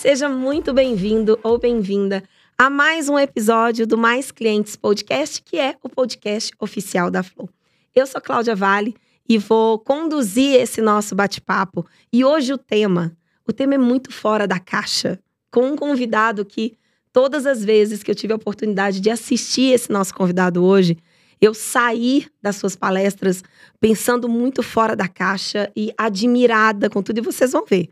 Seja 0.00 0.30
muito 0.30 0.72
bem-vindo 0.72 1.38
ou 1.42 1.58
bem-vinda 1.58 2.24
a 2.56 2.70
mais 2.70 3.10
um 3.10 3.18
episódio 3.18 3.86
do 3.86 3.98
Mais 3.98 4.32
Clientes 4.32 4.74
Podcast, 4.74 5.42
que 5.42 5.58
é 5.58 5.76
o 5.82 5.90
podcast 5.90 6.52
oficial 6.58 7.10
da 7.10 7.22
Flow. 7.22 7.50
Eu 7.94 8.06
sou 8.06 8.18
Cláudia 8.18 8.56
Vale 8.56 8.96
e 9.28 9.36
vou 9.36 9.78
conduzir 9.78 10.58
esse 10.58 10.80
nosso 10.80 11.14
bate-papo. 11.14 11.84
E 12.10 12.24
hoje 12.24 12.50
o 12.50 12.56
tema, 12.56 13.14
o 13.46 13.52
tema 13.52 13.74
é 13.74 13.78
muito 13.78 14.10
fora 14.10 14.48
da 14.48 14.58
caixa, 14.58 15.20
com 15.50 15.66
um 15.66 15.76
convidado 15.76 16.46
que 16.46 16.78
todas 17.12 17.44
as 17.44 17.62
vezes 17.62 18.02
que 18.02 18.10
eu 18.10 18.14
tive 18.14 18.32
a 18.32 18.36
oportunidade 18.36 19.00
de 19.00 19.10
assistir 19.10 19.74
esse 19.74 19.92
nosso 19.92 20.14
convidado 20.14 20.64
hoje, 20.64 20.96
eu 21.42 21.52
saí 21.52 22.26
das 22.40 22.56
suas 22.56 22.74
palestras 22.74 23.44
pensando 23.78 24.30
muito 24.30 24.62
fora 24.62 24.96
da 24.96 25.06
caixa 25.06 25.70
e 25.76 25.92
admirada 25.98 26.88
com 26.88 27.02
tudo, 27.02 27.18
e 27.18 27.20
vocês 27.20 27.52
vão 27.52 27.66
ver. 27.66 27.90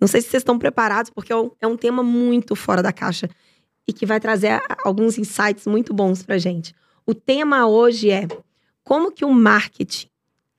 Não 0.00 0.08
sei 0.08 0.20
se 0.20 0.28
vocês 0.28 0.40
estão 0.40 0.58
preparados, 0.58 1.10
porque 1.10 1.32
é 1.32 1.36
um, 1.36 1.50
é 1.60 1.66
um 1.66 1.76
tema 1.76 2.02
muito 2.02 2.56
fora 2.56 2.82
da 2.82 2.92
caixa 2.92 3.28
e 3.86 3.92
que 3.92 4.06
vai 4.06 4.18
trazer 4.18 4.62
alguns 4.84 5.18
insights 5.18 5.66
muito 5.66 5.92
bons 5.92 6.22
para 6.22 6.38
gente. 6.38 6.74
O 7.06 7.14
tema 7.14 7.66
hoje 7.66 8.10
é 8.10 8.26
como 8.82 9.12
que 9.12 9.24
o 9.24 9.32
marketing, 9.32 10.08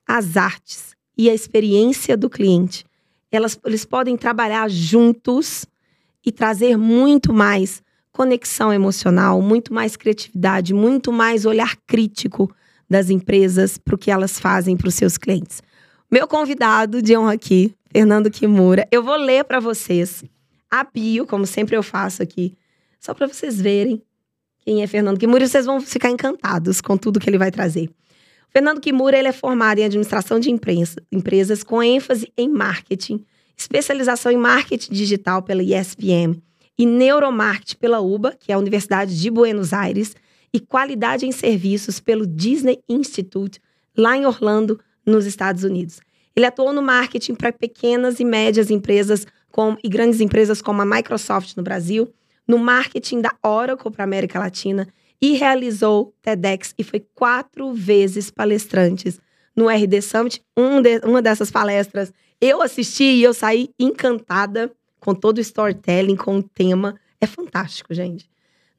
as 0.06 0.36
artes 0.36 0.94
e 1.16 1.28
a 1.28 1.34
experiência 1.34 2.16
do 2.16 2.30
cliente, 2.30 2.84
elas, 3.30 3.58
eles 3.64 3.84
podem 3.84 4.16
trabalhar 4.16 4.68
juntos 4.70 5.66
e 6.24 6.30
trazer 6.30 6.76
muito 6.76 7.32
mais 7.32 7.82
conexão 8.12 8.72
emocional, 8.72 9.40
muito 9.40 9.72
mais 9.72 9.96
criatividade, 9.96 10.74
muito 10.74 11.10
mais 11.10 11.46
olhar 11.46 11.76
crítico 11.86 12.54
das 12.88 13.08
empresas 13.08 13.78
para 13.78 13.94
o 13.94 13.98
que 13.98 14.10
elas 14.10 14.38
fazem 14.38 14.76
para 14.76 14.88
os 14.88 14.94
seus 14.94 15.16
clientes. 15.16 15.62
Meu 16.10 16.28
convidado 16.28 17.00
de 17.00 17.16
honra 17.16 17.32
aqui, 17.32 17.74
Fernando 17.92 18.30
Kimura, 18.30 18.88
eu 18.90 19.02
vou 19.02 19.16
ler 19.16 19.44
para 19.44 19.60
vocês 19.60 20.24
a 20.70 20.82
bio, 20.82 21.26
como 21.26 21.44
sempre 21.44 21.76
eu 21.76 21.82
faço 21.82 22.22
aqui, 22.22 22.56
só 22.98 23.12
para 23.12 23.26
vocês 23.28 23.60
verem 23.60 24.00
quem 24.64 24.82
é 24.82 24.86
Fernando 24.86 25.18
Kimura 25.18 25.44
e 25.44 25.48
vocês 25.48 25.66
vão 25.66 25.78
ficar 25.78 26.08
encantados 26.08 26.80
com 26.80 26.96
tudo 26.96 27.20
que 27.20 27.28
ele 27.28 27.36
vai 27.36 27.50
trazer. 27.50 27.90
Fernando 28.48 28.80
Kimura 28.80 29.18
ele 29.18 29.28
é 29.28 29.32
formado 29.32 29.78
em 29.78 29.84
administração 29.84 30.40
de 30.40 30.50
empresas 30.50 31.62
com 31.62 31.82
ênfase 31.82 32.32
em 32.34 32.48
marketing, 32.48 33.22
especialização 33.54 34.32
em 34.32 34.38
marketing 34.38 34.90
digital 34.90 35.42
pela 35.42 35.62
ESPM 35.62 36.42
e 36.78 36.86
neuromarketing 36.86 37.76
pela 37.76 38.00
UBA, 38.00 38.34
que 38.40 38.50
é 38.50 38.54
a 38.54 38.58
Universidade 38.58 39.20
de 39.20 39.30
Buenos 39.30 39.74
Aires, 39.74 40.16
e 40.50 40.58
qualidade 40.60 41.26
em 41.26 41.32
serviços 41.32 42.00
pelo 42.00 42.26
Disney 42.26 42.80
Institute, 42.88 43.60
lá 43.94 44.16
em 44.16 44.24
Orlando, 44.24 44.80
nos 45.04 45.26
Estados 45.26 45.62
Unidos. 45.62 46.00
Ele 46.34 46.46
atuou 46.46 46.72
no 46.72 46.82
marketing 46.82 47.34
para 47.34 47.52
pequenas 47.52 48.20
e 48.20 48.24
médias 48.24 48.70
empresas 48.70 49.26
com, 49.50 49.76
e 49.82 49.88
grandes 49.88 50.20
empresas 50.20 50.62
como 50.62 50.82
a 50.82 50.86
Microsoft 50.86 51.56
no 51.56 51.62
Brasil, 51.62 52.12
no 52.48 52.58
marketing 52.58 53.20
da 53.20 53.34
Oracle 53.42 53.90
para 53.90 54.02
a 54.02 54.04
América 54.04 54.38
Latina 54.38 54.88
e 55.20 55.34
realizou 55.34 56.12
TEDx 56.20 56.74
e 56.76 56.82
foi 56.82 57.06
quatro 57.14 57.72
vezes 57.72 58.30
palestrantes 58.30 59.20
no 59.54 59.68
RD 59.68 60.02
Summit. 60.02 60.42
Um 60.56 60.82
de, 60.82 60.98
uma 61.04 61.22
dessas 61.22 61.50
palestras 61.50 62.12
eu 62.40 62.60
assisti 62.60 63.04
e 63.04 63.22
eu 63.22 63.32
saí 63.32 63.70
encantada 63.78 64.72
com 64.98 65.14
todo 65.14 65.38
o 65.38 65.40
storytelling, 65.40 66.16
com 66.16 66.38
o 66.38 66.42
tema. 66.42 66.98
É 67.20 67.26
fantástico, 67.26 67.94
gente. 67.94 68.28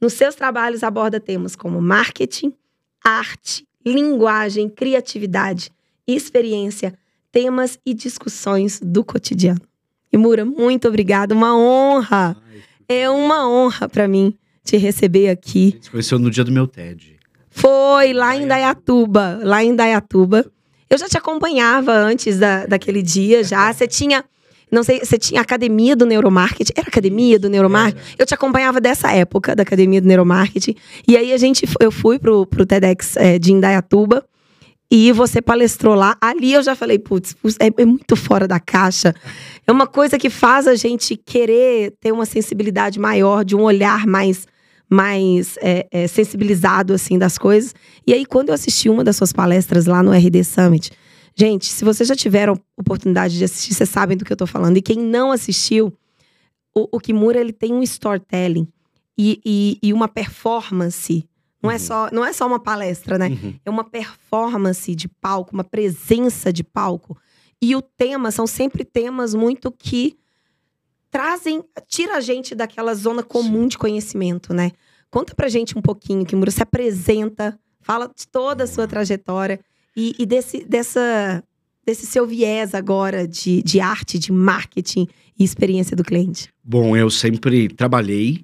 Nos 0.01 0.13
seus 0.13 0.35
trabalhos 0.35 0.83
aborda 0.83 1.17
temas 1.17 1.55
como 1.55 1.81
marketing, 1.81 2.53
arte, 3.01 3.65
linguagem, 3.85 4.67
criatividade, 4.67 5.71
experiência, 6.05 6.93
temas 7.33 7.79
e 7.83 7.95
discussões 7.95 8.79
do 8.79 9.03
cotidiano. 9.03 9.59
E 10.11 10.17
Mura, 10.17 10.45
muito 10.45 10.87
obrigada, 10.87 11.33
uma 11.33 11.57
honra. 11.57 12.37
É 12.87 13.09
uma 13.09 13.49
honra 13.49 13.89
para 13.89 14.07
mim 14.07 14.37
te 14.63 14.77
receber 14.77 15.29
aqui. 15.29 15.69
A 15.73 15.75
gente 15.75 15.91
conheceu 15.91 16.19
no 16.19 16.29
dia 16.29 16.43
do 16.43 16.51
meu 16.51 16.67
TED. 16.67 17.17
Foi 17.49 18.13
lá 18.13 18.37
em 18.37 18.47
Dayatuba, 18.47 19.39
lá 19.43 19.63
em 19.63 19.75
Dayatuba. 19.75 20.45
Eu 20.87 20.97
já 20.97 21.09
te 21.09 21.17
acompanhava 21.17 21.91
antes 21.91 22.37
da, 22.37 22.67
daquele 22.67 23.01
dia 23.01 23.43
já. 23.43 23.73
Você 23.73 23.87
tinha 23.87 24.23
não 24.71 24.81
sei, 24.81 25.01
você 25.01 25.19
tinha 25.19 25.39
academia 25.39 25.95
do 25.95 26.03
neuromarketing. 26.03 26.73
Era 26.75 26.87
academia 26.87 27.37
do 27.37 27.47
neuromarketing? 27.47 28.15
Eu 28.17 28.25
te 28.25 28.33
acompanhava 28.33 28.81
dessa 28.81 29.11
época, 29.11 29.55
da 29.55 29.61
academia 29.61 30.01
do 30.01 30.07
neuromarketing. 30.07 30.75
E 31.07 31.15
aí 31.15 31.31
a 31.31 31.37
gente, 31.37 31.67
eu 31.79 31.91
fui 31.91 32.17
pro, 32.17 32.47
pro 32.47 32.65
TEDx 32.65 33.15
é, 33.17 33.37
de 33.37 33.53
Indaiatuba. 33.53 34.25
E 34.95 35.11
você 35.11 35.41
palestrou 35.41 35.95
lá. 35.95 36.15
Ali 36.21 36.53
eu 36.53 36.61
já 36.61 36.75
falei, 36.75 36.99
putz, 36.99 37.35
é, 37.59 37.81
é, 37.81 37.83
muito 37.83 38.15
fora 38.15 38.47
da 38.47 38.59
caixa. 38.59 39.15
É 39.65 39.71
uma 39.71 39.87
coisa 39.87 40.19
que 40.19 40.29
faz 40.29 40.67
a 40.67 40.75
gente 40.75 41.17
querer 41.17 41.95
ter 41.99 42.11
uma 42.11 42.27
sensibilidade 42.27 42.99
maior, 42.99 43.43
de 43.43 43.55
um 43.55 43.63
olhar 43.63 44.05
mais, 44.05 44.45
mais 44.87 45.57
é, 45.63 45.87
é, 45.89 46.05
sensibilizado, 46.05 46.93
assim, 46.93 47.17
das 47.17 47.39
coisas. 47.39 47.73
E 48.05 48.13
aí, 48.13 48.23
quando 48.23 48.49
eu 48.49 48.53
assisti 48.53 48.87
uma 48.87 49.03
das 49.03 49.15
suas 49.15 49.33
palestras 49.33 49.87
lá 49.87 50.03
no 50.03 50.11
RD 50.11 50.43
Summit, 50.43 50.91
Gente, 51.35 51.65
se 51.65 51.83
vocês 51.83 52.07
já 52.07 52.15
tiveram 52.15 52.55
oportunidade 52.77 53.35
de 53.35 53.43
assistir, 53.43 53.73
vocês 53.73 53.89
sabem 53.89 54.15
do 54.15 54.23
que 54.23 54.31
eu 54.31 54.37
tô 54.37 54.45
falando. 54.45 54.77
E 54.77 54.83
quem 54.83 54.99
não 54.99 55.31
assistiu, 55.31 55.91
o, 56.75 56.87
o 56.91 56.99
Kimura 56.99 57.39
ele 57.39 57.51
tem 57.51 57.73
um 57.73 57.81
storytelling 57.81 58.67
e, 59.17 59.41
e, 59.43 59.79
e 59.81 59.91
uma 59.91 60.07
performance. 60.07 61.27
Não, 61.63 61.71
é 61.71 61.73
uhum. 61.73 61.75
é 61.75 61.79
só, 61.79 62.09
não 62.11 62.25
é 62.25 62.33
só 62.33 62.45
uma 62.45 62.59
palestra, 62.59 63.17
né? 63.17 63.29
Uhum. 63.29 63.55
É 63.63 63.69
uma 63.69 63.85
performance 63.85 64.93
de 64.93 65.07
palco, 65.07 65.53
uma 65.53 65.63
presença 65.63 66.51
de 66.51 66.63
palco. 66.63 67.17
E 67.61 67.73
o 67.75 67.81
tema 67.81 68.29
são 68.29 68.45
sempre 68.45 68.83
temas 68.83 69.33
muito 69.33 69.71
que 69.71 70.17
trazem, 71.09 71.63
tira 71.87 72.17
a 72.17 72.21
gente 72.21 72.53
daquela 72.53 72.93
zona 72.93 73.23
comum 73.23 73.61
Sim. 73.61 73.67
de 73.69 73.77
conhecimento, 73.77 74.53
né? 74.53 74.71
Conta 75.09 75.33
pra 75.33 75.47
gente 75.47 75.77
um 75.77 75.81
pouquinho, 75.81 76.25
Kimura, 76.25 76.51
se 76.51 76.61
apresenta, 76.61 77.57
fala 77.79 78.07
de 78.07 78.27
toda 78.27 78.63
a 78.63 78.67
sua 78.67 78.87
trajetória 78.87 79.59
e, 79.95 80.15
e 80.17 80.25
desse, 80.25 80.65
dessa, 80.65 81.43
desse 81.85 82.05
seu 82.05 82.25
viés 82.25 82.73
agora 82.73 83.27
de, 83.27 83.61
de 83.61 83.79
arte, 83.79 84.17
de 84.17 84.31
marketing 84.31 85.07
e 85.37 85.43
experiência 85.43 85.95
do 85.95 86.03
cliente? 86.03 86.49
Bom, 86.63 86.97
eu 86.97 87.09
sempre 87.09 87.67
trabalhei 87.69 88.43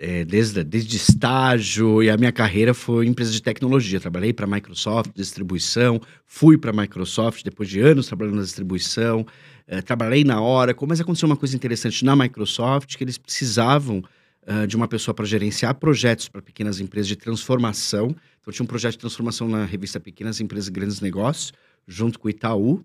é, 0.00 0.24
desde, 0.24 0.64
desde 0.64 0.96
estágio 0.96 2.02
e 2.02 2.08
a 2.08 2.16
minha 2.16 2.32
carreira 2.32 2.72
foi 2.72 3.06
em 3.06 3.10
empresa 3.10 3.30
de 3.30 3.42
tecnologia. 3.42 4.00
Trabalhei 4.00 4.32
para 4.32 4.46
a 4.46 4.48
Microsoft, 4.48 5.10
distribuição, 5.14 6.00
fui 6.26 6.56
para 6.56 6.70
a 6.70 6.74
Microsoft 6.74 7.44
depois 7.44 7.68
de 7.68 7.80
anos 7.80 8.06
trabalhando 8.06 8.36
na 8.36 8.42
distribuição, 8.42 9.26
é, 9.66 9.80
trabalhei 9.82 10.24
na 10.24 10.42
Oracle, 10.42 10.88
mas 10.88 11.00
aconteceu 11.00 11.26
uma 11.28 11.36
coisa 11.36 11.54
interessante 11.54 12.04
na 12.04 12.16
Microsoft 12.16 12.96
que 12.96 13.04
eles 13.04 13.18
precisavam 13.18 14.02
uh, 14.48 14.66
de 14.66 14.74
uma 14.74 14.88
pessoa 14.88 15.14
para 15.14 15.24
gerenciar 15.24 15.74
projetos 15.74 16.28
para 16.28 16.42
pequenas 16.42 16.80
empresas 16.80 17.06
de 17.06 17.16
transformação 17.16 18.16
então, 18.40 18.52
tinha 18.52 18.64
um 18.64 18.66
projeto 18.66 18.92
de 18.92 18.98
transformação 18.98 19.48
na 19.48 19.64
revista 19.64 20.00
Pequenas 20.00 20.40
Empresas 20.40 20.68
e 20.68 20.72
Grandes 20.72 21.00
Negócios, 21.00 21.52
junto 21.86 22.18
com 22.18 22.26
o 22.26 22.30
Itaú. 22.30 22.82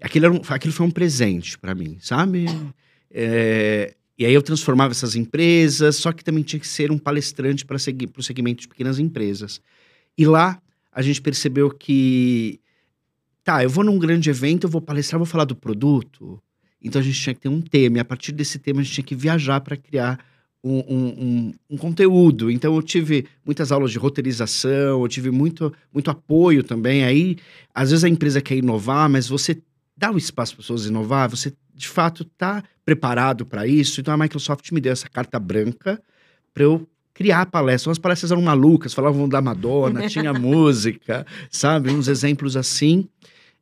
Aquilo, 0.00 0.36
um, 0.36 0.40
aquilo 0.48 0.72
foi 0.72 0.86
um 0.86 0.90
presente 0.90 1.58
para 1.58 1.74
mim, 1.74 1.98
sabe? 2.00 2.46
É, 3.10 3.94
e 4.18 4.26
aí 4.26 4.34
eu 4.34 4.42
transformava 4.42 4.92
essas 4.92 5.16
empresas, 5.16 5.96
só 5.96 6.12
que 6.12 6.22
também 6.22 6.42
tinha 6.42 6.60
que 6.60 6.68
ser 6.68 6.90
um 6.90 6.98
palestrante 6.98 7.64
para 7.64 7.76
o 7.76 8.22
segmento 8.22 8.60
de 8.60 8.68
pequenas 8.68 8.98
empresas. 8.98 9.60
E 10.16 10.26
lá 10.26 10.60
a 10.92 11.00
gente 11.00 11.20
percebeu 11.22 11.70
que, 11.70 12.60
tá, 13.42 13.64
eu 13.64 13.70
vou 13.70 13.82
num 13.82 13.98
grande 13.98 14.28
evento, 14.28 14.64
eu 14.64 14.70
vou 14.70 14.80
palestrar, 14.80 15.18
vou 15.18 15.26
falar 15.26 15.44
do 15.44 15.56
produto. 15.56 16.40
Então 16.80 17.00
a 17.00 17.04
gente 17.04 17.20
tinha 17.20 17.34
que 17.34 17.40
ter 17.40 17.48
um 17.48 17.60
tema, 17.60 17.96
e 17.96 18.00
a 18.00 18.04
partir 18.04 18.32
desse 18.32 18.58
tema 18.58 18.80
a 18.80 18.82
gente 18.82 18.94
tinha 18.94 19.04
que 19.04 19.14
viajar 19.14 19.60
para 19.60 19.76
criar 19.76 20.18
um, 20.62 20.78
um, 20.78 21.54
um, 21.70 21.76
conteúdo. 21.76 22.50
Então 22.50 22.74
eu 22.74 22.82
tive 22.82 23.26
muitas 23.44 23.72
aulas 23.72 23.90
de 23.90 23.98
roteirização, 23.98 25.02
eu 25.02 25.08
tive 25.08 25.30
muito, 25.30 25.72
muito 25.92 26.10
apoio 26.10 26.62
também. 26.62 27.04
Aí, 27.04 27.36
às 27.74 27.90
vezes 27.90 28.04
a 28.04 28.08
empresa 28.08 28.40
quer 28.40 28.56
inovar, 28.56 29.08
mas 29.08 29.28
você 29.28 29.60
dá 29.96 30.10
o 30.10 30.18
espaço 30.18 30.54
para 30.54 30.60
as 30.60 30.66
pessoas 30.66 30.86
inovar, 30.86 31.28
você 31.28 31.52
de 31.82 31.88
fato 31.88 32.22
está 32.22 32.62
preparado 32.84 33.44
para 33.44 33.66
isso. 33.66 34.00
Então 34.00 34.14
a 34.14 34.16
Microsoft 34.16 34.70
me 34.72 34.80
deu 34.80 34.92
essa 34.92 35.08
carta 35.08 35.38
branca 35.38 36.00
para 36.54 36.62
eu 36.62 36.88
criar 37.12 37.46
palestras. 37.46 37.92
As 37.92 37.98
palestras 37.98 38.30
eram 38.30 38.42
malucas, 38.42 38.94
falavam 38.94 39.28
da 39.28 39.42
Madonna, 39.42 40.06
tinha 40.08 40.32
música, 40.32 41.26
sabe? 41.50 41.90
Uns 41.90 42.08
exemplos 42.08 42.56
assim. 42.56 43.08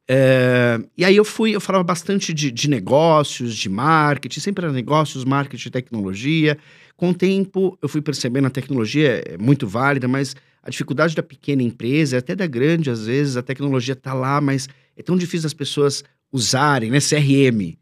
É, 0.07 0.79
e 0.99 1.05
aí 1.05 1.17
eu 1.17 1.25
fui, 1.25 1.55
eu 1.55 1.61
falava 1.61 1.85
bastante 1.85 2.35
de, 2.35 2.51
de 2.51 2.69
negócios, 2.69 3.57
de 3.57 3.69
marketing, 3.69 4.41
sempre 4.41 4.65
era 4.65 4.73
negócios, 4.73 5.25
marketing, 5.25 5.71
tecnologia. 5.71 6.59
Com 6.97 7.11
o 7.11 7.15
tempo, 7.15 7.79
eu 7.81 7.89
fui 7.89 8.03
percebendo 8.03 8.47
a 8.47 8.51
tecnologia 8.51 9.23
é 9.25 9.39
muito 9.39 9.67
válida, 9.67 10.07
mas 10.07 10.37
a 10.63 10.69
dificuldade 10.69 11.15
da 11.15 11.23
pequena 11.23 11.63
empresa, 11.63 12.19
até 12.19 12.37
da 12.37 12.47
grande, 12.47 12.91
às 12.91 13.07
vezes, 13.07 13.37
a 13.37 13.43
tecnologia 13.43 13.95
está 13.95 14.13
lá, 14.13 14.41
mas 14.41 14.69
é 14.97 15.03
tão 15.03 15.17
difícil 15.17 15.47
as 15.47 15.55
pessoas 15.55 16.05
usarem, 16.31 16.91
né? 16.91 16.99
CRM. 17.01 17.79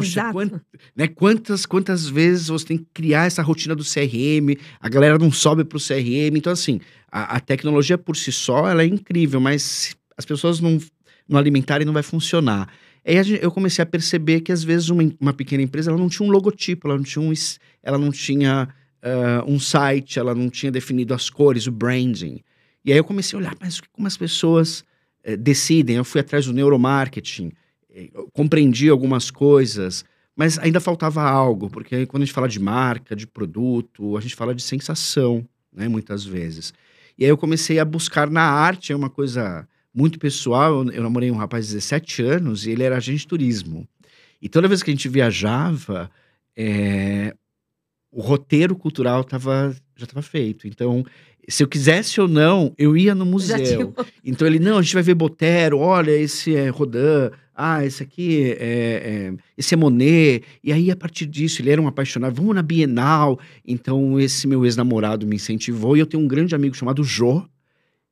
Poxa, 0.00 0.32
quant, 0.32 0.52
né, 0.96 1.08
quantas, 1.08 1.66
quantas 1.66 2.08
vezes 2.08 2.48
você 2.48 2.66
tem 2.66 2.78
que 2.78 2.86
criar 2.92 3.26
essa 3.26 3.42
rotina 3.42 3.74
do 3.74 3.84
CRM, 3.84 4.58
a 4.80 4.88
galera 4.88 5.18
não 5.18 5.30
sobe 5.32 5.64
para 5.64 5.76
o 5.76 5.80
CRM. 5.80 6.36
Então, 6.36 6.52
assim, 6.52 6.80
a, 7.10 7.36
a, 7.36 7.40
tecnologia 7.40 7.96
por 7.96 8.16
si 8.16 8.32
só, 8.32 8.68
ela 8.68 8.82
é 8.82 8.86
incrível, 8.86 9.40
mas 9.40 9.96
as 10.16 10.24
pessoas 10.24 10.60
não, 10.60 10.78
não 11.28 11.38
alimentarem, 11.38 11.86
não 11.86 11.92
vai 11.92 12.02
funcionar. 12.02 12.68
Aí 13.06 13.16
eu 13.40 13.50
comecei 13.50 13.82
a 13.82 13.86
perceber 13.86 14.40
que 14.40 14.50
às 14.50 14.64
vezes 14.64 14.88
uma, 14.88 15.02
uma 15.20 15.32
pequena 15.32 15.62
empresa 15.62 15.90
ela 15.90 15.98
não 15.98 16.08
tinha 16.08 16.26
um 16.26 16.32
logotipo, 16.32 16.88
ela 16.88 16.96
não 16.96 17.04
tinha 17.04 17.22
um, 17.22 17.32
ela 17.82 17.98
não 17.98 18.10
tinha 18.10 18.68
ah, 19.04 19.44
um 19.46 19.60
site, 19.60 20.18
ela 20.18 20.34
não 20.34 20.48
tinha 20.48 20.72
definido 20.72 21.12
as 21.12 21.28
cores, 21.28 21.66
o 21.66 21.70
branding. 21.70 22.40
E 22.82 22.90
aí 22.90 22.96
eu 22.96 23.04
comecei 23.04 23.36
a 23.36 23.40
olhar, 23.40 23.54
mas 23.60 23.78
como 23.92 24.06
as 24.06 24.16
pessoas 24.16 24.82
eh, 25.22 25.36
decidem? 25.36 25.96
Eu 25.96 26.04
fui 26.04 26.22
atrás 26.22 26.46
do 26.46 26.54
neuromarketing, 26.54 27.48
eu 27.48 27.52
compreendi 28.32 28.88
algumas 28.88 29.30
coisas, 29.30 30.04
mas 30.36 30.58
ainda 30.58 30.80
faltava 30.80 31.22
algo, 31.22 31.70
porque 31.70 32.06
quando 32.06 32.22
a 32.22 32.26
gente 32.26 32.34
fala 32.34 32.48
de 32.48 32.58
marca, 32.58 33.14
de 33.14 33.26
produto, 33.26 34.16
a 34.16 34.20
gente 34.20 34.34
fala 34.34 34.54
de 34.54 34.62
sensação, 34.62 35.46
né, 35.72 35.88
muitas 35.88 36.24
vezes. 36.24 36.72
E 37.16 37.24
aí 37.24 37.30
eu 37.30 37.38
comecei 37.38 37.78
a 37.78 37.84
buscar 37.84 38.28
na 38.28 38.42
arte, 38.42 38.92
é 38.92 38.96
uma 38.96 39.10
coisa 39.10 39.68
muito 39.94 40.18
pessoal. 40.18 40.84
Eu, 40.84 40.92
eu 40.92 41.02
namorei 41.02 41.30
um 41.30 41.36
rapaz 41.36 41.68
de 41.68 41.74
17 41.74 42.22
anos 42.22 42.66
e 42.66 42.70
ele 42.70 42.82
era 42.82 42.96
agente 42.96 43.20
de 43.20 43.28
turismo. 43.28 43.86
E 44.42 44.48
toda 44.48 44.68
vez 44.68 44.82
que 44.82 44.90
a 44.90 44.94
gente 44.94 45.08
viajava, 45.08 46.10
é, 46.56 47.34
o 48.10 48.20
roteiro 48.20 48.76
cultural 48.76 49.22
tava, 49.22 49.74
já 49.96 50.04
estava 50.04 50.22
feito. 50.22 50.66
Então, 50.66 51.04
se 51.48 51.62
eu 51.62 51.68
quisesse 51.68 52.20
ou 52.20 52.28
não, 52.28 52.72
eu 52.78 52.96
ia 52.96 53.14
no 53.14 53.24
museu. 53.26 53.94
Então 54.24 54.46
ele, 54.46 54.58
não, 54.58 54.78
a 54.78 54.82
gente 54.82 54.94
vai 54.94 55.02
ver 55.02 55.14
Botero, 55.14 55.78
olha, 55.78 56.10
esse 56.10 56.54
é 56.54 56.68
Rodin, 56.68 57.30
ah, 57.54 57.84
esse 57.84 58.02
aqui 58.02 58.50
é, 58.58 59.30
é- 59.30 59.34
esse 59.56 59.74
é 59.74 59.76
Monet. 59.76 60.42
E 60.62 60.72
aí, 60.72 60.90
a 60.90 60.96
partir 60.96 61.24
disso, 61.26 61.62
ele 61.62 61.70
era 61.70 61.80
um 61.80 61.86
apaixonado, 61.86 62.34
vamos 62.34 62.54
na 62.54 62.62
Bienal. 62.62 63.38
Então, 63.64 64.18
esse 64.18 64.48
meu 64.48 64.64
ex-namorado 64.64 65.24
me 65.26 65.36
incentivou. 65.36 65.96
E 65.96 66.00
eu 66.00 66.06
tenho 66.06 66.22
um 66.22 66.26
grande 66.26 66.54
amigo 66.54 66.74
chamado 66.74 67.04
Jô, 67.04 67.44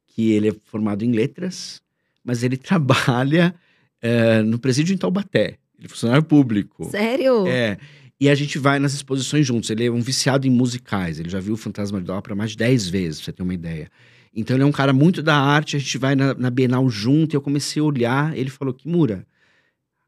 que 0.06 0.30
ele 0.32 0.50
é 0.50 0.54
formado 0.66 1.04
em 1.04 1.10
letras, 1.10 1.82
mas 2.24 2.44
ele 2.44 2.56
trabalha 2.58 3.52
eh, 4.00 4.42
no 4.42 4.58
presídio 4.60 4.94
em 4.94 4.96
Taubaté. 4.98 5.56
Ele 5.76 5.86
é 5.86 5.88
funcionário 5.88 6.22
público. 6.22 6.88
Sério? 6.90 7.44
É. 7.48 7.78
E 8.22 8.30
a 8.30 8.36
gente 8.36 8.56
vai 8.56 8.78
nas 8.78 8.94
exposições 8.94 9.44
juntos. 9.44 9.68
Ele 9.68 9.86
é 9.86 9.90
um 9.90 10.00
viciado 10.00 10.46
em 10.46 10.50
musicais. 10.50 11.18
Ele 11.18 11.28
já 11.28 11.40
viu 11.40 11.54
o 11.54 11.56
Fantasma 11.56 12.00
da 12.00 12.14
Ópera 12.14 12.36
mais 12.36 12.52
de 12.52 12.56
10 12.58 12.88
vezes, 12.88 13.18
pra 13.18 13.24
você 13.24 13.32
ter 13.32 13.42
uma 13.42 13.52
ideia. 13.52 13.90
Então 14.32 14.54
ele 14.54 14.62
é 14.62 14.66
um 14.66 14.70
cara 14.70 14.92
muito 14.92 15.20
da 15.24 15.34
arte. 15.34 15.74
A 15.74 15.80
gente 15.80 15.98
vai 15.98 16.14
na, 16.14 16.32
na 16.32 16.48
Bienal 16.48 16.88
junto. 16.88 17.34
E 17.34 17.36
eu 17.36 17.40
comecei 17.40 17.82
a 17.82 17.84
olhar. 17.84 18.38
Ele 18.38 18.48
falou: 18.48 18.72
Kimura, 18.72 19.26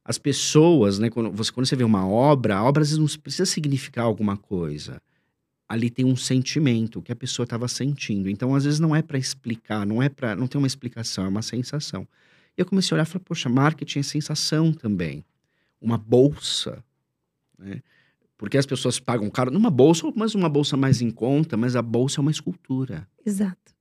as 0.05 0.16
pessoas, 0.16 1.00
né? 1.00 1.11
Quando 1.11 1.32
você, 1.32 1.50
quando 1.50 1.66
você 1.66 1.75
vê 1.75 1.82
uma 1.82 2.06
obra, 2.06 2.55
a 2.55 2.62
obra 2.62 2.82
às 2.82 2.90
vezes 2.90 3.00
não 3.00 3.20
precisa 3.20 3.46
significar 3.46 4.05
alguma 4.05 4.37
coisa. 4.37 5.02
Ali 5.69 5.90
tem 5.90 6.05
um 6.05 6.14
sentimento 6.14 7.02
que 7.02 7.11
a 7.11 7.16
pessoa 7.16 7.43
estava 7.43 7.66
sentindo. 7.66 8.31
Então, 8.31 8.55
às 8.55 8.62
vezes, 8.62 8.78
não 8.78 8.94
é 8.94 9.02
para 9.02 9.19
explicar, 9.19 9.84
não 9.84 10.00
é 10.00 10.08
para. 10.08 10.37
Não 10.37 10.46
tem 10.46 10.61
uma 10.61 10.69
explicação, 10.69 11.25
é 11.25 11.28
uma 11.28 11.43
sensação. 11.43 12.06
E 12.56 12.61
eu 12.61 12.64
comecei 12.64 12.94
a 12.94 12.96
olhar 12.96 13.08
e 13.08 13.11
falei, 13.11 13.25
poxa, 13.25 13.49
marketing 13.49 13.99
é 13.99 14.02
sensação 14.05 14.72
também. 14.72 15.25
Uma 15.81 15.99
bolsa, 15.99 16.81
né? 17.58 17.82
Porque 18.44 18.58
as 18.58 18.67
pessoas 18.67 19.00
pagam 19.00 19.31
caro 19.31 19.50
numa 19.50 19.70
bolsa, 19.70 20.12
mas 20.14 20.35
uma 20.35 20.50
bolsa 20.50 20.76
mais 20.76 21.00
em 21.00 21.11
conta, 21.11 21.56
mas 21.56 21.75
a 21.75 21.81
bolsa 21.81 22.20
é 22.20 22.23
uma 22.23 22.31
escultura. 22.31 23.08
Exato. 23.25 23.73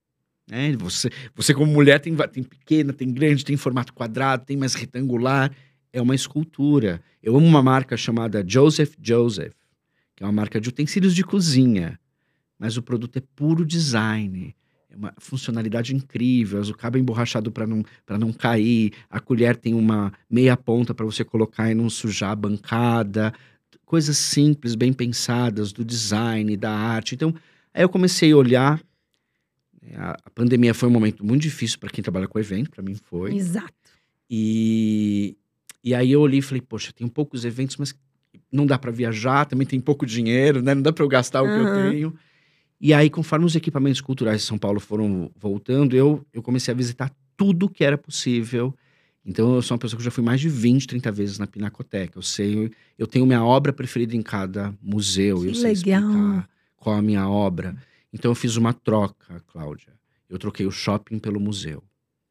Né? 0.49 0.71
Você, 0.77 1.09
você, 1.35 1.53
como 1.53 1.69
mulher, 1.69 1.99
tem, 1.99 2.15
tem 2.15 2.43
pequena, 2.43 2.93
tem 2.93 3.11
grande, 3.11 3.43
tem 3.43 3.57
formato 3.57 3.93
quadrado, 3.93 4.45
tem 4.45 4.55
mais 4.55 4.73
retangular. 4.73 5.51
É 5.91 6.01
uma 6.01 6.15
escultura. 6.15 7.01
Eu 7.21 7.35
amo 7.35 7.45
uma 7.45 7.61
marca 7.61 7.97
chamada 7.97 8.41
Joseph 8.47 8.93
Joseph, 9.01 9.53
que 10.15 10.23
é 10.23 10.25
uma 10.25 10.31
marca 10.31 10.61
de 10.61 10.69
utensílios 10.69 11.13
de 11.13 11.25
cozinha. 11.25 11.99
Mas 12.57 12.77
o 12.77 12.81
produto 12.81 13.17
é 13.17 13.21
puro 13.35 13.65
design. 13.65 14.55
É 14.89 14.95
uma 14.95 15.13
funcionalidade 15.17 15.93
incrível. 15.93 16.61
O 16.61 16.73
cabo 16.73 16.95
é 16.95 17.01
emborrachado 17.01 17.51
para 17.51 17.67
não, 17.67 17.83
pra 18.05 18.17
não 18.17 18.31
cair. 18.31 18.93
A 19.09 19.19
colher 19.19 19.57
tem 19.57 19.73
uma 19.73 20.13
meia 20.29 20.55
ponta 20.55 20.93
para 20.93 21.05
você 21.05 21.25
colocar 21.25 21.69
e 21.69 21.75
não 21.75 21.89
sujar 21.89 22.31
a 22.31 22.35
bancada. 22.35 23.33
Coisas 23.85 24.17
simples, 24.17 24.75
bem 24.75 24.91
pensadas, 24.91 25.71
do 25.71 25.83
design, 25.83 26.55
da 26.57 26.71
arte. 26.71 27.15
Então, 27.15 27.33
aí 27.73 27.83
eu 27.83 27.89
comecei 27.89 28.31
a 28.31 28.37
olhar. 28.37 28.81
né, 29.81 29.95
A, 29.97 30.29
pandemia 30.33 30.73
foi 30.73 30.89
um 30.89 30.91
momento 30.91 31.25
muito 31.25 31.41
difícil 31.41 31.79
para 31.79 31.89
quem 31.89 32.03
trabalha 32.03 32.27
com 32.27 32.39
evento, 32.39 32.71
para 32.71 32.83
mim 32.83 32.95
foi. 32.95 33.35
Exato. 33.35 33.73
E, 34.29 35.37
e 35.83 35.93
aí 35.93 36.11
eu 36.11 36.21
olhei 36.21 36.39
e 36.39 36.41
falei, 36.41 36.61
poxa, 36.61 36.91
tem 36.91 37.07
poucos 37.07 37.45
eventos, 37.45 37.77
mas 37.77 37.93
não 38.51 38.65
dá 38.65 38.77
para 38.77 38.91
viajar, 38.91 39.45
também 39.45 39.67
tem 39.67 39.79
pouco 39.79 40.05
dinheiro, 40.05 40.61
né? 40.61 40.73
Não 40.73 40.81
dá 40.81 40.93
para 40.93 41.03
eu 41.03 41.07
gastar 41.07 41.41
o 41.41 41.45
que 41.45 41.59
eu 41.59 41.73
tenho. 41.73 42.15
E 42.79 42.93
aí, 42.93 43.09
conforme 43.09 43.45
os 43.45 43.55
equipamentos 43.55 44.01
culturais 44.01 44.41
de 44.41 44.47
São 44.47 44.57
Paulo 44.57 44.79
foram 44.79 45.31
voltando, 45.35 45.95
eu, 45.95 46.25
eu 46.33 46.41
comecei 46.41 46.73
a 46.73 46.75
visitar 46.75 47.11
tudo 47.37 47.69
que 47.69 47.83
era 47.83 47.97
possível. 47.97 48.75
Então, 49.25 49.55
eu 49.55 49.61
sou 49.61 49.75
uma 49.75 49.79
pessoa 49.79 49.97
que 49.97 50.03
já 50.03 50.11
fui 50.11 50.23
mais 50.23 50.41
de 50.41 50.49
20, 50.49 50.85
30 50.87 51.11
vezes 51.11 51.39
na 51.39 51.47
Pinacoteca. 51.47 52.17
Eu 52.17 52.21
sei, 52.21 52.71
eu 52.97 53.07
tenho 53.07 53.25
minha 53.25 53.43
obra 53.43 53.71
preferida 53.71 54.15
em 54.15 54.21
cada 54.21 54.73
museu. 54.81 55.41
Que 55.41 55.47
eu 55.47 55.55
sei 55.55 55.73
legal. 55.73 56.01
explicar 56.01 56.49
qual 56.75 56.97
a 56.97 57.01
minha 57.01 57.27
obra. 57.29 57.75
Então, 58.11 58.31
eu 58.31 58.35
fiz 58.35 58.57
uma 58.57 58.73
troca, 58.73 59.41
Cláudia. 59.47 59.93
Eu 60.29 60.37
troquei 60.37 60.65
o 60.65 60.71
shopping 60.71 61.19
pelo 61.19 61.39
museu. 61.39 61.81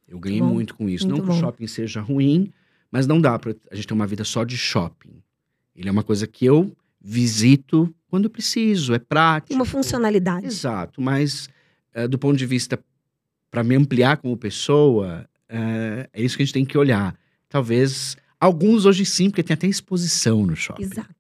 Eu 0.07 0.19
ganhei 0.19 0.41
bom, 0.41 0.53
muito 0.53 0.75
com 0.75 0.89
isso. 0.89 1.07
muito 1.07 1.19
não 1.19 1.25
que 1.25 1.31
bom. 1.31 1.37
o 1.37 1.41
shopping 1.41 1.67
seja 1.67 2.01
ruim, 2.01 2.53
mas 2.91 3.07
não 3.07 3.21
dá 3.21 3.39
pra 3.39 3.55
a 3.71 3.75
gente 3.75 3.87
ter 3.87 3.95
uma 3.95 4.07
vida 4.07 4.25
só 4.25 4.45
de 4.45 4.59
shopping. 4.59 5.23
Ele 5.75 5.89
é 5.89 5.93
uma 5.93 6.03
coisa 6.03 6.27
que 6.27 6.45
eu 6.45 6.77
visito 7.01 7.93
quando 8.09 8.25
eu 8.25 8.31
preciso, 8.31 8.93
é 8.93 8.99
prático. 8.99 9.55
Uma 9.55 9.65
funcionalidade. 9.65 10.47
Exato, 10.47 11.01
mas 11.01 11.49
eh, 11.95 12.07
do 12.07 12.19
ponto 12.19 12.37
de 12.37 12.45
vista 12.45 12.79
para 13.51 13.65
me 13.65 13.75
ampliar 13.75 14.19
como 14.19 14.37
pessoa, 14.37 15.27
eh, 15.53 16.09
é 16.13 16.23
isso 16.23 16.37
que 16.37 16.43
a 16.43 16.47
gente 16.47 16.55
tem 16.55 16.65
que 16.65 16.79
olhar. 16.79 17.15
Talvez 17.49 18.17
alguns 18.41 18.87
hoje 18.87 19.05
sim, 19.05 19.29
porque 19.29 19.43
tem 19.43 19.55
até 19.55 19.67
exposição 19.67 20.47
no 20.47 20.57
shopping. 20.57 20.83
Exato. 20.83 21.15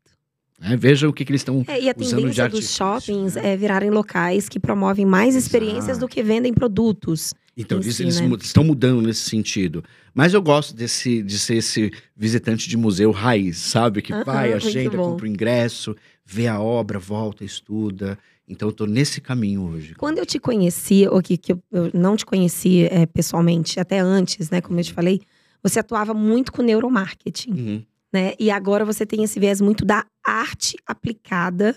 Veja 0.78 1.08
o 1.08 1.12
que, 1.12 1.24
que 1.24 1.32
eles 1.32 1.40
estão. 1.40 1.64
É, 1.66 1.80
e 1.80 1.90
a 1.90 1.94
Usando 1.96 2.20
tendência 2.20 2.48
dos 2.48 2.72
shoppings 2.72 3.34
né? 3.34 3.52
é 3.52 3.56
virarem 3.56 3.90
locais 3.90 4.48
que 4.48 4.60
promovem 4.60 5.04
mais 5.04 5.34
experiências 5.34 5.84
Exato. 5.84 6.00
do 6.00 6.08
que 6.08 6.22
vendem 6.22 6.54
produtos. 6.54 7.34
Então, 7.56 7.78
eles, 7.78 7.96
si, 7.96 8.02
eles 8.02 8.20
né? 8.20 8.28
estão 8.40 8.64
mudando 8.64 9.02
nesse 9.02 9.28
sentido. 9.28 9.84
Mas 10.14 10.32
eu 10.32 10.40
gosto 10.40 10.74
desse, 10.74 11.22
de 11.22 11.38
ser 11.38 11.56
esse 11.56 11.92
visitante 12.16 12.68
de 12.68 12.76
museu 12.76 13.10
raiz, 13.10 13.58
sabe? 13.58 14.00
Que 14.00 14.12
Aham, 14.12 14.24
vai, 14.24 14.50
muito 14.50 14.66
agenda, 14.66 14.96
compra 14.96 15.26
o 15.26 15.28
ingresso, 15.28 15.96
vê 16.24 16.46
a 16.46 16.60
obra, 16.60 16.98
volta, 16.98 17.44
estuda. 17.44 18.18
Então, 18.52 18.68
eu 18.68 18.72
tô 18.72 18.86
nesse 18.86 19.20
caminho 19.20 19.62
hoje. 19.62 19.94
Quando 19.96 20.18
eu 20.18 20.26
te 20.26 20.38
conheci, 20.38 21.06
ou 21.08 21.20
que, 21.22 21.36
que 21.36 21.52
eu, 21.52 21.62
eu 21.72 21.90
não 21.94 22.16
te 22.16 22.24
conheci 22.26 22.84
é, 22.84 23.06
pessoalmente, 23.06 23.80
até 23.80 23.98
antes, 23.98 24.50
né? 24.50 24.60
Como 24.60 24.78
eu 24.78 24.84
te 24.84 24.92
falei, 24.92 25.20
você 25.62 25.80
atuava 25.80 26.12
muito 26.14 26.52
com 26.52 26.62
neuromarketing, 26.62 27.50
Uhum. 27.52 27.82
né? 28.12 28.34
E 28.38 28.50
agora 28.50 28.84
você 28.84 29.04
tem 29.06 29.24
esse 29.24 29.40
viés 29.40 29.60
muito 29.60 29.84
da 29.84 30.04
arte 30.24 30.76
aplicada 30.86 31.76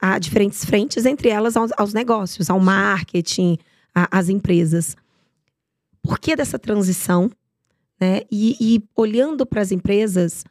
a 0.00 0.18
diferentes 0.18 0.64
frentes, 0.64 1.04
entre 1.06 1.28
elas 1.28 1.56
aos, 1.56 1.70
aos 1.76 1.92
negócios, 1.94 2.50
ao 2.50 2.60
marketing, 2.60 3.58
a- 3.94 4.08
às 4.18 4.28
empresas. 4.28 4.96
Por 6.02 6.18
que 6.18 6.36
dessa 6.36 6.58
transição? 6.58 7.30
Né? 8.00 8.22
E, 8.30 8.56
e 8.60 8.82
olhando 8.96 9.44
para 9.44 9.60
as 9.60 9.72
empresas, 9.72 10.44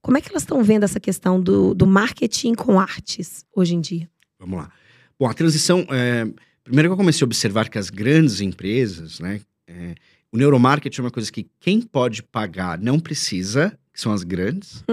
como 0.00 0.16
é 0.16 0.20
que 0.20 0.30
elas 0.30 0.42
estão 0.42 0.62
vendo 0.62 0.84
essa 0.84 0.98
questão 0.98 1.40
do, 1.40 1.74
do 1.74 1.86
marketing 1.86 2.54
com 2.54 2.80
artes 2.80 3.44
hoje 3.54 3.74
em 3.74 3.80
dia? 3.80 4.08
Vamos 4.38 4.58
lá. 4.58 4.72
Bom, 5.18 5.28
a 5.28 5.34
transição. 5.34 5.86
é, 5.90 6.26
primeiro 6.64 6.88
que 6.88 6.92
eu 6.92 6.96
comecei 6.96 7.24
a 7.24 7.26
observar 7.26 7.68
que 7.68 7.78
as 7.78 7.90
grandes 7.90 8.40
empresas, 8.40 9.20
né? 9.20 9.40
é, 9.66 9.94
o 10.32 10.36
neuromarketing 10.36 11.00
é 11.00 11.04
uma 11.04 11.10
coisa 11.10 11.30
que 11.30 11.46
quem 11.60 11.80
pode 11.80 12.22
pagar 12.22 12.78
não 12.78 12.98
precisa, 13.00 13.78
que 13.92 14.00
são 14.00 14.12
as 14.12 14.22
grandes, 14.22 14.84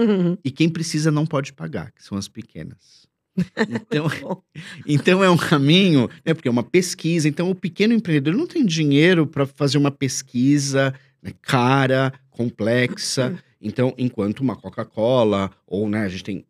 e 0.42 0.50
quem 0.50 0.68
precisa 0.68 1.10
não 1.10 1.26
pode 1.26 1.52
pagar, 1.52 1.92
que 1.92 2.02
são 2.02 2.16
as 2.18 2.28
pequenas. 2.28 3.04
Então, 3.68 4.06
então 4.86 5.24
é 5.24 5.28
um 5.28 5.36
caminho, 5.36 6.08
né? 6.24 6.32
Porque 6.32 6.46
é 6.46 6.50
uma 6.50 6.62
pesquisa. 6.62 7.28
Então, 7.28 7.50
o 7.50 7.54
pequeno 7.54 7.92
empreendedor 7.92 8.32
não 8.32 8.46
tem 8.46 8.64
dinheiro 8.64 9.26
para 9.26 9.44
fazer 9.44 9.76
uma 9.76 9.90
pesquisa 9.90 10.94
né, 11.20 11.32
cara, 11.42 12.12
complexa. 12.30 13.36
Então, 13.66 13.94
enquanto 13.96 14.40
uma 14.40 14.54
Coca-Cola, 14.54 15.50
ou 15.66 15.88
né, 15.88 16.02
a 16.04 16.08
gente 16.10 16.22
tem 16.22 16.44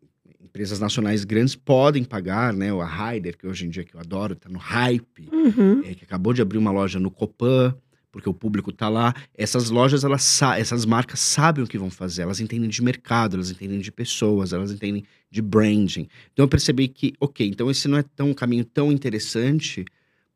empresas 0.54 0.78
nacionais 0.78 1.24
grandes 1.24 1.56
podem 1.56 2.04
pagar, 2.04 2.52
né? 2.54 2.72
O 2.72 2.80
a 2.80 2.86
Ryder, 2.86 3.36
que 3.36 3.44
hoje 3.44 3.66
em 3.66 3.70
dia 3.70 3.82
que 3.82 3.92
eu 3.92 3.98
adoro, 3.98 4.36
tá 4.36 4.48
no 4.48 4.58
hype, 4.60 5.28
Uhum. 5.32 5.82
é, 5.84 5.94
que 5.96 6.04
acabou 6.04 6.32
de 6.32 6.40
abrir 6.40 6.58
uma 6.58 6.70
loja 6.70 7.00
no 7.00 7.10
Copan, 7.10 7.74
porque 8.12 8.28
o 8.28 8.32
público 8.32 8.70
tá 8.70 8.88
lá. 8.88 9.12
Essas 9.36 9.68
lojas, 9.68 10.04
elas 10.04 10.22
sa- 10.22 10.56
essas 10.56 10.86
marcas 10.86 11.18
sabem 11.18 11.64
o 11.64 11.66
que 11.66 11.76
vão 11.76 11.90
fazer, 11.90 12.22
elas 12.22 12.38
entendem 12.38 12.68
de 12.70 12.80
mercado, 12.84 13.34
elas 13.34 13.50
entendem 13.50 13.80
de 13.80 13.90
pessoas, 13.90 14.52
elas 14.52 14.70
entendem 14.70 15.02
de 15.28 15.42
branding. 15.42 16.06
Então 16.32 16.44
eu 16.44 16.48
percebi 16.48 16.86
que, 16.86 17.14
ok, 17.18 17.48
então 17.48 17.68
esse 17.68 17.88
não 17.88 17.98
é 17.98 18.04
tão 18.04 18.30
um 18.30 18.34
caminho 18.34 18.64
tão 18.64 18.92
interessante, 18.92 19.84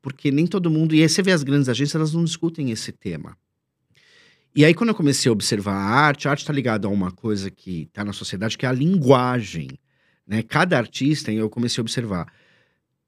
porque 0.03 0.33
nem 0.33 0.49
todo 0.49 0.69
mundo. 0.69 0.97
E 0.97 1.03
aí 1.03 1.09
você 1.09 1.23
vê 1.23 1.31
as 1.31 1.45
grandes 1.45 1.69
agências, 1.69 1.95
elas 1.95 2.13
não 2.13 2.25
discutem 2.25 2.73
esse 2.73 2.91
tema. 2.91 3.37
E 4.53 4.65
aí, 4.65 4.75
quando 4.75 4.89
eu 4.89 4.97
comecei 4.97 5.29
a 5.31 5.33
observar 5.33 5.75
a 5.75 5.85
arte, 5.95 6.27
a 6.27 6.33
arte 6.33 6.41
está 6.41 6.53
ligada 6.53 6.89
a 6.89 6.91
uma 6.91 7.13
coisa 7.13 7.49
que 7.53 7.83
está 7.83 8.05
na 8.05 8.13
sociedade, 8.13 8.59
que 8.59 8.67
é 8.67 8.69
a 8.69 8.73
linguagem. 8.73 9.69
Né? 10.29 10.43
Cada 10.43 10.77
artista, 10.77 11.33
eu 11.33 11.49
comecei 11.49 11.81
a 11.81 11.83
observar. 11.83 12.31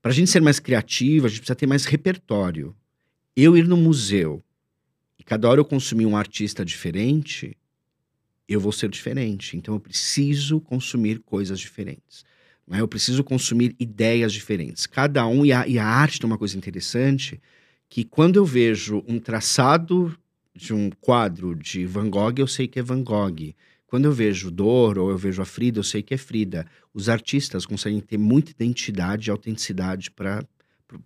Para 0.00 0.10
a 0.10 0.14
gente 0.14 0.30
ser 0.30 0.40
mais 0.40 0.58
criativo, 0.58 1.26
a 1.26 1.28
gente 1.28 1.40
precisa 1.40 1.54
ter 1.54 1.66
mais 1.66 1.84
repertório. 1.84 2.74
Eu 3.36 3.54
ir 3.56 3.68
no 3.68 3.76
museu 3.76 4.42
e 5.18 5.22
cada 5.22 5.46
hora 5.46 5.60
eu 5.60 5.64
consumir 5.64 6.06
um 6.06 6.16
artista 6.16 6.64
diferente, 6.64 7.54
eu 8.48 8.58
vou 8.58 8.72
ser 8.72 8.88
diferente. 8.88 9.54
Então 9.56 9.74
eu 9.74 9.80
preciso 9.80 10.58
consumir 10.62 11.18
coisas 11.18 11.60
diferentes. 11.60 12.24
Né? 12.66 12.80
Eu 12.80 12.88
preciso 12.88 13.22
consumir 13.22 13.76
ideias 13.78 14.32
diferentes. 14.32 14.86
Cada 14.86 15.26
um, 15.26 15.44
e 15.44 15.52
a, 15.52 15.68
e 15.68 15.78
a 15.78 15.86
arte 15.86 16.18
tem 16.18 16.26
uma 16.26 16.38
coisa 16.38 16.56
interessante, 16.56 17.38
que 17.86 18.02
quando 18.02 18.36
eu 18.36 18.46
vejo 18.46 19.04
um 19.06 19.18
traçado 19.20 20.16
de 20.54 20.72
um 20.72 20.90
quadro 21.00 21.54
de 21.54 21.84
Van 21.84 22.08
Gogh, 22.08 22.34
eu 22.38 22.46
sei 22.46 22.66
que 22.66 22.78
é 22.78 22.82
Van 22.82 23.02
Gogh. 23.02 23.54
Quando 23.90 24.04
eu 24.04 24.12
vejo 24.12 24.52
Dor 24.52 24.98
ou 24.98 25.10
eu 25.10 25.18
vejo 25.18 25.42
a 25.42 25.44
Frida, 25.44 25.80
eu 25.80 25.82
sei 25.82 26.00
que 26.00 26.14
é 26.14 26.16
Frida. 26.16 26.64
Os 26.94 27.08
artistas 27.08 27.66
conseguem 27.66 27.98
ter 27.98 28.16
muita 28.16 28.52
identidade 28.52 29.28
e 29.28 29.32
autenticidade 29.32 30.12
para 30.12 30.46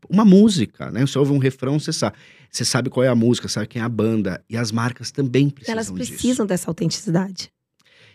uma 0.07 0.23
música, 0.23 0.91
né? 0.91 1.01
Você 1.01 1.19
ouve 1.19 1.33
um 1.33 1.39
refrão, 1.39 1.81
você 1.81 1.95
sabe, 1.95 2.15
você 2.51 2.63
sabe 2.63 2.91
qual 2.91 3.03
é 3.03 3.09
a 3.09 3.15
música, 3.15 3.49
sabe 3.49 3.69
quem 3.69 3.81
é 3.81 3.85
a 3.87 3.89
banda. 3.89 4.45
E 4.51 4.57
as 4.59 4.71
marcas 4.71 5.11
também 5.11 5.49
precisam 5.49 5.73
Elas 5.73 5.91
precisam 5.91 6.29
disso. 6.29 6.45
dessa 6.45 6.71
autenticidade. 6.71 7.51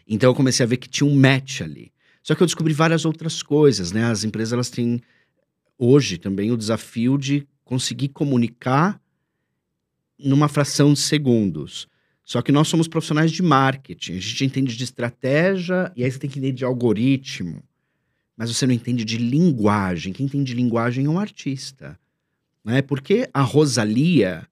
Então 0.08 0.30
eu 0.30 0.36
comecei 0.36 0.64
a 0.64 0.68
ver 0.70 0.78
que 0.78 0.88
tinha 0.88 1.10
um 1.10 1.16
match 1.20 1.62
ali. 1.62 1.92
Só 2.22 2.36
que 2.36 2.44
eu 2.44 2.46
descobri 2.46 2.72
várias 2.72 3.06
outras 3.06 3.42
coisas, 3.42 3.92
né? 3.92 4.06
As 4.06 4.24
empresas 4.24 4.54
elas 4.54 4.70
têm 4.70 5.02
hoje 5.80 6.20
também 6.20 6.52
o 6.52 6.58
desafio 6.58 7.18
de 7.18 7.48
conseguir 7.66 8.10
comunicar 8.10 9.02
numa 10.20 10.48
fração 10.48 10.94
de 10.94 11.00
segundos. 11.00 11.89
Só 12.30 12.44
que 12.44 12.52
nós 12.52 12.68
somos 12.68 12.88
profissionais 12.88 13.32
de 13.32 13.42
marketing, 13.42 14.12
a 14.12 14.20
gente 14.20 14.46
entende 14.46 14.78
de 14.78 14.84
estratégia 14.84 15.92
e 15.96 16.04
aí 16.04 16.12
você 16.12 16.20
tem 16.20 16.30
que 16.30 16.38
entender 16.38 16.54
de 16.54 16.64
algoritmo. 16.64 17.64
Mas 18.38 18.56
você 18.56 18.68
não 18.68 18.74
entende 18.76 19.04
de 19.04 19.18
linguagem. 19.18 20.14
Quem 20.14 20.28
entende 20.28 20.44
de 20.44 20.54
linguagem 20.54 21.08
é 21.08 21.10
um 21.10 21.18
artista. 21.18 22.00
Né? 22.64 22.84
Porque 22.84 23.28
a 23.34 23.42
Rosalia, 23.42 24.48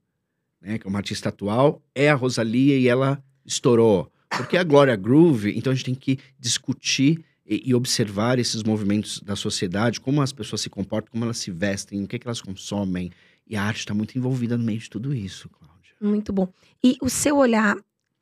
né, 0.60 0.80
que 0.80 0.88
é 0.88 0.90
uma 0.90 0.98
artista 0.98 1.30
atual, 1.30 1.80
é 1.94 2.10
a 2.10 2.16
Rosalia 2.16 2.80
e 2.80 2.88
ela 2.88 3.24
estourou. 3.46 4.12
Porque 4.28 4.58
a 4.58 4.64
Glória 4.64 4.96
Groove, 4.96 5.56
então 5.56 5.72
a 5.72 5.76
gente 5.76 5.86
tem 5.86 5.94
que 5.94 6.18
discutir 6.40 7.24
e, 7.46 7.62
e 7.64 7.76
observar 7.76 8.40
esses 8.40 8.64
movimentos 8.64 9.22
da 9.22 9.36
sociedade, 9.36 10.02
como 10.02 10.24
as 10.24 10.34
pessoas 10.34 10.62
se 10.62 10.70
comportam, 10.72 11.12
como 11.12 11.26
elas 11.26 11.38
se 11.38 11.52
vestem, 11.52 12.04
o 12.04 12.08
que, 12.08 12.16
é 12.16 12.20
que 12.20 12.28
elas 12.28 12.42
consomem. 12.42 13.12
E 13.46 13.56
a 13.56 13.62
arte 13.62 13.82
está 13.82 13.94
muito 13.94 14.18
envolvida 14.18 14.58
no 14.58 14.64
meio 14.64 14.80
de 14.80 14.90
tudo 14.90 15.14
isso, 15.14 15.48
Cláudia. 15.48 15.77
Muito 16.02 16.32
bom. 16.32 16.48
E 16.84 16.98
o 17.02 17.10
seu 17.10 17.38
olhar, 17.38 17.76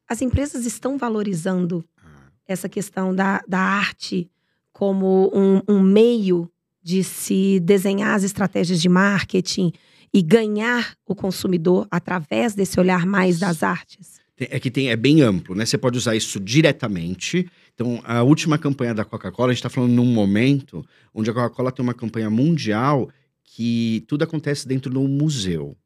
as 0.08 0.22
empresas 0.22 0.65
estão 0.65 0.98
valorizando 0.98 1.84
Ah, 1.98 2.29
essa 2.48 2.70
questão 2.70 3.13
da, 3.13 3.41
da 3.48 3.60
arte 3.60 4.29
como 4.72 5.32
um, 5.34 5.62
um 5.67 5.82
meio 5.82 6.50
de 6.84 7.03
se 7.03 7.60
desenhar 7.62 8.13
as 8.13 8.24
estratégias 8.24 8.82
de 8.82 8.88
marketing 8.88 9.72
e 10.13 10.22
ganhar 10.22 10.96
o 11.05 11.15
consumidor 11.15 11.88
através 11.89 12.53
desse 12.53 12.79
olhar 12.79 13.05
mais 13.05 13.39
das 13.39 13.63
artes? 13.63 14.22
É 14.38 14.60
que 14.60 14.70
tem, 14.70 14.89
é 14.89 14.96
bem 14.98 15.22
amplo, 15.22 15.55
né? 15.55 15.65
Você 15.65 15.77
pode 15.77 15.98
usar 15.98 16.13
isso 16.15 16.41
diretamente. 16.41 17.50
Então, 17.74 18.01
a 18.03 18.22
última 18.22 18.58
campanha 18.58 18.94
da 18.94 19.05
Coca-Cola, 19.05 19.51
a 19.51 19.53
gente 19.53 19.60
está 19.60 19.70
falando 19.70 19.94
num 19.94 20.05
momento 20.05 20.86
onde 21.13 21.29
a 21.29 21.34
Coca-Cola 21.34 21.72
tem 21.72 21.84
uma 21.84 21.94
campanha 21.94 22.29
mundial 22.29 23.10
que 23.44 24.03
tudo 24.08 24.24
acontece 24.24 24.67
dentro 24.67 24.91
de 24.91 24.98
um 24.98 25.08
museu. 25.08 25.77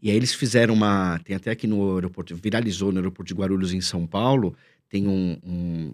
E 0.00 0.10
aí 0.10 0.16
eles 0.16 0.34
fizeram 0.34 0.74
uma. 0.74 1.18
Tem 1.24 1.34
até 1.34 1.50
aqui 1.50 1.66
no 1.66 1.94
aeroporto, 1.94 2.34
viralizou 2.36 2.92
no 2.92 2.98
aeroporto 2.98 3.28
de 3.28 3.38
Guarulhos, 3.38 3.72
em 3.72 3.80
São 3.80 4.06
Paulo, 4.06 4.54
tem 4.88 5.06
um, 5.06 5.38
um, 5.44 5.92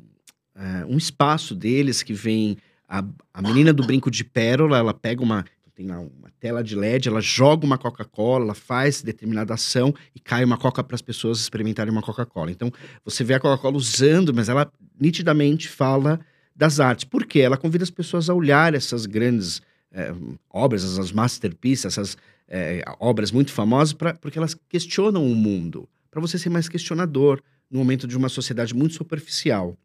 é, 0.54 0.84
um 0.87 0.96
espaço 0.96 1.54
deles 1.54 2.02
que 2.02 2.12
vem. 2.12 2.56
A, 2.87 3.02
a 3.32 3.40
menina 3.40 3.73
do 3.73 3.84
brinco 3.84 4.11
de 4.11 4.23
pérola, 4.23 4.78
ela 4.78 4.94
pega 4.94 5.23
uma. 5.23 5.44
Tem 5.75 5.88
lá 5.88 5.99
uma 5.99 6.30
tela 6.38 6.62
de 6.62 6.76
LED, 6.76 7.08
ela 7.08 7.20
joga 7.20 7.66
uma 7.66 7.76
Coca-Cola, 7.76 8.44
ela 8.44 8.54
faz 8.54 9.02
determinada 9.02 9.54
ação 9.54 9.92
e 10.14 10.20
cai 10.20 10.44
uma 10.44 10.56
Coca 10.56 10.84
para 10.84 10.94
as 10.94 11.02
pessoas 11.02 11.40
experimentarem 11.40 11.90
uma 11.90 12.02
Coca-Cola. 12.02 12.52
Então, 12.52 12.70
você 13.04 13.25
vê 13.25 13.34
a 13.34 13.40
Coca-Cola 13.40 13.76
usando, 13.76 14.32
mas 14.32 14.49
ela 14.49 14.70
nitidamente 15.00 15.68
fala 15.68 16.20
das 16.54 16.78
artes. 16.78 17.04
Por 17.04 17.26
quê? 17.26 17.40
Ela 17.40 17.56
convida 17.56 17.82
as 17.82 17.90
pessoas 17.90 18.30
a 18.30 18.34
olhar 18.34 18.73
essas 18.73 19.04
grandes 19.04 19.61
eh, 19.90 20.14
obras, 20.49 20.84
essas 20.84 21.11
masterpieces, 21.11 21.87
essas 21.87 22.16
eh, 22.48 22.82
obras 22.98 23.30
muito 23.30 23.52
famosas, 23.52 23.92
pra, 23.92 24.14
porque 24.14 24.38
elas 24.38 24.54
questionam 24.68 25.26
o 25.26 25.34
mundo. 25.34 25.88
Para 26.10 26.20
você 26.20 26.38
ser 26.38 26.50
mais 26.50 26.68
questionador 26.68 27.40
no 27.70 27.78
momento 27.78 28.06
de 28.06 28.16
uma 28.16 28.28
sociedade 28.28 28.74
muito 28.74 28.94
superficial. 28.94 29.76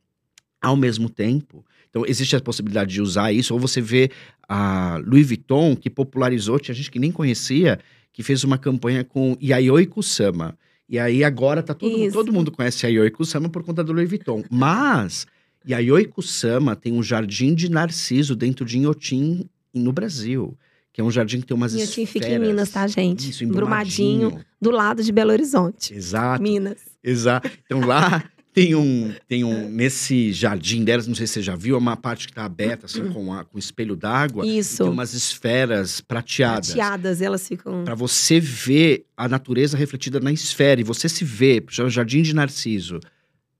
Ao 0.61 0.75
mesmo 0.75 1.09
tempo, 1.09 1.65
então 1.89 2.05
existe 2.05 2.35
a 2.35 2.41
possibilidade 2.41 2.93
de 2.93 3.01
usar 3.01 3.31
isso, 3.31 3.53
ou 3.53 3.59
você 3.59 3.79
vê 3.79 4.11
a 4.47 5.01
Louis 5.05 5.25
Vuitton, 5.25 5.75
que 5.75 5.89
popularizou, 5.89 6.59
tinha 6.59 6.75
gente 6.75 6.91
que 6.91 6.99
nem 6.99 7.11
conhecia, 7.11 7.79
que 8.11 8.21
fez 8.21 8.43
uma 8.43 8.57
campanha 8.57 9.03
com 9.03 9.37
Yayoi 9.41 9.85
Kusama. 9.85 10.57
E 10.87 10.99
aí 10.99 11.23
agora 11.23 11.63
tá 11.63 11.73
todo, 11.73 12.11
todo 12.11 12.33
mundo 12.33 12.51
conhece 12.51 12.85
Yayoi 12.85 13.09
Kusama 13.09 13.47
por 13.47 13.63
conta 13.63 13.83
do 13.83 13.93
Louis 13.93 14.09
Vuitton. 14.09 14.43
Mas 14.49 15.25
Yayoi 15.67 16.05
Kusama 16.05 16.75
tem 16.75 16.93
um 16.93 17.01
jardim 17.01 17.53
de 17.53 17.69
narciso 17.69 18.35
dentro 18.35 18.65
de 18.65 18.77
Inhotim 18.77 19.47
no 19.73 19.93
Brasil. 19.93 20.57
Que 20.99 21.01
é 21.01 21.05
um 21.05 21.09
jardim 21.11 21.39
que 21.39 21.47
tem 21.47 21.55
umas 21.55 21.73
Inhotim 21.73 22.01
esferas. 22.03 22.09
fica 22.11 22.27
em 22.27 22.39
Minas, 22.39 22.69
tá, 22.71 22.85
gente? 22.85 23.29
Isso, 23.29 23.45
em 23.45 23.47
Brumadinho, 23.47 24.19
Brumadinho. 24.31 24.45
do 24.61 24.69
lado 24.69 25.01
de 25.01 25.13
Belo 25.13 25.31
Horizonte. 25.31 25.93
Exato. 25.93 26.43
Minas. 26.43 26.75
Exato. 27.01 27.49
Então 27.65 27.79
lá 27.79 28.21
tem 28.53 28.75
um, 28.75 29.13
tem 29.25 29.45
um 29.45 29.69
nesse 29.69 30.33
jardim 30.33 30.83
delas, 30.83 31.07
não 31.07 31.15
sei 31.15 31.25
se 31.25 31.35
você 31.35 31.41
já 31.41 31.55
viu, 31.55 31.75
é 31.75 31.77
uma 31.79 31.95
parte 31.95 32.25
que 32.27 32.33
está 32.33 32.43
aberta 32.43 32.85
assim 32.85 33.07
com, 33.13 33.31
a, 33.31 33.45
com 33.45 33.57
espelho 33.57 33.95
d'água, 33.95 34.45
e 34.45 34.57
Isso. 34.57 34.83
tem 34.83 34.91
umas 34.91 35.13
esferas 35.13 36.01
prateadas. 36.01 36.73
Prateadas, 36.73 37.21
elas 37.21 37.47
ficam. 37.47 37.85
Para 37.85 37.95
você 37.95 38.37
ver 38.37 39.05
a 39.15 39.29
natureza 39.29 39.77
refletida 39.77 40.19
na 40.19 40.33
esfera 40.33 40.81
e 40.81 40.83
você 40.83 41.07
se 41.07 41.23
vê, 41.23 41.63
o 41.81 41.89
Jardim 41.89 42.21
de 42.23 42.35
Narciso. 42.35 42.99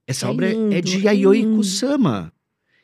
Essa 0.05 0.25
É 0.25 0.29
obra 0.29 0.50
é- 0.50 0.51
lindo, 0.51 0.74
é 0.74 0.81
de 0.81 1.05
Yayoi. 1.05 1.43
Kusama, 1.55 2.34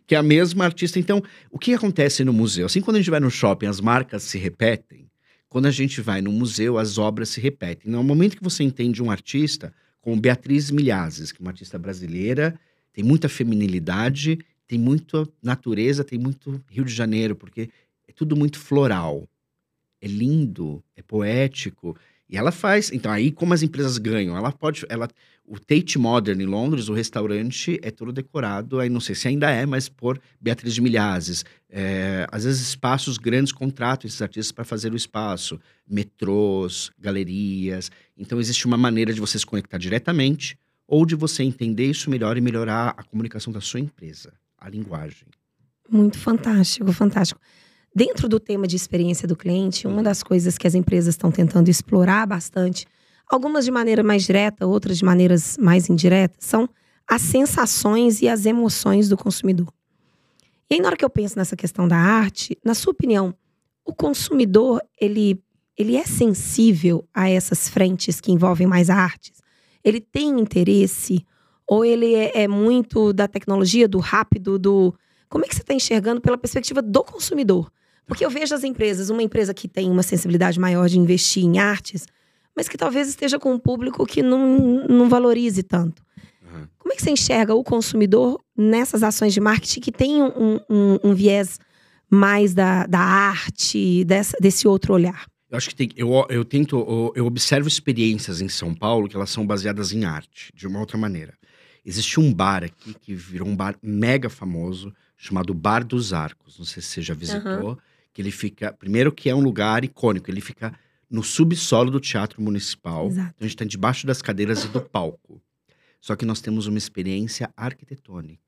que 0.08 0.16
é 0.16 0.18
a 0.18 0.24
mesma 0.24 0.66
artista. 0.66 1.00
Então, 1.00 1.22
o 1.50 1.58
que 1.58 1.74
acontece 1.74 2.24
no 2.24 2.34
museu? 2.34 2.66
Assim, 2.66 2.82
quando 2.82 2.98
a 2.98 3.00
gente 3.00 3.10
vai 3.10 3.20
no 3.20 3.32
shopping, 3.32 3.66
as 3.66 3.82
marcas 3.82 4.24
se 4.24 4.38
repetem. 4.38 5.10
Quando 5.50 5.68
a 5.68 5.72
gente 5.72 6.02
vai 6.02 6.22
no 6.22 6.32
museu, 6.32 6.78
as 6.78 6.98
obras 6.98 7.30
se 7.30 7.40
repetem. 7.40 7.92
No 7.92 8.04
momento 8.04 8.38
que 8.38 8.44
você 8.44 8.64
entende 8.64 9.02
um 9.02 9.10
artista, 9.10 9.74
como 10.02 10.20
Beatriz 10.20 10.70
Milhazes, 10.70 11.32
que 11.32 11.42
é 11.42 11.44
uma 11.44 11.52
artista 11.52 11.80
brasileira, 11.80 12.60
tem 12.94 13.04
muita 13.04 13.28
feminilidade, 13.28 14.38
tem 14.68 14.78
muita 14.78 15.28
natureza, 15.42 16.04
tem 16.04 16.20
muito 16.20 16.62
Rio 16.70 16.86
de 16.86 16.94
Janeiro, 16.94 17.36
porque 17.36 17.70
é 18.08 18.12
tudo 18.12 18.36
muito 18.36 18.60
floral. 18.60 19.28
É 20.02 20.08
lindo, 20.08 20.84
é 20.96 21.02
poético. 21.02 21.96
E 22.30 22.38
ela 22.38 22.52
faz. 22.52 22.92
Então, 22.92 23.12
aí, 23.12 23.32
como 23.32 23.54
as 23.54 23.64
empresas 23.64 23.98
ganham? 23.98 24.36
Ela 24.36 24.52
pode. 24.52 24.86
Ela, 24.90 25.08
o 25.48 25.60
Tate 25.60 25.98
Modern 26.00 26.42
em 26.42 26.46
Londres, 26.46 26.90
o 26.90 26.94
restaurante 26.94 27.80
é 27.84 27.92
todo 27.92 28.12
decorado, 28.12 28.80
aí 28.80 28.90
não 28.90 29.00
sei 29.00 29.14
se 29.14 29.28
ainda 29.28 29.50
é, 29.50 29.66
mas 29.66 29.88
por 29.88 30.20
Beatriz 30.42 30.74
de 30.74 30.82
Milhazes. 30.82 31.46
É, 31.70 32.26
às 32.32 32.46
vezes, 32.46 32.70
espaços 32.70 33.18
grandes 33.18 33.52
contratam 33.52 34.08
esses 34.08 34.22
artistas 34.22 34.52
para 34.52 34.64
fazer 34.64 34.92
o 34.92 34.96
espaço. 34.96 35.60
Metrôs, 35.88 36.92
galerias. 37.00 37.92
Então, 38.18 38.40
existe 38.40 38.66
uma 38.66 38.78
maneira 38.78 39.14
de 39.14 39.20
você 39.20 39.38
se 39.38 39.46
conectar 39.46 39.78
diretamente 39.78 40.58
ou 40.88 41.06
de 41.06 41.16
você 41.16 41.44
entender 41.44 41.86
isso 41.86 42.10
melhor 42.10 42.38
e 42.38 42.42
melhorar 42.42 42.96
a 42.98 43.04
comunicação 43.04 43.54
da 43.54 43.62
sua 43.62 43.80
empresa, 43.80 44.34
a 44.58 44.70
linguagem. 44.70 45.28
Muito 45.90 46.18
fantástico, 46.18 46.92
fantástico. 46.92 47.40
Dentro 47.94 48.28
do 48.28 48.40
tema 48.40 48.68
de 48.68 48.76
experiência 48.76 49.28
do 49.28 49.36
cliente, 49.36 49.88
uma 49.88 50.04
das 50.04 50.22
coisas 50.22 50.58
que 50.58 50.68
as 50.68 50.76
empresas 50.76 51.14
estão 51.14 51.32
tentando 51.32 51.70
explorar 51.70 52.26
bastante, 52.26 52.86
algumas 53.30 53.66
de 53.66 53.72
maneira 53.72 54.04
mais 54.04 54.24
direta, 54.24 54.66
outras 54.66 54.98
de 54.98 55.06
maneiras 55.06 55.58
mais 55.58 55.90
indiretas, 55.90 56.46
são 56.46 56.70
as 57.08 57.22
sensações 57.22 58.22
e 58.22 58.28
as 58.28 58.46
emoções 58.46 59.10
do 59.10 59.18
consumidor. 59.18 59.68
E 60.70 60.76
aí, 60.76 60.82
na 60.82 60.88
hora 60.88 60.98
que 60.98 61.06
eu 61.06 61.10
penso 61.10 61.38
nessa 61.38 61.56
questão 61.56 61.88
da 61.88 61.98
arte, 61.98 62.58
na 62.64 62.74
sua 62.74 62.92
opinião, 62.92 63.36
o 63.86 63.94
consumidor, 63.94 64.82
ele, 65.00 65.40
ele 65.78 65.96
é 65.96 66.04
sensível 66.04 67.08
a 67.14 67.30
essas 67.30 67.70
frentes 67.70 68.20
que 68.20 68.32
envolvem 68.32 68.66
mais 68.66 68.90
artes? 68.90 69.44
Ele 69.84 70.02
tem 70.02 70.40
interesse? 70.40 71.24
Ou 71.68 71.86
ele 71.86 72.16
é, 72.16 72.44
é 72.44 72.48
muito 72.48 73.14
da 73.14 73.28
tecnologia, 73.28 73.88
do 73.88 74.00
rápido, 74.00 74.58
do, 74.58 74.94
como 75.30 75.46
é 75.46 75.48
que 75.48 75.56
você 75.56 75.62
está 75.62 75.74
enxergando 75.74 76.22
pela 76.22 76.38
perspectiva 76.38 76.82
do 76.82 77.04
consumidor? 77.04 77.72
Porque 78.06 78.26
eu 78.26 78.30
vejo 78.30 78.54
as 78.54 78.64
empresas, 78.64 79.10
uma 79.10 79.24
empresa 79.24 79.54
que 79.54 79.68
tem 79.68 79.90
uma 79.90 80.04
sensibilidade 80.04 80.60
maior 80.60 80.88
de 80.88 81.00
investir 81.00 81.44
em 81.44 81.60
artes, 81.60 82.08
mas 82.56 82.68
que 82.70 82.78
talvez 82.78 83.08
esteja 83.10 83.38
com 83.40 83.54
um 83.54 83.60
público 83.60 84.06
que 84.06 84.22
não, 84.22 84.86
não 84.88 85.10
valorize 85.10 85.62
tanto. 85.64 86.02
Uhum. 86.44 86.68
Como 86.78 86.94
é 86.94 86.96
que 86.96 87.02
você 87.04 87.12
enxerga 87.12 87.54
o 87.54 87.64
consumidor 87.64 88.40
nessas 88.58 89.04
ações 89.04 89.34
de 89.34 89.42
marketing 89.42 89.80
que 89.82 89.92
tem 89.92 90.22
um, 90.24 90.60
um- 90.70 91.00
um 91.04 91.14
viés 91.14 91.60
mais 92.10 92.54
da, 92.54 92.86
da 92.86 93.00
arte, 93.00 94.04
dessa- 94.06 94.38
desse 94.40 94.68
outro 94.68 94.94
olhar? 94.94 95.26
Eu 95.50 95.58
acho 95.58 95.70
que 95.70 95.76
tem, 95.76 95.90
eu, 95.96 96.10
eu 96.30 96.44
tento, 96.46 96.76
eu, 96.78 97.14
eu 97.16 97.26
observo 97.26 97.68
experiências 97.68 98.42
em 98.42 98.50
São 98.50 98.74
Paulo 98.74 99.08
que 99.08 99.16
elas 99.16 99.30
são 99.30 99.46
baseadas 99.46 99.92
em 99.92 100.04
arte, 100.06 100.52
de 100.56 100.68
uma 100.68 100.80
outra 100.80 100.98
maneira. 100.98 101.34
Existe 101.86 102.20
um 102.20 102.34
bar 102.34 102.64
aqui 102.64 102.96
que 103.00 103.14
virou 103.14 103.48
um 103.48 103.56
bar 103.56 103.76
mega 103.82 104.30
famoso, 104.30 104.92
chamado 105.16 105.54
Bar 105.54 105.84
dos 105.84 106.14
Arcos. 106.14 106.58
Não 106.58 106.66
sei 106.66 106.82
se 106.82 106.90
você 106.90 107.02
já 107.02 107.14
visitou. 107.14 107.78
Que 108.12 108.22
ele 108.22 108.32
fica. 108.32 108.74
Primeiro, 108.74 109.12
que 109.12 109.30
é 109.30 109.36
um 109.36 109.40
lugar 109.42 109.84
icônico, 109.84 110.32
ele 110.32 110.42
fica 110.42 110.74
no 111.10 111.24
subsolo 111.24 111.92
do 111.92 112.00
Teatro 112.00 112.42
Municipal. 112.42 113.08
Exato. 113.08 113.34
Então 113.36 113.38
a 113.40 113.44
gente 113.44 113.56
está 113.56 113.66
debaixo 113.66 114.08
das 114.08 114.22
cadeiras 114.22 114.64
e 114.64 114.68
do 114.68 114.82
palco. 114.82 115.42
Só 116.00 116.16
que 116.16 116.26
nós 116.26 116.42
temos 116.42 116.68
uma 116.68 116.78
experiência 116.78 117.52
arquitetônica 117.58 118.46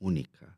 única. 0.00 0.56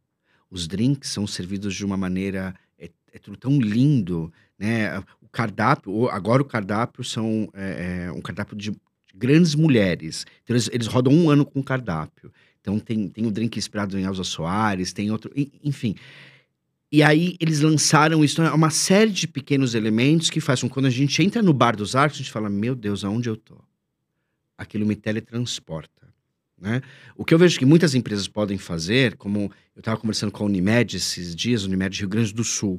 Os 0.51 0.67
drinks 0.67 1.11
são 1.11 1.27
servidos 1.27 1.75
de 1.75 1.85
uma 1.85 1.97
maneira 1.97 2.55
é, 2.79 2.91
é 3.13 3.19
tudo 3.19 3.37
tão 3.37 3.59
lindo, 3.59 4.33
né? 4.59 4.99
O 5.21 5.29
cardápio, 5.29 6.09
agora 6.09 6.43
o 6.43 6.45
cardápio 6.45 7.05
são 7.05 7.49
é, 7.55 8.07
é, 8.07 8.13
um 8.13 8.21
cardápio 8.21 8.57
de 8.57 8.73
grandes 9.15 9.55
mulheres. 9.55 10.27
Então 10.43 10.55
eles, 10.55 10.69
eles 10.73 10.87
rodam 10.87 11.13
um 11.13 11.31
ano 11.31 11.45
com 11.45 11.61
o 11.61 11.65
cardápio. 11.65 12.33
Então 12.61 12.79
tem, 12.79 13.09
tem 13.09 13.27
o 13.27 13.31
drink 13.31 13.59
inspirado 13.59 13.99
em 13.99 14.05
Elza 14.05 14.25
Soares, 14.25 14.93
tem 14.93 15.11
outro, 15.11 15.31
enfim. 15.65 15.95
E 16.93 17.03
aí 17.03 17.37
eles 17.39 17.61
lançaram 17.61 18.25
isso, 18.25 18.43
é 18.43 18.53
uma 18.53 18.71
série 18.71 19.13
de 19.13 19.29
pequenos 19.29 19.75
elementos 19.75 20.29
que 20.29 20.41
fazem 20.41 20.69
quando 20.69 20.87
a 20.87 20.91
gente 20.91 21.23
entra 21.23 21.41
no 21.41 21.53
bar 21.53 21.77
dos 21.77 21.95
arcos, 21.95 22.19
a 22.19 22.23
gente 22.23 22.33
fala, 22.33 22.51
meu 22.51 22.75
Deus, 22.75 23.05
aonde 23.05 23.29
eu 23.29 23.37
tô? 23.37 23.57
Aquilo 24.59 24.85
me 24.85 24.97
teletransporta. 24.97 26.09
Né? 26.61 26.83
O 27.17 27.25
que 27.25 27.33
eu 27.33 27.39
vejo 27.39 27.59
que 27.59 27.65
muitas 27.65 27.95
empresas 27.95 28.27
podem 28.27 28.59
fazer, 28.59 29.17
como 29.17 29.53
eu 29.75 29.81
estava 29.81 29.99
conversando 29.99 30.33
com 30.33 30.43
a 30.43 30.47
Unimed 30.47 30.97
esses 30.97 31.35
dias, 31.35 31.65
Unimed 31.65 31.97
Rio 31.99 32.09
Grande 32.09 32.35
do 32.35 32.45
Sul, 32.45 32.79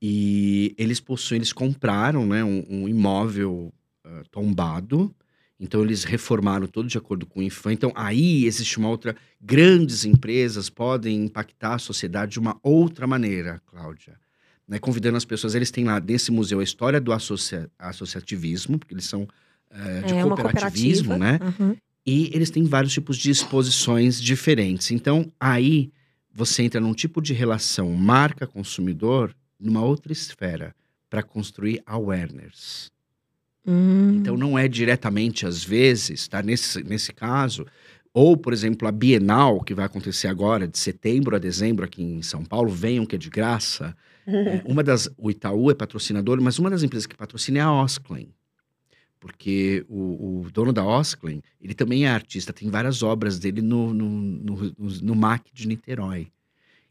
e 0.00 0.74
eles 0.76 1.00
possuem, 1.00 1.38
eles 1.38 1.52
compraram 1.52 2.26
né, 2.26 2.44
um, 2.44 2.64
um 2.68 2.88
imóvel 2.88 3.72
uh, 4.04 4.28
tombado, 4.30 5.14
então 5.58 5.82
eles 5.82 6.04
reformaram 6.04 6.66
todo 6.66 6.88
de 6.88 6.98
acordo 6.98 7.26
com 7.26 7.40
o 7.40 7.42
IFAM. 7.42 7.72
Então 7.72 7.92
aí 7.94 8.44
existe 8.44 8.78
uma 8.78 8.88
outra. 8.88 9.16
Grandes 9.40 10.04
empresas 10.04 10.68
podem 10.68 11.24
impactar 11.24 11.74
a 11.74 11.78
sociedade 11.78 12.32
de 12.32 12.40
uma 12.40 12.58
outra 12.62 13.06
maneira, 13.06 13.60
Cláudia. 13.66 14.18
Né, 14.66 14.78
convidando 14.78 15.18
as 15.18 15.26
pessoas, 15.26 15.54
eles 15.54 15.70
têm 15.70 15.84
lá 15.84 15.98
desse 15.98 16.30
museu 16.30 16.58
a 16.58 16.64
história 16.64 16.98
do 16.98 17.12
associa 17.12 17.70
associativismo, 17.78 18.78
porque 18.78 18.94
eles 18.94 19.04
são 19.04 19.22
uh, 19.22 20.06
de 20.06 20.14
é, 20.14 20.22
cooperativismo, 20.22 21.18
né? 21.18 21.38
Uhum. 21.60 21.76
E 22.06 22.30
eles 22.34 22.48
têm 22.48 22.64
vários 22.64 22.94
tipos 22.94 23.18
de 23.18 23.30
exposições 23.30 24.20
diferentes. 24.20 24.90
Então, 24.90 25.30
aí 25.38 25.92
você 26.32 26.62
entra 26.62 26.80
num 26.80 26.94
tipo 26.94 27.20
de 27.20 27.34
relação 27.34 27.92
marca-consumidor 27.92 29.34
numa 29.60 29.82
outra 29.82 30.12
esfera 30.12 30.74
para 31.08 31.22
construir 31.22 31.82
awareness. 31.86 32.90
Hum. 33.66 34.16
Então, 34.16 34.36
não 34.36 34.58
é 34.58 34.68
diretamente, 34.68 35.46
às 35.46 35.64
vezes, 35.64 36.28
tá? 36.28 36.42
Nesse, 36.42 36.82
nesse 36.84 37.12
caso, 37.12 37.66
ou, 38.12 38.36
por 38.36 38.52
exemplo, 38.52 38.86
a 38.86 38.92
Bienal, 38.92 39.60
que 39.60 39.74
vai 39.74 39.86
acontecer 39.86 40.28
agora, 40.28 40.68
de 40.68 40.78
setembro 40.78 41.34
a 41.34 41.38
dezembro 41.38 41.84
aqui 41.84 42.02
em 42.02 42.22
São 42.22 42.44
Paulo, 42.44 42.70
venham 42.70 43.06
que 43.06 43.16
é 43.16 43.18
de 43.18 43.30
graça. 43.30 43.96
é, 44.26 44.62
uma 44.64 44.82
das, 44.82 45.08
o 45.16 45.30
Itaú 45.30 45.70
é 45.70 45.74
patrocinador, 45.74 46.40
mas 46.40 46.58
uma 46.58 46.70
das 46.70 46.82
empresas 46.82 47.06
que 47.06 47.16
patrocina 47.16 47.58
é 47.58 47.62
a 47.62 47.72
Osclen 47.72 48.28
porque 49.24 49.86
o, 49.88 50.42
o, 50.42 50.50
dono 50.50 50.70
da 50.70 50.84
Osclen, 50.84 51.42
ele 51.58 51.72
também 51.72 52.04
é 52.04 52.10
artista, 52.10 52.52
tem 52.52 52.68
várias 52.68 53.02
obras 53.02 53.38
dele 53.38 53.62
no, 53.62 53.94
no, 53.94 54.06
no, 54.06 54.74
no 54.76 55.14
MAC 55.14 55.50
de 55.50 55.66
Niterói. 55.66 56.28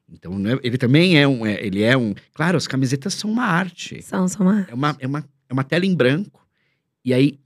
Então, 0.10 0.34
é, 0.48 0.60
ele 0.64 0.80
também 0.80 1.16
é 1.16 1.28
um, 1.28 1.46
é, 1.46 1.64
ele 1.64 1.84
é 1.84 1.96
um... 1.96 2.16
Claro, 2.34 2.58
as 2.58 2.66
camisetas 2.66 3.14
são 3.14 3.30
uma 3.30 3.46
arte. 3.46 4.02
São, 4.02 4.28
são 4.28 4.48
uma 4.48 4.66
É 4.68 4.74
uma, 4.74 4.98
é 5.00 5.06
uma, 5.06 5.24
é 5.48 5.54
uma 5.54 5.64
tela 5.64 5.86
em 5.86 5.94
branco, 5.94 6.43
e 7.04 7.14
aí 7.14 7.40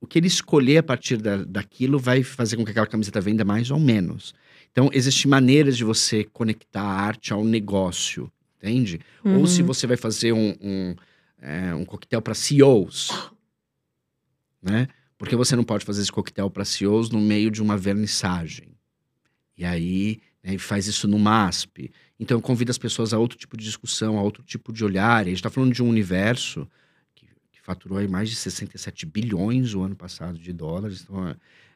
o 0.00 0.06
que 0.06 0.18
ele 0.18 0.26
escolher 0.26 0.78
a 0.78 0.82
partir 0.82 1.16
da, 1.16 1.44
daquilo 1.44 1.98
vai 1.98 2.24
fazer 2.24 2.56
com 2.56 2.64
que 2.64 2.72
aquela 2.72 2.88
camiseta 2.88 3.20
venda 3.20 3.44
mais 3.44 3.70
ou 3.70 3.78
menos. 3.78 4.34
Então, 4.72 4.90
existem 4.92 5.30
maneiras 5.30 5.76
de 5.76 5.84
você 5.84 6.24
conectar 6.24 6.82
a 6.82 7.00
arte 7.00 7.32
ao 7.32 7.44
negócio, 7.44 8.30
entende? 8.56 9.00
Uhum. 9.24 9.38
Ou 9.38 9.46
se 9.46 9.62
você 9.62 9.86
vai 9.86 9.96
fazer 9.96 10.32
um, 10.32 10.56
um, 10.60 10.96
é, 11.40 11.72
um 11.74 11.84
coquetel 11.84 12.20
para 12.20 12.34
CEOs, 12.34 13.30
né? 14.60 14.88
Porque 15.16 15.36
você 15.36 15.54
não 15.54 15.62
pode 15.62 15.84
fazer 15.84 16.02
esse 16.02 16.10
coquetel 16.10 16.50
para 16.50 16.64
CEOs 16.64 17.10
no 17.10 17.20
meio 17.20 17.48
de 17.48 17.62
uma 17.62 17.76
vernissagem. 17.76 18.74
E 19.56 19.64
aí 19.64 20.20
né, 20.42 20.58
faz 20.58 20.88
isso 20.88 21.06
no 21.06 21.18
MASP. 21.18 21.92
Então 22.18 22.40
convida 22.40 22.72
as 22.72 22.78
pessoas 22.78 23.12
a 23.12 23.18
outro 23.18 23.38
tipo 23.38 23.56
de 23.56 23.64
discussão, 23.64 24.18
a 24.18 24.22
outro 24.22 24.42
tipo 24.42 24.72
de 24.72 24.84
olhar. 24.84 25.20
E 25.20 25.26
a 25.26 25.28
gente 25.28 25.36
está 25.36 25.50
falando 25.50 25.72
de 25.72 25.80
um 25.80 25.88
universo 25.88 26.66
faturou 27.62 27.98
aí 27.98 28.06
mais 28.06 28.28
de 28.28 28.36
67 28.36 29.06
bilhões 29.06 29.74
o 29.74 29.82
ano 29.82 29.96
passado 29.96 30.38
de 30.38 30.52
dólares. 30.52 31.02
Então, 31.02 31.34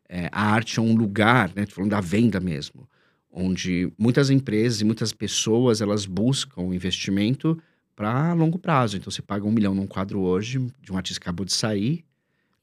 é, 0.09 0.29
a 0.31 0.53
arte 0.53 0.79
é 0.79 0.83
um 0.83 0.95
lugar, 0.95 1.51
né? 1.55 1.65
Falando 1.67 1.93
da 1.93 2.01
venda 2.01 2.39
mesmo, 2.39 2.89
onde 3.31 3.91
muitas 3.99 4.29
empresas 4.29 4.81
e 4.81 4.85
muitas 4.85 5.13
pessoas 5.13 5.81
elas 5.81 6.05
buscam 6.05 6.75
investimento 6.75 7.59
para 7.95 8.35
longo 8.35 8.59
prazo. 8.59 8.97
Então 8.97 9.11
você 9.11 9.23
paga 9.23 9.47
um 9.47 9.51
milhão 9.51 9.75
num 9.75 9.87
quadro 9.87 10.21
hoje 10.21 10.59
de 10.83 10.93
um 10.93 10.97
artista 10.97 11.21
que 11.21 11.25
acabou 11.25 11.47
de 11.47 11.55
sair 11.55 12.05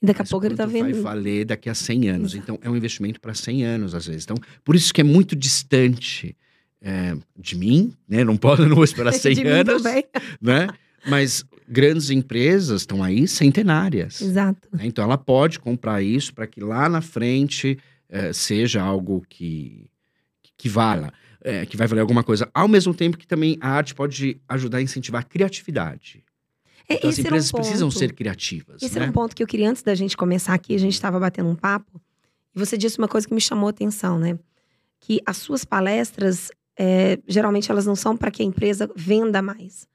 Daqui 0.04 0.22
a 0.22 0.26
pouco 0.26 0.46
ele 0.46 0.54
está 0.54 0.66
vendo. 0.66 0.92
vai 0.92 0.94
valer 0.94 1.46
daqui 1.46 1.70
a 1.70 1.74
100 1.74 2.10
anos. 2.10 2.36
Então, 2.36 2.60
é 2.62 2.70
um 2.70 2.76
investimento 2.76 3.22
para 3.22 3.34
100 3.34 3.64
anos, 3.64 3.96
às 3.96 4.06
vezes. 4.06 4.26
Então, 4.26 4.36
por 4.62 4.76
isso 4.76 4.94
que 4.94 5.00
é 5.00 5.04
muito 5.04 5.34
distante 5.34 6.36
é, 6.82 7.16
de 7.40 7.56
mim, 7.56 7.94
né? 8.06 8.22
Não 8.26 8.36
posso, 8.36 8.64
não 8.68 8.76
vou 8.76 8.84
esperar 8.84 9.14
100 9.14 9.36
de 9.36 9.48
anos. 9.48 9.82
Né? 10.42 10.68
Mas 11.08 11.46
grandes 11.68 12.10
empresas 12.10 12.82
estão 12.82 13.04
aí 13.04 13.28
centenárias. 13.28 14.22
Exato. 14.22 14.68
Né? 14.72 14.86
Então, 14.86 15.04
ela 15.04 15.18
pode 15.18 15.60
comprar 15.60 16.02
isso 16.02 16.34
para 16.34 16.48
que 16.48 16.60
lá 16.62 16.88
na 16.90 17.02
frente 17.02 17.78
é, 18.10 18.32
seja 18.34 18.82
algo 18.82 19.24
que, 19.28 19.90
que 20.58 20.70
vala. 20.70 21.12
É, 21.46 21.66
que 21.66 21.76
vai 21.76 21.88
valer 21.88 22.00
alguma 22.00 22.24
coisa. 22.24 22.50
Ao 22.54 22.70
mesmo 22.70 22.94
tempo 22.94 23.18
que 23.18 23.28
também 23.28 23.58
a 23.60 23.68
arte 23.72 23.94
pode 23.94 24.40
ajudar 24.48 24.78
a 24.78 24.82
incentivar 24.82 25.20
a 25.20 25.26
criatividade. 25.26 26.24
É, 26.88 26.96
então 26.96 27.10
as 27.10 27.20
empresas 27.20 27.54
um 27.54 27.58
precisam 27.58 27.92
ser 27.92 28.14
criativas. 28.14 28.82
Esse 28.82 28.96
né? 28.96 29.02
era 29.02 29.12
um 29.12 29.14
ponto 29.14 29.36
que 29.36 29.44
eu 29.44 29.48
queria, 29.48 29.70
antes 29.70 29.84
da 29.84 29.94
gente 29.94 30.16
começar 30.16 30.54
aqui, 30.54 30.74
a 30.74 30.78
gente 30.78 30.94
estava 30.94 31.20
batendo 31.20 31.50
um 31.50 31.56
papo, 31.56 32.02
e 32.56 32.60
você 32.60 32.78
disse 32.78 32.98
uma 32.98 33.08
coisa 33.08 33.28
que 33.28 33.34
me 33.34 33.42
chamou 33.42 33.68
a 33.68 33.72
atenção, 33.72 34.20
né? 34.20 34.38
Que 35.00 35.20
as 35.26 35.38
suas 35.38 35.66
palestras, 35.66 36.50
é, 36.78 37.18
geralmente 37.28 37.72
elas 37.72 37.86
não 37.86 37.96
são 37.96 38.16
para 38.16 38.32
que 38.32 38.42
a 38.42 38.46
empresa 38.46 38.90
venda 38.96 39.42
mais, 39.42 39.88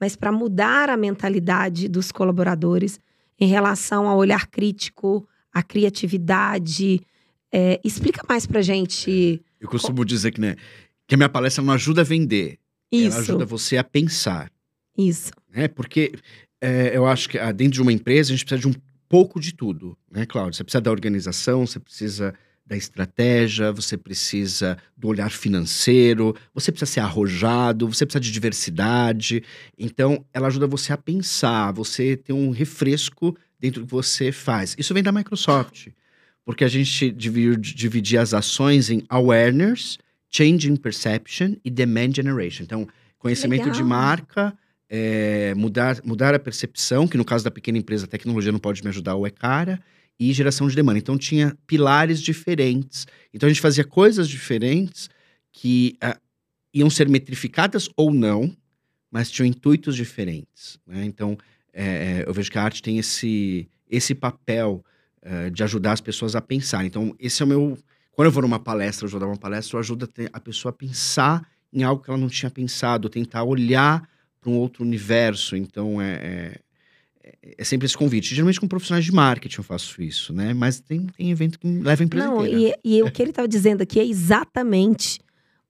mas 0.00 0.16
para 0.16 0.32
mudar 0.32 0.90
a 0.90 0.96
mentalidade 0.96 1.88
dos 1.88 2.10
colaboradores 2.12 3.00
em 3.38 3.46
relação 3.46 4.08
ao 4.08 4.16
olhar 4.16 4.46
crítico, 4.46 5.26
à 5.52 5.62
criatividade. 5.62 7.00
É, 7.52 7.80
explica 7.84 8.22
mais 8.28 8.46
pra 8.46 8.62
gente. 8.62 9.40
Eu 9.60 9.68
costumo 9.68 10.04
dizer 10.04 10.32
que, 10.32 10.40
né, 10.40 10.56
que 11.06 11.14
a 11.14 11.18
minha 11.18 11.28
palestra 11.28 11.62
não 11.62 11.72
ajuda 11.72 12.00
a 12.00 12.04
vender. 12.04 12.58
Isso. 12.90 13.16
Ela 13.16 13.18
ajuda 13.18 13.46
você 13.46 13.76
a 13.76 13.84
pensar. 13.84 14.50
Isso. 14.96 15.30
É, 15.52 15.68
porque 15.68 16.12
é, 16.60 16.96
eu 16.96 17.06
acho 17.06 17.28
que 17.28 17.38
ah, 17.38 17.52
dentro 17.52 17.74
de 17.74 17.82
uma 17.82 17.92
empresa 17.92 18.32
a 18.32 18.36
gente 18.36 18.44
precisa 18.44 18.68
de 18.70 18.76
um 18.76 18.80
pouco 19.08 19.38
de 19.38 19.54
tudo, 19.54 19.96
né, 20.10 20.26
Cláudio? 20.26 20.54
Você 20.54 20.64
precisa 20.64 20.80
da 20.80 20.90
organização, 20.90 21.66
você 21.66 21.78
precisa 21.78 22.34
da 22.66 22.76
estratégia, 22.76 23.72
você 23.72 23.96
precisa 23.96 24.78
do 24.96 25.08
olhar 25.08 25.30
financeiro, 25.30 26.34
você 26.54 26.72
precisa 26.72 26.90
ser 26.90 27.00
arrojado, 27.00 27.86
você 27.86 28.06
precisa 28.06 28.20
de 28.20 28.32
diversidade. 28.32 29.42
Então, 29.78 30.24
ela 30.32 30.46
ajuda 30.46 30.66
você 30.66 30.92
a 30.92 30.96
pensar, 30.96 31.72
você 31.72 32.16
ter 32.16 32.32
um 32.32 32.50
refresco 32.50 33.36
dentro 33.60 33.82
do 33.82 33.86
que 33.86 33.92
você 33.92 34.32
faz. 34.32 34.74
Isso 34.78 34.94
vem 34.94 35.02
da 35.02 35.12
Microsoft, 35.12 35.88
porque 36.44 36.64
a 36.64 36.68
gente 36.68 37.10
dividir 37.10 38.18
as 38.18 38.32
ações 38.32 38.88
em 38.88 39.02
awareness, 39.08 39.98
changing 40.30 40.76
perception 40.76 41.56
e 41.64 41.70
demand 41.70 42.12
generation. 42.14 42.62
Então, 42.62 42.88
conhecimento 43.18 43.70
de 43.70 43.82
marca, 43.82 44.56
é, 44.88 45.54
mudar, 45.54 46.00
mudar 46.04 46.34
a 46.34 46.38
percepção, 46.38 47.06
que 47.06 47.16
no 47.16 47.24
caso 47.24 47.44
da 47.44 47.50
pequena 47.50 47.78
empresa 47.78 48.04
a 48.04 48.08
tecnologia 48.08 48.52
não 48.52 48.58
pode 48.58 48.82
me 48.82 48.88
ajudar 48.88 49.14
ou 49.14 49.26
é 49.26 49.30
cara, 49.30 49.80
e 50.18 50.32
geração 50.32 50.68
de 50.68 50.76
demanda. 50.76 50.98
Então 50.98 51.18
tinha 51.18 51.56
pilares 51.66 52.20
diferentes. 52.20 53.06
Então 53.32 53.46
a 53.46 53.52
gente 53.52 53.60
fazia 53.60 53.84
coisas 53.84 54.28
diferentes 54.28 55.10
que 55.52 55.96
uh, 56.02 56.18
iam 56.72 56.90
ser 56.90 57.08
metrificadas 57.08 57.88
ou 57.96 58.12
não, 58.12 58.54
mas 59.10 59.30
tinham 59.30 59.46
intuitos 59.46 59.96
diferentes. 59.96 60.78
Né? 60.86 61.04
Então 61.04 61.36
é, 61.72 62.24
eu 62.26 62.32
vejo 62.32 62.50
que 62.50 62.58
a 62.58 62.62
arte 62.62 62.82
tem 62.82 62.98
esse, 62.98 63.68
esse 63.88 64.14
papel 64.14 64.84
uh, 65.22 65.50
de 65.50 65.62
ajudar 65.64 65.92
as 65.92 66.00
pessoas 66.00 66.36
a 66.36 66.40
pensar. 66.40 66.84
Então 66.84 67.14
esse 67.18 67.42
é 67.42 67.44
o 67.44 67.48
meu... 67.48 67.78
Quando 68.12 68.26
eu 68.26 68.32
vou 68.32 68.42
numa 68.42 68.60
palestra, 68.60 69.06
eu 69.06 69.10
vou 69.10 69.18
dar 69.18 69.26
uma 69.26 69.36
palestra, 69.36 69.76
eu 69.76 69.80
ajudo 69.80 70.08
a, 70.32 70.40
pessoa 70.40 70.70
a 70.70 70.72
pensar 70.72 71.44
em 71.72 71.82
algo 71.82 72.00
que 72.00 72.08
ela 72.08 72.18
não 72.18 72.28
tinha 72.28 72.48
pensado, 72.48 73.08
tentar 73.08 73.42
olhar 73.42 74.08
para 74.40 74.50
um 74.50 74.56
outro 74.56 74.84
universo. 74.84 75.56
Então, 75.56 76.00
é, 76.00 76.54
é, 77.58 77.62
sempre 77.64 77.86
esse 77.86 77.96
convite. 77.96 78.34
Geralmente 78.34 78.58
com 78.58 78.66
profissionais 78.66 79.04
de 79.04 79.12
marketing 79.12 79.58
eu 79.58 79.64
faço 79.64 80.02
isso, 80.02 80.32
né? 80.32 80.54
Mas 80.54 80.80
tem, 80.80 81.06
tem 81.06 81.30
evento 81.30 81.58
que 81.58 81.66
leva 81.66 82.02
a 82.02 82.04
empresa 82.04 82.26
Não, 82.26 82.46
inteira. 82.46 82.78
E, 82.82 82.96
e 82.96 83.02
o 83.02 83.10
que 83.10 83.20
ele 83.20 83.30
estava 83.30 83.46
dizendo 83.46 83.82
aqui 83.82 84.00
é 84.00 84.06
exatamente 84.06 85.20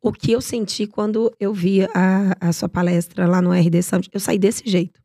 o 0.00 0.12
que 0.12 0.30
eu 0.32 0.40
senti 0.40 0.86
quando 0.86 1.34
eu 1.40 1.52
vi 1.52 1.82
a, 1.94 2.36
a 2.40 2.52
sua 2.52 2.68
palestra 2.68 3.26
lá 3.26 3.42
no 3.42 3.52
RD 3.52 3.82
Summit. 3.82 4.10
Eu 4.12 4.20
saí 4.20 4.38
desse 4.38 4.62
jeito. 4.66 5.00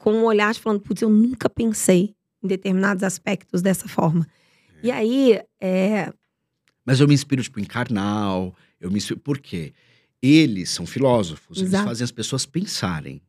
Com 0.00 0.12
um 0.12 0.24
olhar 0.24 0.52
de 0.52 0.60
falando, 0.60 0.80
putz, 0.80 1.00
eu 1.00 1.08
nunca 1.08 1.48
pensei 1.48 2.14
em 2.42 2.48
determinados 2.48 3.02
aspectos 3.02 3.62
dessa 3.62 3.88
forma. 3.88 4.26
É. 4.82 4.86
E 4.86 4.90
aí, 4.90 5.40
é... 5.60 6.12
Mas 6.84 7.00
eu 7.00 7.06
me 7.06 7.14
inspiro, 7.14 7.42
tipo, 7.42 7.60
em 7.60 7.64
Karnal. 7.64 8.54
Eu 8.80 8.90
me 8.90 8.98
inspiro... 8.98 9.20
Por 9.20 9.38
quê? 9.38 9.72
Eles 10.20 10.70
são 10.70 10.84
filósofos, 10.84 11.58
Exato. 11.58 11.76
eles 11.76 11.84
fazem 11.84 12.04
as 12.04 12.10
pessoas 12.10 12.44
pensarem. 12.44 13.22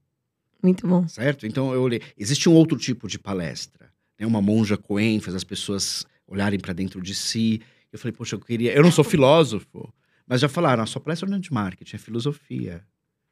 Muito 0.62 0.88
bom. 0.88 1.08
Certo? 1.08 1.48
Então 1.48 1.74
eu 1.74 1.82
olhei. 1.82 2.02
Existe 2.18 2.50
um 2.50 2.54
outro 2.54 2.78
tipo 2.78 3.08
de 3.08 3.18
palestra. 3.18 3.92
Né? 4.20 4.26
Uma 4.26 4.42
monja 4.42 4.78
Coen 4.78 5.20
faz 5.20 5.36
as 5.36 5.44
pessoas 5.44 6.06
olharem 6.28 6.60
para 6.60 6.74
dentro 6.74 7.02
de 7.02 7.16
si. 7.16 7.62
Eu 7.92 7.98
falei, 7.98 8.12
poxa, 8.12 8.36
eu 8.36 8.40
queria. 8.40 8.74
Eu 8.74 8.84
não 8.84 8.92
sou 8.92 9.04
filósofo, 9.04 9.92
mas 10.28 10.42
já 10.42 10.50
falaram, 10.50 10.84
a 10.84 10.86
sua 10.86 11.02
palestra 11.02 11.28
não 11.28 11.38
é 11.38 11.40
de 11.40 11.52
marketing, 11.52 11.96
é 11.96 12.00
filosofia. 12.00 12.84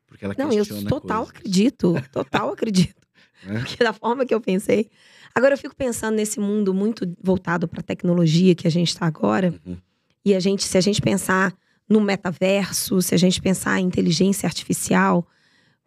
Porque 0.07 0.23
ela 0.23 0.33
Não, 0.37 0.51
eu 0.51 0.59
questiona 0.59 0.89
total 0.89 1.25
coisas. 1.25 1.37
acredito, 1.37 1.95
total 2.11 2.49
acredito. 2.53 3.07
né? 3.43 3.59
Porque 3.59 3.83
da 3.83 3.93
forma 3.93 4.25
que 4.25 4.33
eu 4.33 4.41
pensei. 4.41 4.89
Agora 5.35 5.53
eu 5.53 5.57
fico 5.57 5.75
pensando 5.75 6.15
nesse 6.15 6.39
mundo 6.39 6.73
muito 6.73 7.05
voltado 7.21 7.67
para 7.67 7.81
a 7.81 7.83
tecnologia 7.83 8.55
que 8.55 8.65
a 8.65 8.71
gente 8.71 8.87
está 8.87 9.05
agora. 9.05 9.53
Uhum. 9.65 9.77
E 10.25 10.33
a 10.33 10.39
gente, 10.39 10.63
se 10.63 10.77
a 10.77 10.81
gente 10.81 11.01
pensar 11.01 11.53
no 11.87 12.01
metaverso, 12.01 13.01
se 13.01 13.13
a 13.13 13.17
gente 13.17 13.41
pensar 13.41 13.79
em 13.79 13.85
inteligência 13.85 14.47
artificial, 14.47 15.27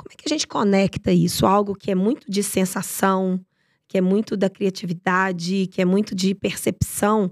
como 0.02 0.12
é 0.12 0.16
que 0.16 0.24
a 0.26 0.28
gente 0.28 0.46
conecta 0.46 1.12
isso? 1.12 1.44
Algo 1.46 1.74
que 1.74 1.90
é 1.90 1.94
muito 1.94 2.30
de 2.30 2.42
sensação, 2.42 3.38
que 3.86 3.98
é 3.98 4.00
muito 4.00 4.36
da 4.36 4.48
criatividade, 4.48 5.66
que 5.66 5.82
é 5.82 5.84
muito 5.84 6.14
de 6.14 6.34
percepção, 6.34 7.30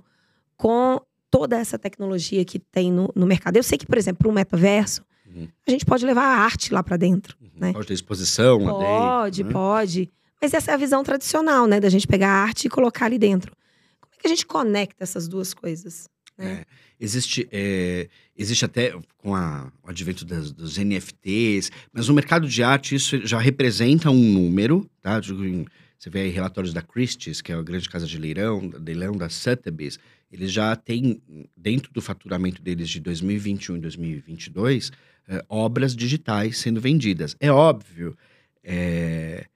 com 0.57 1.00
toda 1.31 1.57
essa 1.57 1.78
tecnologia 1.78 2.44
que 2.44 2.59
tem 2.59 2.92
no, 2.92 3.11
no 3.14 3.26
mercado. 3.26 3.57
Eu 3.57 3.62
sei 3.62 3.78
que, 3.78 3.87
por 3.87 3.96
exemplo, 3.96 4.18
para 4.18 4.28
o 4.28 4.33
metaverso, 4.33 5.02
Uhum. 5.26 5.46
a 5.66 5.70
gente 5.70 5.85
pode 5.85 6.07
levar 6.07 6.22
a 6.22 6.38
arte 6.38 6.72
lá 6.72 6.83
para 6.83 6.96
dentro. 6.96 7.37
né? 7.54 7.72
Pode 7.74 7.87
ter 7.88 7.92
exposição 7.94 8.59
Pode, 8.64 9.44
né? 9.44 9.52
pode. 9.52 10.11
Mas 10.40 10.54
essa 10.54 10.70
é 10.70 10.74
a 10.74 10.78
visão 10.78 11.04
tradicional, 11.04 11.66
né? 11.66 11.78
Da 11.81 11.90
gente 11.90 12.07
pegar 12.07 12.28
a 12.31 12.42
arte 12.44 12.66
e 12.66 12.70
colocar 12.70 13.04
ali 13.07 13.18
dentro. 13.18 13.52
Como 14.00 14.12
é 14.14 14.20
que 14.22 14.26
a 14.26 14.31
gente 14.31 14.46
conecta 14.46 15.04
essas 15.04 15.28
duas 15.28 15.52
coisas? 15.52 16.09
Né? 16.38 16.61
É, 16.61 16.66
existe, 17.01 17.48
é, 17.51 18.09
existe 18.37 18.64
até 18.64 18.94
com 19.16 19.35
a- 19.35 19.70
o 19.83 19.90
advento 19.90 20.24
das- 20.24 20.53
dos 20.53 20.79
NFTs, 20.79 21.70
mas 21.92 22.09
no 22.09 22.14
mercado 22.14 22.48
de 22.48 22.62
arte 22.62 22.94
isso 22.94 23.27
já 23.27 23.38
representa 23.38 24.11
um 24.11 24.33
número, 24.33 24.88
tá? 25.03 25.20
Você 25.20 26.09
vê 26.11 26.20
aí 26.20 26.31
relatórios 26.31 26.72
da 26.72 26.81
Christie's, 26.81 27.40
que 27.40 27.51
é 27.51 27.55
a 27.57 27.62
grande 27.62 27.88
casa 27.88 28.07
de 28.07 28.16
leilão, 28.18 28.70
leilão 28.87 29.16
da 29.16 29.29
Sotheby's, 29.29 29.98
eles 30.31 30.53
já 30.53 30.77
têm, 30.77 31.20
dentro 31.57 31.92
do 31.92 32.01
faturamento 32.01 32.62
deles 32.62 32.88
de 32.88 33.01
2021 33.01 33.77
e 33.77 33.81
2022, 33.81 34.92
eh, 35.29 35.44
obras 35.48 35.96
digitais 35.96 36.59
sendo 36.59 36.81
vendidas. 36.81 37.35
É 37.40 37.51
óbvio 37.51 38.16
é, 38.62 39.46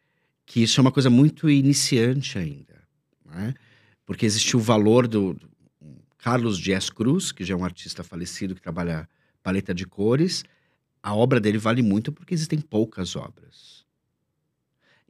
que 0.46 0.62
isso 0.62 0.80
é 0.80 0.82
uma 0.82 0.90
coisa 0.92 1.10
muito 1.10 1.48
iniciante 1.50 2.38
ainda, 2.38 2.82
né? 3.26 3.54
porque 4.06 4.24
existe 4.26 4.56
o 4.56 4.60
valor 4.60 5.06
do, 5.06 5.34
do 5.34 5.48
Carlos 6.22 6.56
Dias 6.56 6.88
Cruz, 6.88 7.32
que 7.32 7.44
já 7.44 7.52
é 7.52 7.56
um 7.56 7.64
artista 7.64 8.04
falecido 8.04 8.54
que 8.54 8.62
trabalha 8.62 9.08
paleta 9.42 9.74
de 9.74 9.84
cores, 9.84 10.44
a 11.02 11.12
obra 11.12 11.40
dele 11.40 11.58
vale 11.58 11.82
muito 11.82 12.12
porque 12.12 12.32
existem 12.32 12.60
poucas 12.60 13.16
obras. 13.16 13.84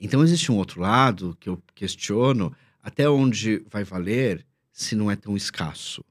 Então 0.00 0.22
existe 0.22 0.50
um 0.50 0.56
outro 0.56 0.80
lado 0.80 1.36
que 1.38 1.50
eu 1.50 1.62
questiono 1.74 2.50
até 2.82 3.10
onde 3.10 3.62
vai 3.70 3.84
valer 3.84 4.46
se 4.72 4.96
não 4.96 5.10
é 5.10 5.14
tão 5.14 5.36
escasso. 5.36 6.02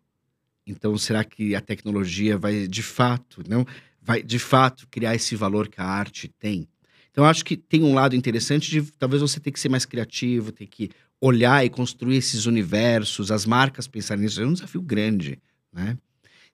Então 0.68 0.96
será 1.00 1.24
que 1.24 1.56
a 1.56 1.62
tecnologia 1.62 2.38
vai 2.38 2.68
de 2.68 2.84
fato, 2.84 3.44
não, 3.50 3.66
vai 4.00 4.22
de 4.22 4.38
fato 4.38 4.88
criar 4.88 5.16
esse 5.16 5.36
valor 5.36 5.68
que 5.68 5.82
a 5.82 5.86
arte 5.86 6.28
tem? 6.28 6.68
Então 7.10 7.26
acho 7.26 7.44
que 7.44 7.58
tem 7.58 7.82
um 7.84 7.96
lado 7.96 8.16
interessante 8.16 8.70
de 8.70 8.84
talvez 8.92 9.20
você 9.24 9.40
ter 9.40 9.52
que 9.52 9.60
ser 9.60 9.68
mais 9.68 9.84
criativo, 9.84 10.52
ter 10.52 10.68
que 10.68 10.92
olhar 11.22 11.64
e 11.64 11.70
construir 11.70 12.18
esses 12.18 12.48
universos, 12.48 13.32
as 13.32 13.46
marcas 13.46 13.88
pensarem 13.88 14.24
nisso, 14.24 14.42
é 14.42 14.46
um 14.46 14.54
desafio 14.54 14.82
grande, 14.82 15.40
né? 15.72 15.98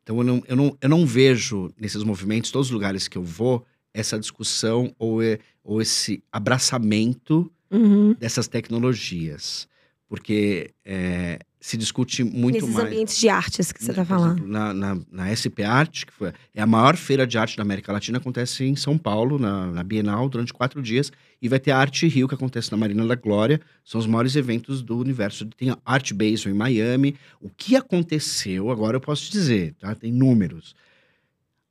Então 0.03 0.17
eu 0.17 0.23
não, 0.23 0.43
eu 0.47 0.55
não, 0.55 0.77
eu 0.79 0.89
não 0.89 1.05
vejo 1.05 1.71
nesses 1.79 2.03
movimentos, 2.03 2.51
todos 2.51 2.67
os 2.67 2.73
lugares 2.73 3.07
que 3.07 3.17
eu 3.17 3.23
vou, 3.23 3.65
essa 3.93 4.19
discussão 4.19 4.93
ou, 4.99 5.19
ou 5.63 5.81
esse 5.81 6.21
abraçamento 6.31 7.51
Uhum. 7.69 8.13
dessas 8.13 8.47
tecnologias. 8.47 9.67
Porque 10.07 10.71
é, 10.85 11.39
se 11.59 11.75
discute 11.75 12.23
muito 12.23 12.55
Nesses 12.55 12.75
mais. 12.75 12.87
ambientes 12.87 13.17
de 13.17 13.29
artes 13.29 13.71
que 13.71 13.83
você 13.83 13.91
está 13.91 14.05
falando. 14.05 14.37
exemplo, 14.37 14.51
na, 14.51 14.73
na, 14.73 14.97
na 15.11 15.35
SP 15.35 15.63
Art, 15.63 16.05
que 16.05 16.13
foi, 16.13 16.31
é 16.53 16.61
a 16.61 16.67
maior 16.67 16.95
feira 16.95 17.25
de 17.25 17.37
arte 17.37 17.57
da 17.57 17.63
América 17.63 17.91
Latina, 17.91 18.19
acontece 18.19 18.63
em 18.63 18.75
São 18.75 18.97
Paulo, 18.97 19.39
na, 19.39 19.67
na 19.67 19.83
Bienal, 19.83 20.29
durante 20.29 20.53
quatro 20.53 20.81
dias. 20.81 21.11
E 21.41 21.47
vai 21.49 21.59
ter 21.59 21.71
a 21.71 21.77
Arte 21.77 22.07
Rio, 22.07 22.27
que 22.27 22.35
acontece 22.35 22.71
na 22.71 22.77
Marina 22.77 23.05
da 23.05 23.15
Glória. 23.15 23.59
São 23.83 23.99
os 23.99 24.07
maiores 24.07 24.35
eventos 24.35 24.81
do 24.81 24.97
universo. 24.97 25.45
Tem 25.45 25.69
a 25.71 25.77
Art 25.85 26.11
Basel 26.13 26.51
em 26.51 26.55
Miami. 26.55 27.15
O 27.41 27.49
que 27.49 27.75
aconteceu, 27.75 28.69
agora 28.71 28.97
eu 28.97 29.01
posso 29.01 29.25
te 29.25 29.31
dizer, 29.31 29.73
tá? 29.79 29.93
Tem 29.95 30.11
números. 30.11 30.75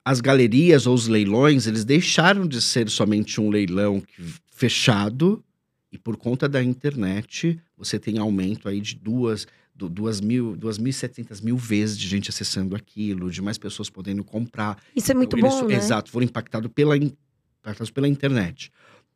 As 0.04 0.20
galerias 0.20 0.86
ou 0.86 0.94
os 0.94 1.08
leilões, 1.08 1.66
eles 1.66 1.84
deixaram 1.84 2.46
de 2.46 2.62
ser 2.62 2.88
somente 2.88 3.40
um 3.40 3.50
leilão 3.50 4.02
fechado. 4.50 5.42
E 5.90 5.98
por 5.98 6.16
conta 6.16 6.48
da 6.48 6.62
internet, 6.62 7.58
você 7.76 7.98
tem 7.98 8.18
aumento 8.18 8.68
aí 8.68 8.80
de 8.80 8.94
duas, 8.94 9.46
du- 9.76 9.88
duas 9.88 10.20
mil, 10.20 10.56
duas 10.56 10.78
mil 10.78 10.90
e 10.90 10.92
setecentas 10.92 11.40
mil 11.40 11.56
vezes 11.56 11.98
de 11.98 12.08
gente 12.08 12.30
acessando 12.30 12.74
aquilo, 12.74 13.30
de 13.30 13.42
mais 13.42 13.58
pessoas 13.58 13.90
podendo 13.90 14.24
comprar. 14.24 14.78
Isso 14.94 15.12
é 15.12 15.14
muito 15.14 15.36
Então, 15.36 15.48
bom, 15.48 15.56
eles, 15.58 15.68
né? 15.68 15.76
Exato, 15.76 16.10
foram 16.10 16.24
impactados 16.24 16.70
pela, 16.74 16.96
impactados 16.96 17.90
pela 17.90 18.08
internet. 18.08 18.70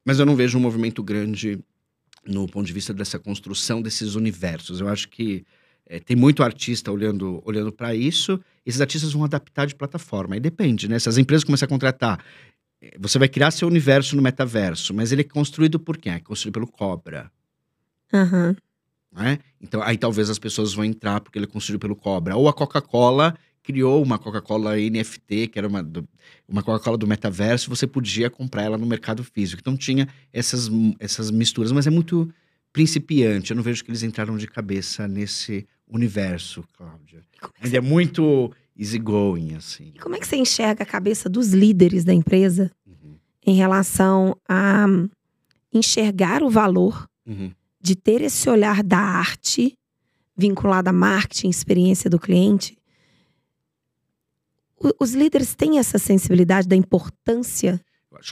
Mas 0.05 0.19
eu 0.19 0.27
não 0.27 0.37
vejo 0.37 0.59
um 0.59 0.61
movimento 0.61 1.03
grande 1.03 1.59
no 2.27 2.47
ponto 2.47 2.67
de 2.67 2.73
vista 2.73 2.93
dessa 2.93 3.19
construção 3.19 3.81
desses 3.81 4.15
universos. 4.15 4.81
Eu 4.81 4.89
acho 4.89 5.09
que 5.09 5.45
eh, 5.87 5.99
tem 6.01 6.17
muito 6.17 6.43
artista 6.43 6.93
olhando, 6.93 7.43
olhando 7.47 7.73
para 7.73 7.95
isso. 7.95 8.39
Esses 8.65 8.81
artistas 8.81 9.13
vão 9.13 9.25
adaptar 9.25 9.67
de 9.67 9.75
plataforma. 9.75 10.35
Aí 10.35 10.41
depende, 10.41 10.89
né? 10.89 10.99
Se 10.99 11.09
as 11.09 11.17
empresas 11.19 11.45
começarem 11.45 11.69
a 11.71 11.75
contratar, 11.75 12.23
eh, 12.83 12.97
você 12.99 13.19
vai 13.19 13.29
criar 13.29 13.51
seu 13.51 13.67
universo 13.69 14.17
no 14.17 14.23
metaverso, 14.23 14.93
mas 14.93 15.13
ele 15.13 15.23
é 15.23 15.25
construído 15.25 15.79
por 15.81 15.97
quem? 15.97 16.13
É 16.13 16.21
construído 16.21 16.55
pelo 16.55 16.67
Cobra. 16.67 17.31
Aham. 18.13 18.57
Né? 19.13 19.39
Então, 19.61 19.83
aí 19.83 19.97
talvez 19.99 20.31
as 20.31 20.39
pessoas 20.39 20.73
vão 20.75 20.85
entrar 20.85 21.21
porque 21.21 21.39
ele 21.39 21.47
é 21.47 21.49
construído 21.49 21.81
pelo 21.81 21.97
Cobra. 21.97 22.37
Ou 22.37 22.49
a 22.49 22.53
Coca-Cola 22.53 23.35
criou 23.63 24.03
uma 24.03 24.19
Coca-Cola 24.19 24.77
NFT, 24.79 25.49
que 25.49 25.59
era 25.59 25.69
uma, 25.69 25.83
do- 25.83 26.09
uma 26.49 26.63
Coca-Cola 26.63 26.97
do 26.97 27.07
metaverso, 27.07 27.69
você 27.69 27.87
podia 27.87 28.31
comprar 28.31 28.63
ela 28.63 28.79
no 28.79 28.87
mercado 28.87 29.23
físico. 29.23 29.61
Então 29.61 29.77
tinha 29.77 30.09
essas, 30.33 30.71
essas 30.99 31.31
misturas, 31.31 31.71
mas 31.73 31.87
é 31.87 31.91
muito 31.91 32.33
principiante. 32.73 33.51
Eu 33.51 33.57
não 33.57 33.63
vejo 33.63 33.85
que 33.85 33.91
eles 33.91 34.03
entraram 34.03 34.37
de 34.37 34.47
cabeça 34.47 35.07
nesse 35.07 35.67
universo, 35.87 36.65
Cláudia. 36.77 37.23
Como 37.41 37.53
é 37.61 37.65
Ainda 37.65 37.77
é 37.77 37.81
muito 37.81 38.51
easygoing, 38.79 39.55
assim. 39.57 39.93
E 39.95 39.99
como 39.99 40.15
é 40.17 40.21
que 40.21 40.27
você 40.27 40.37
enxerga 40.37 40.83
a 40.85 40.87
cabeça 40.87 41.29
dos 41.29 41.53
líderes 41.53 42.05
da 42.05 42.15
empresa 42.15 42.71
Uhum, 42.87 43.17
em 43.47 43.57
relação 43.57 44.37
a 44.49 44.87
enxergar 45.73 46.43
o 46.43 46.51
valor 46.51 47.09
uhum. 47.27 47.53
De 47.81 47.95
ter 47.97 48.21
esse 48.21 48.49
olhar 48.49 48.83
da 48.83 48.99
arte 48.99 49.77
vinculado 50.37 50.89
a 50.89 50.93
marketing, 50.93 51.49
experiência 51.49 52.11
do 52.11 52.19
cliente? 52.19 52.77
Os 54.99 55.13
líderes 55.13 55.55
têm 55.55 55.79
essa 55.79 55.99
sensibilidade 55.99 56.67
da 56.67 56.77
importância 56.77 57.81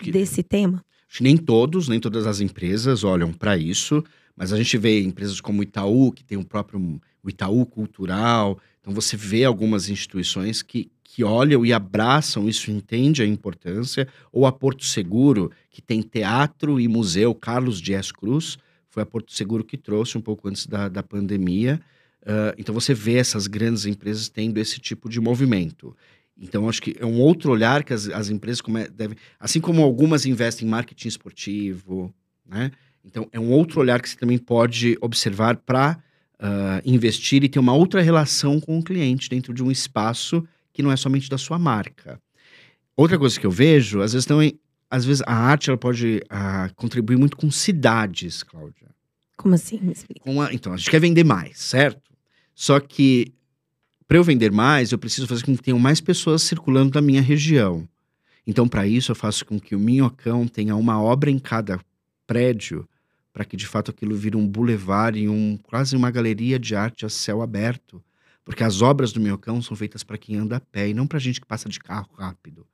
que 0.01 0.11
desse 0.11 0.43
tema? 0.43 0.85
Acho 1.09 1.19
que 1.19 1.25
nem 1.25 1.37
todos, 1.37 1.89
nem 1.89 2.01
todas 2.01 2.27
as 2.27 2.41
empresas 2.41 3.05
olham 3.05 3.33
para 3.33 3.57
isso, 3.57 4.05
mas 4.37 4.53
a 4.53 4.57
gente 4.57 4.77
vê 4.77 5.03
empresas 5.03 5.41
como 5.41 5.61
o 5.61 5.63
Itaú, 5.63 6.13
que 6.13 6.25
tem 6.25 6.37
o 6.39 6.45
próprio 6.45 7.01
o 7.23 7.29
Itaú 7.29 7.67
Cultural. 7.67 8.59
Então 8.81 8.93
você 8.93 9.17
vê 9.17 9.45
algumas 9.45 9.89
instituições 9.89 10.63
que, 10.63 10.91
que 11.03 11.25
olham 11.25 11.65
e 11.65 11.73
abraçam 11.73 12.49
isso, 12.49 12.71
entende 12.71 13.23
a 13.23 13.27
importância. 13.27 14.07
Ou 14.33 14.47
a 14.47 14.53
Porto 14.53 14.85
Seguro, 14.85 15.51
que 15.71 15.83
tem 15.83 16.03
teatro 16.03 16.79
e 16.81 16.87
museu, 16.89 17.35
Carlos 17.35 17.81
Dias 17.81 18.13
Cruz, 18.13 18.59
foi 18.99 19.03
a 19.03 19.07
Porto 19.07 19.33
Seguro 19.33 19.65
que 19.65 19.77
trouxe 19.77 20.19
um 20.19 20.21
pouco 20.21 20.49
antes 20.49 20.67
da, 20.67 20.89
da 20.89 21.03
pandemia. 21.03 21.81
Ah, 22.27 22.55
então 22.59 22.75
você 22.75 22.93
vê 22.93 23.15
essas 23.15 23.47
grandes 23.47 23.87
empresas 23.87 24.29
tendo 24.29 24.59
esse 24.59 24.81
tipo 24.81 25.09
de 25.09 25.21
movimento. 25.21 25.97
Então 26.37 26.69
acho 26.69 26.83
que 26.83 26.97
é 26.99 27.07
um 27.07 27.21
outro 27.21 27.51
olhar 27.53 27.85
que 27.85 27.93
as, 27.93 28.09
as 28.09 28.29
empresas 28.29 28.61
come- 28.61 28.89
devem 28.89 29.17
Assim 29.39 29.61
como 29.61 29.83
algumas 29.83 30.27
investem 30.27 30.67
em 30.67 30.71
marketing 30.71 31.09
esportivo, 31.09 32.13
né? 32.47 32.71
Então, 33.05 33.27
é 33.33 33.41
um 33.41 33.51
outro 33.51 33.81
olhar 33.81 34.03
que 34.03 34.09
você 34.11 34.17
também 34.17 34.37
pode 34.37 34.99
observar 35.01 35.57
para 35.57 36.03
investir 36.85 37.43
e 37.43 37.49
ter 37.49 37.59
uma 37.59 37.73
outra 37.73 38.03
relação 38.03 38.61
com 38.61 38.79
o 38.79 38.83
cliente 38.83 39.31
dentro 39.31 39.55
de 39.55 39.63
um 39.63 39.71
espaço 39.71 40.47
que 40.73 40.83
não 40.83 40.93
é 40.93 40.97
somente 40.97 41.31
da 41.31 41.39
sua 41.39 41.59
marca. 41.59 42.21
Outra 42.97 43.19
coisa 43.19 43.39
que 43.41 43.47
eu 43.47 43.51
vejo, 43.51 44.03
às 44.03 44.13
vezes 44.13 44.27
também, 44.27 44.59
às 44.91 45.05
vezes 45.05 45.23
a 45.27 45.35
arte 45.35 45.71
ela 45.71 45.77
pode 45.79 46.23
ah, 46.31 46.71
contribuir 46.77 47.17
muito 47.17 47.37
com 47.37 47.51
cidades, 47.51 48.43
Cláudia. 48.43 48.89
Como 49.37 49.55
assim? 49.55 49.79
Me 49.81 49.93
explica. 49.93 50.21
Com 50.21 50.41
a- 50.43 50.53
então, 50.53 50.73
a 50.73 50.77
gente 50.77 50.91
quer 50.91 51.01
vender 51.01 51.25
mais, 51.25 51.59
certo? 51.59 52.13
Só 52.55 52.81
que 52.81 53.33
para 54.07 54.17
eu 54.17 54.25
vender 54.25 54.51
mais, 54.51 54.91
eu 54.91 54.99
preciso 54.99 55.27
fazer 55.27 55.45
com 55.45 55.55
que 55.57 55.63
tenham 55.63 55.79
mais 55.79 56.01
pessoas 56.01 56.43
circulando 56.43 56.95
na 56.95 57.03
minha 57.03 57.21
região. 57.21 57.87
Então, 58.47 58.67
para 58.67 58.87
isso, 58.87 59.13
eu 59.13 59.17
faço 59.17 59.45
com 59.45 59.61
que 59.61 59.77
o 59.77 59.79
Minhocão 59.79 60.49
tenha 60.49 60.75
uma 60.75 61.01
obra 61.01 61.31
em 61.31 61.39
cada 61.39 61.79
prédio, 62.27 62.89
para 63.33 63.45
que 63.45 63.57
de 63.57 63.67
fato 63.67 63.91
aquilo 63.91 64.17
vire 64.17 64.37
um 64.37 64.49
bulevar 64.49 65.15
e 65.15 65.29
um, 65.29 65.59
quase 65.63 65.95
uma 65.95 66.11
galeria 66.11 66.59
de 66.59 66.75
arte 66.75 67.05
a 67.05 67.11
céu 67.11 67.43
aberto. 67.43 68.03
Porque 68.45 68.65
as 68.65 68.81
obras 68.81 69.13
do 69.13 69.21
Minhocão 69.21 69.61
são 69.61 69.77
feitas 69.77 70.03
para 70.03 70.17
quem 70.17 70.37
anda 70.37 70.57
a 70.57 70.61
pé 70.61 70.89
e 70.89 70.95
não 70.95 71.07
para 71.07 71.19
gente 71.19 71.39
que 71.41 71.47
passa 71.47 71.69
de 71.69 71.79
carro 71.79 72.09
rápido. 72.17 72.67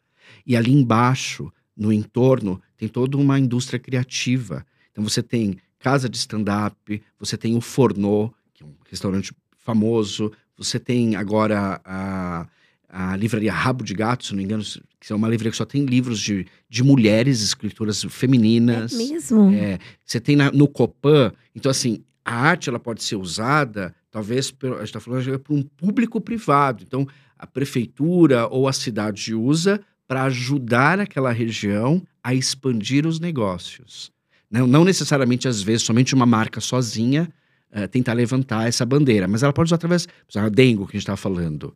E 0.47 0.57
ali 0.57 0.71
embaixo, 0.73 1.53
no 1.77 1.93
entorno, 1.93 2.61
tem 2.77 2.89
toda 2.89 3.17
uma 3.17 3.39
indústria 3.39 3.79
criativa. 3.79 4.65
Então 4.93 5.03
você 5.03 5.23
tem 5.23 5.57
casa 5.79 6.09
de 6.09 6.17
stand-up, 6.17 7.03
você 7.19 7.37
tem 7.37 7.57
o 7.57 7.61
Fornô, 7.61 8.31
que 8.53 8.63
é 8.63 8.67
um 8.67 8.75
restaurante 8.91 9.33
famoso, 9.59 10.31
Você 10.57 10.79
tem 10.79 11.17
agora 11.17 11.81
a, 11.85 12.47
a 12.89 13.17
livraria 13.17 13.53
Rabo 13.53 13.83
de 13.83 13.93
Gato, 13.93 14.25
se 14.25 14.31
não 14.33 14.39
me 14.39 14.45
engano, 14.45 14.63
que 15.01 15.13
é 15.13 15.17
uma 15.17 15.29
livraria 15.29 15.51
que 15.51 15.57
só 15.57 15.65
tem 15.65 15.85
livros 15.85 16.21
de, 16.21 16.47
de 16.69 16.85
mulheres, 16.85 17.43
escritoras 17.43 18.03
femininas. 18.05 18.95
É 18.95 18.97
mesmo? 18.97 19.53
É, 19.53 19.79
você 20.05 20.21
tem 20.21 20.37
na- 20.37 20.53
no 20.53 20.69
Copan, 20.69 21.33
então 21.57 21.71
assim, 21.71 22.05
a 22.25 22.35
arte 22.37 22.69
ela 22.69 22.79
pode 22.79 23.03
ser 23.03 23.17
usada, 23.17 23.93
talvez, 24.13 24.55
a 24.63 24.67
gente 24.77 24.85
está 24.85 25.01
falando 25.01 25.39
para 25.41 25.55
um 25.55 25.63
público 25.63 26.21
privado. 26.21 26.85
Então, 26.87 27.07
a 27.37 27.47
prefeitura 27.47 28.47
ou 28.47 28.69
a 28.69 28.73
cidade 28.73 29.35
usa 29.35 29.81
para 30.07 30.25
ajudar 30.25 31.01
aquela 31.01 31.33
região 31.33 32.03
a 32.23 32.35
expandir 32.35 33.07
os 33.07 33.19
negócios. 33.21 34.11
Não, 34.51 34.67
não 34.67 34.85
necessariamente, 34.85 35.49
às 35.49 35.63
vezes, 35.63 35.83
somente 35.83 36.15
uma 36.15 36.27
marca 36.27 36.61
sozinha 36.61 37.29
eh, 37.73 37.87
tentar 37.89 38.13
levantar 38.13 38.69
essa 38.69 38.85
bandeira, 38.87 39.27
mas 39.27 39.43
ela 39.43 39.53
pode 39.53 39.69
usar 39.69 39.77
através, 39.77 40.07
a 40.37 40.49
Dengo 40.49 40.87
que 40.87 40.93
a 40.93 40.99
gente 40.99 41.03
estava 41.03 41.17
falando. 41.17 41.75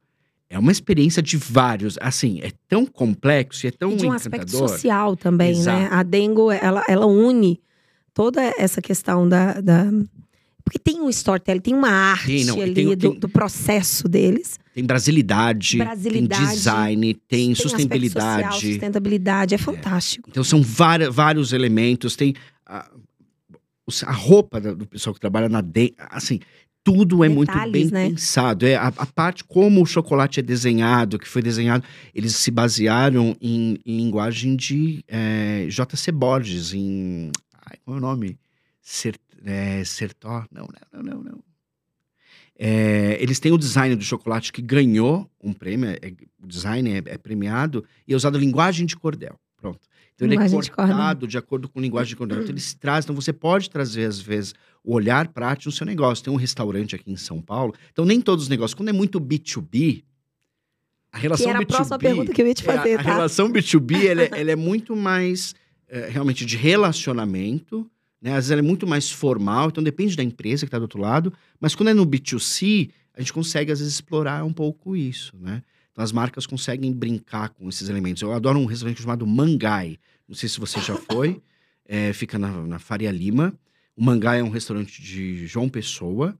É 0.50 0.58
uma 0.58 0.72
experiência 0.72 1.20
de 1.22 1.36
vários, 1.36 1.98
assim, 2.00 2.40
é 2.42 2.50
tão 2.68 2.86
complexo 2.86 3.66
e 3.66 3.68
é 3.68 3.70
tão 3.70 3.92
E 3.92 3.96
de 3.96 4.06
um 4.06 4.12
aspecto 4.12 4.46
encantador. 4.48 4.68
social 4.68 5.16
também, 5.16 5.52
né? 5.52 5.58
Exato. 5.60 5.94
A 5.94 6.02
Dengo, 6.02 6.50
ela, 6.50 6.82
ela 6.88 7.06
une 7.06 7.60
toda 8.14 8.40
essa 8.58 8.80
questão 8.80 9.28
da, 9.28 9.60
da- 9.60 9.90
Porque 10.64 10.78
tem 10.78 11.00
um 11.00 11.08
storytelling, 11.10 11.60
tem 11.60 11.74
uma 11.74 11.90
arte 11.90 12.26
Tem, 12.26 12.44
não, 12.44 12.60
ali 12.60 12.74
tem- 12.74 12.86
do, 12.86 12.96
tem- 12.96 13.18
do 13.20 13.28
processo 13.28 14.08
deles. 14.08 14.58
Tem 14.78 14.86
brasilidade, 14.86 15.78
Brasilidade, 15.78 16.40
tem 16.40 16.54
design, 16.54 17.14
tem, 17.14 17.46
Tem 17.46 17.54
sustentabilidade. 17.56 18.42
social, 18.44 18.60
sustentabilidade, 18.60 19.54
é 19.56 19.58
fantástico. 19.58 20.30
Então 20.30 20.44
são 20.44 20.62
várias, 20.62 21.12
vários 21.12 21.52
elementos. 21.52 22.14
Tem 22.14 22.32
a, 22.64 22.88
a 24.06 24.12
roupa 24.12 24.60
do 24.60 24.86
pessoal 24.86 25.12
que 25.12 25.18
trabalha 25.20 25.48
na 25.48 25.60
de, 25.60 25.94
assim, 25.98 26.38
tudo 26.84 27.24
é 27.24 27.28
muito 27.28 27.52
bem 27.72 27.86
né? 27.86 28.08
pensado. 28.10 28.64
É 28.64 28.76
a, 28.76 28.86
a 28.86 29.06
parte 29.06 29.42
como 29.42 29.82
o 29.82 29.86
chocolate 29.86 30.38
é 30.38 30.44
desenhado, 30.44 31.18
que 31.18 31.26
foi 31.26 31.42
desenhado, 31.42 31.82
eles 32.14 32.36
se 32.36 32.52
basearam 32.52 33.36
em, 33.40 33.80
em 33.84 33.96
linguagem 33.96 34.54
de 34.54 35.02
é, 35.08 35.66
J.C. 35.68 36.12
Borges, 36.12 36.72
em 36.72 37.32
ai, 37.66 37.78
qual 37.84 37.96
é 37.96 37.98
o 37.98 38.00
nome? 38.00 38.38
Ser, 38.80 39.18
é, 39.44 39.82
Sertó? 39.82 40.44
Não, 40.52 40.68
não, 40.92 41.02
não, 41.02 41.14
não, 41.14 41.22
não. 41.24 41.47
É, 42.60 43.16
eles 43.20 43.38
têm 43.38 43.52
o 43.52 43.58
design 43.58 43.94
do 43.94 44.02
chocolate 44.02 44.52
que 44.52 44.60
ganhou 44.60 45.30
um 45.40 45.52
prêmio, 45.52 45.90
é- 45.90 46.12
o 46.42 46.46
design 46.46 46.90
é, 46.92 46.96
é 47.06 47.16
premiado 47.18 47.84
e 48.06 48.12
é 48.12 48.16
usado 48.16 48.36
linguagem 48.36 48.84
de 48.84 48.96
cordel. 48.96 49.38
Pronto. 49.56 49.78
Então 50.14 50.26
ele 50.26 50.34
é 50.34 50.38
Linguagem 50.38 50.60
de 50.60 50.70
cortado 50.72 51.26
de 51.28 51.38
acordo 51.38 51.68
com 51.68 51.80
linguagem 51.80 52.08
de 52.10 52.16
cordel. 52.16 52.38
Então 52.40 52.50
eles 52.50 52.74
trazem, 52.74 53.06
então 53.06 53.14
você 53.14 53.32
pode 53.32 53.70
trazer 53.70 54.04
às 54.06 54.20
vezes 54.20 54.54
o 54.82 54.92
olhar 54.92 55.28
prático 55.28 55.68
no 55.68 55.72
seu 55.72 55.86
negócio. 55.86 56.24
Tem 56.24 56.32
um 56.32 56.36
restaurante 56.36 56.96
aqui 56.96 57.12
em 57.12 57.16
São 57.16 57.40
Paulo. 57.40 57.72
Então 57.92 58.04
nem 58.04 58.20
todos 58.20 58.44
os 58.44 58.48
negócios, 58.48 58.74
quando 58.74 58.88
é 58.88 58.92
muito 58.92 59.20
B2B, 59.20 60.02
a 61.12 61.18
relação 61.18 61.44
Que 61.46 61.50
era 61.50 61.58
a 61.58 61.62
B2B, 61.62 61.66
próxima 61.68 61.98
pergunta 61.98 62.32
que 62.32 62.42
eu 62.42 62.46
ia 62.48 62.54
te 62.54 62.68
é, 62.68 62.72
a- 62.72 62.76
fazer, 62.76 62.94
a, 62.94 62.96
tá? 62.96 63.02
relação 63.14 63.48
B2B 63.52 64.04
ela 64.06 64.22
é, 64.22 64.30
ela 64.40 64.50
é 64.50 64.56
muito 64.56 64.96
mais 64.96 65.54
é, 65.88 66.08
realmente 66.08 66.44
de 66.44 66.56
relacionamento, 66.56 67.88
né? 68.20 68.30
Às 68.30 68.36
vezes 68.36 68.50
ela 68.50 68.60
é 68.60 68.62
muito 68.62 68.86
mais 68.86 69.10
formal, 69.10 69.68
então 69.68 69.82
depende 69.82 70.16
da 70.16 70.22
empresa 70.22 70.66
que 70.66 70.68
está 70.68 70.78
do 70.78 70.82
outro 70.82 71.00
lado. 71.00 71.32
Mas 71.60 71.74
quando 71.74 71.88
é 71.88 71.94
no 71.94 72.06
B2C, 72.06 72.90
a 73.14 73.20
gente 73.20 73.32
consegue 73.32 73.72
às 73.72 73.78
vezes 73.78 73.94
explorar 73.94 74.44
um 74.44 74.52
pouco 74.52 74.96
isso, 74.96 75.36
né? 75.38 75.62
Então 75.92 76.04
as 76.04 76.12
marcas 76.12 76.46
conseguem 76.46 76.92
brincar 76.92 77.48
com 77.50 77.68
esses 77.68 77.88
elementos. 77.88 78.22
Eu 78.22 78.32
adoro 78.32 78.58
um 78.58 78.66
restaurante 78.66 79.02
chamado 79.02 79.26
Mangai. 79.26 79.98
Não 80.28 80.34
sei 80.34 80.48
se 80.48 80.60
você 80.60 80.80
já 80.80 80.94
foi. 81.10 81.40
É, 81.84 82.12
fica 82.12 82.38
na, 82.38 82.52
na 82.66 82.78
Faria 82.78 83.10
Lima. 83.10 83.52
O 83.96 84.04
Mangai 84.04 84.40
é 84.40 84.44
um 84.44 84.50
restaurante 84.50 85.02
de 85.02 85.46
João 85.46 85.68
Pessoa. 85.68 86.38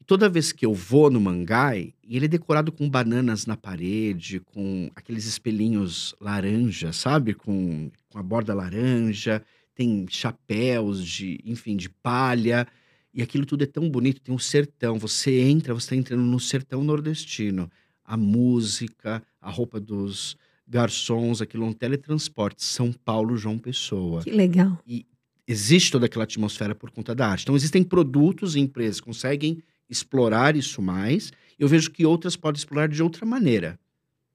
E 0.00 0.04
toda 0.04 0.30
vez 0.30 0.52
que 0.52 0.64
eu 0.64 0.72
vou 0.72 1.10
no 1.10 1.20
Mangai, 1.20 1.92
e 2.02 2.16
ele 2.16 2.24
é 2.24 2.28
decorado 2.28 2.72
com 2.72 2.88
bananas 2.88 3.44
na 3.44 3.56
parede, 3.56 4.40
com 4.40 4.90
aqueles 4.96 5.26
espelhinhos 5.26 6.14
laranja, 6.18 6.90
sabe? 6.92 7.34
Com, 7.34 7.90
com 8.08 8.18
a 8.18 8.22
borda 8.22 8.54
laranja, 8.54 9.44
tem 9.78 10.06
chapéus 10.10 11.06
de, 11.06 11.38
enfim, 11.44 11.76
de 11.76 11.88
palha. 11.88 12.66
E 13.14 13.22
aquilo 13.22 13.46
tudo 13.46 13.62
é 13.62 13.66
tão 13.66 13.88
bonito, 13.88 14.20
tem 14.20 14.34
um 14.34 14.38
sertão. 14.38 14.98
Você 14.98 15.38
entra, 15.38 15.72
você 15.72 15.84
está 15.84 15.94
entrando 15.96 16.24
no 16.24 16.40
sertão 16.40 16.82
nordestino. 16.82 17.70
A 18.04 18.16
música, 18.16 19.22
a 19.40 19.48
roupa 19.48 19.78
dos 19.78 20.36
garçons, 20.66 21.40
aquilo 21.40 21.64
é 21.64 21.68
um 21.68 21.72
teletransporte. 21.72 22.64
São 22.64 22.92
Paulo, 22.92 23.36
João 23.36 23.56
Pessoa 23.56 24.24
Que 24.24 24.32
legal. 24.32 24.82
existe 25.46 25.92
toda 25.92 26.06
aquela 26.06 26.24
atmosfera 26.24 26.74
por 26.74 26.90
conta 26.90 27.14
da 27.14 27.28
arte. 27.28 27.42
Então, 27.44 27.54
existem 27.54 27.84
produtos 27.84 28.56
e 28.56 28.60
empresas 28.60 28.98
que 28.98 29.06
conseguem 29.06 29.62
explorar 29.88 30.56
isso 30.56 30.82
mais. 30.82 31.32
Eu 31.56 31.68
vejo 31.68 31.92
que 31.92 32.04
outras 32.04 32.34
podem 32.34 32.58
explorar 32.58 32.88
de 32.88 33.00
outra 33.00 33.24
maneira. 33.24 33.78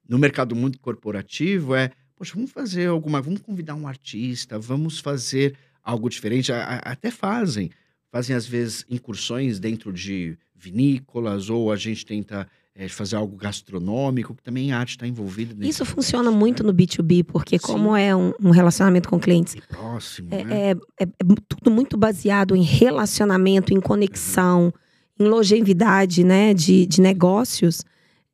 No 0.08 0.18
mercado 0.18 0.56
muito 0.56 0.80
corporativo, 0.80 1.76
é, 1.76 1.92
poxa, 2.16 2.34
vamos 2.36 2.52
fazer 2.52 2.88
alguma, 2.88 3.22
vamos 3.22 3.42
convidar 3.42 3.76
um 3.76 3.88
artista, 3.88 4.58
vamos 4.60 5.00
fazer 5.00 5.56
algo 5.84 6.10
diferente. 6.10 6.52
A- 6.52 6.64
a- 6.64 6.92
até 6.92 7.12
fazem. 7.12 7.70
Fazem, 8.12 8.36
às 8.36 8.46
vezes, 8.46 8.86
incursões 8.90 9.60
dentro 9.60 9.92
de 9.92 10.38
vinícolas, 10.56 11.50
ou 11.50 11.72
a 11.72 11.76
gente 11.76 12.06
tenta 12.06 12.48
é, 12.76 12.88
fazer 12.90 13.16
algo 13.16 13.36
gastronômico, 13.38 14.34
que 14.34 14.42
também 14.42 14.72
a 14.72 14.80
arte 14.80 14.92
está 14.92 15.06
envolvida 15.08 15.54
Isso 15.64 15.78
processo, 15.80 15.86
funciona 15.96 16.32
né? 16.32 16.36
muito 16.36 16.64
no 16.64 16.74
B2B, 16.74 17.24
porque 17.24 17.60
Sim. 17.60 17.68
como 17.68 17.96
é 17.96 18.16
um, 18.16 18.34
um 18.42 18.50
relacionamento 18.50 19.08
com 19.10 19.20
clientes, 19.20 19.54
E 19.54 19.62
próximo, 19.62 20.30
é, 20.32 20.44
né? 20.44 20.72
é- 20.72 20.72
é- 20.72 21.04
é 21.04 21.08
tudo 21.48 21.70
muito 21.70 21.96
baseado 21.96 22.56
em 22.56 22.64
relacionamento, 22.64 23.72
em 23.72 23.80
conexão, 23.80 24.74
em 25.20 25.24
longevidade 25.26 26.24
né, 26.24 26.52
de, 26.52 26.88
de 26.88 27.00
negócios. 27.00 27.86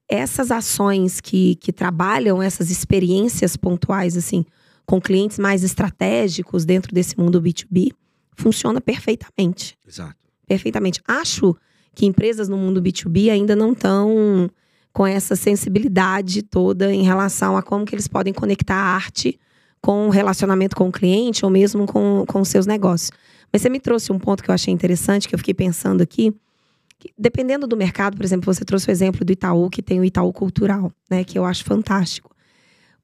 Essas 0.10 0.50
ações 0.50 1.22
que, 1.22 1.56
que 1.56 1.72
trabalham 1.72 2.42
essas 2.42 2.72
experiências 2.72 3.56
pontuais, 3.56 4.18
assim, 4.18 4.44
com 4.86 5.00
clientes 5.00 5.38
mais 5.38 5.64
estratégicos 5.64 6.66
dentro 6.66 6.94
desse 6.94 7.18
mundo 7.18 7.40
B2B, 7.40 7.92
funciona 8.36 8.82
perfeitamente. 8.82 9.78
Exato. 9.88 10.16
Perfeitamente. 10.48 11.00
Acho 11.08 11.56
que 11.94 12.08
empresas 12.08 12.50
no 12.50 12.58
mundo 12.58 12.82
B2B 12.82 13.32
ainda 13.32 13.56
não 13.56 13.74
estão 13.74 14.50
com 14.92 15.06
essa 15.06 15.36
sensibilidade 15.36 16.42
toda 16.42 16.92
em 16.92 17.04
relação 17.04 17.56
a 17.56 17.62
como 17.62 17.86
que 17.86 17.94
eles 17.94 18.08
podem 18.08 18.34
conectar 18.34 18.76
a 18.76 18.96
arte 18.96 19.40
com 19.82 20.08
o 20.08 20.10
relacionamento 20.10 20.76
com 20.76 20.90
o 20.90 20.92
cliente 20.92 21.46
ou 21.46 21.52
mesmo 21.52 21.86
com, 21.86 22.26
com 22.28 22.42
os 22.42 22.50
seus 22.50 22.66
negócios. 22.66 23.12
Mas 23.52 23.62
você 23.62 23.70
me 23.70 23.80
trouxe 23.80 24.12
um 24.12 24.20
ponto 24.20 24.44
que 24.44 24.50
eu 24.50 24.56
achei 24.56 24.74
interessante, 24.74 25.28
que 25.28 25.36
eu 25.36 25.40
fiquei 25.40 25.54
pensando 25.54 26.02
aqui. 26.02 26.34
Dependendo 27.18 27.66
do 27.66 27.78
mercado, 27.78 28.18
por 28.18 28.26
exemplo, 28.26 28.54
você 28.54 28.66
trouxe 28.66 28.90
o 28.90 28.92
exemplo 28.92 29.24
do 29.24 29.32
Itaú, 29.32 29.70
que 29.70 29.82
tem 29.82 30.00
o 30.00 30.06
Itaú 30.06 30.34
Cultural, 30.34 30.92
né? 31.10 31.24
Que 31.24 31.38
eu 31.38 31.46
acho 31.46 31.64
fantástico. 31.64 32.36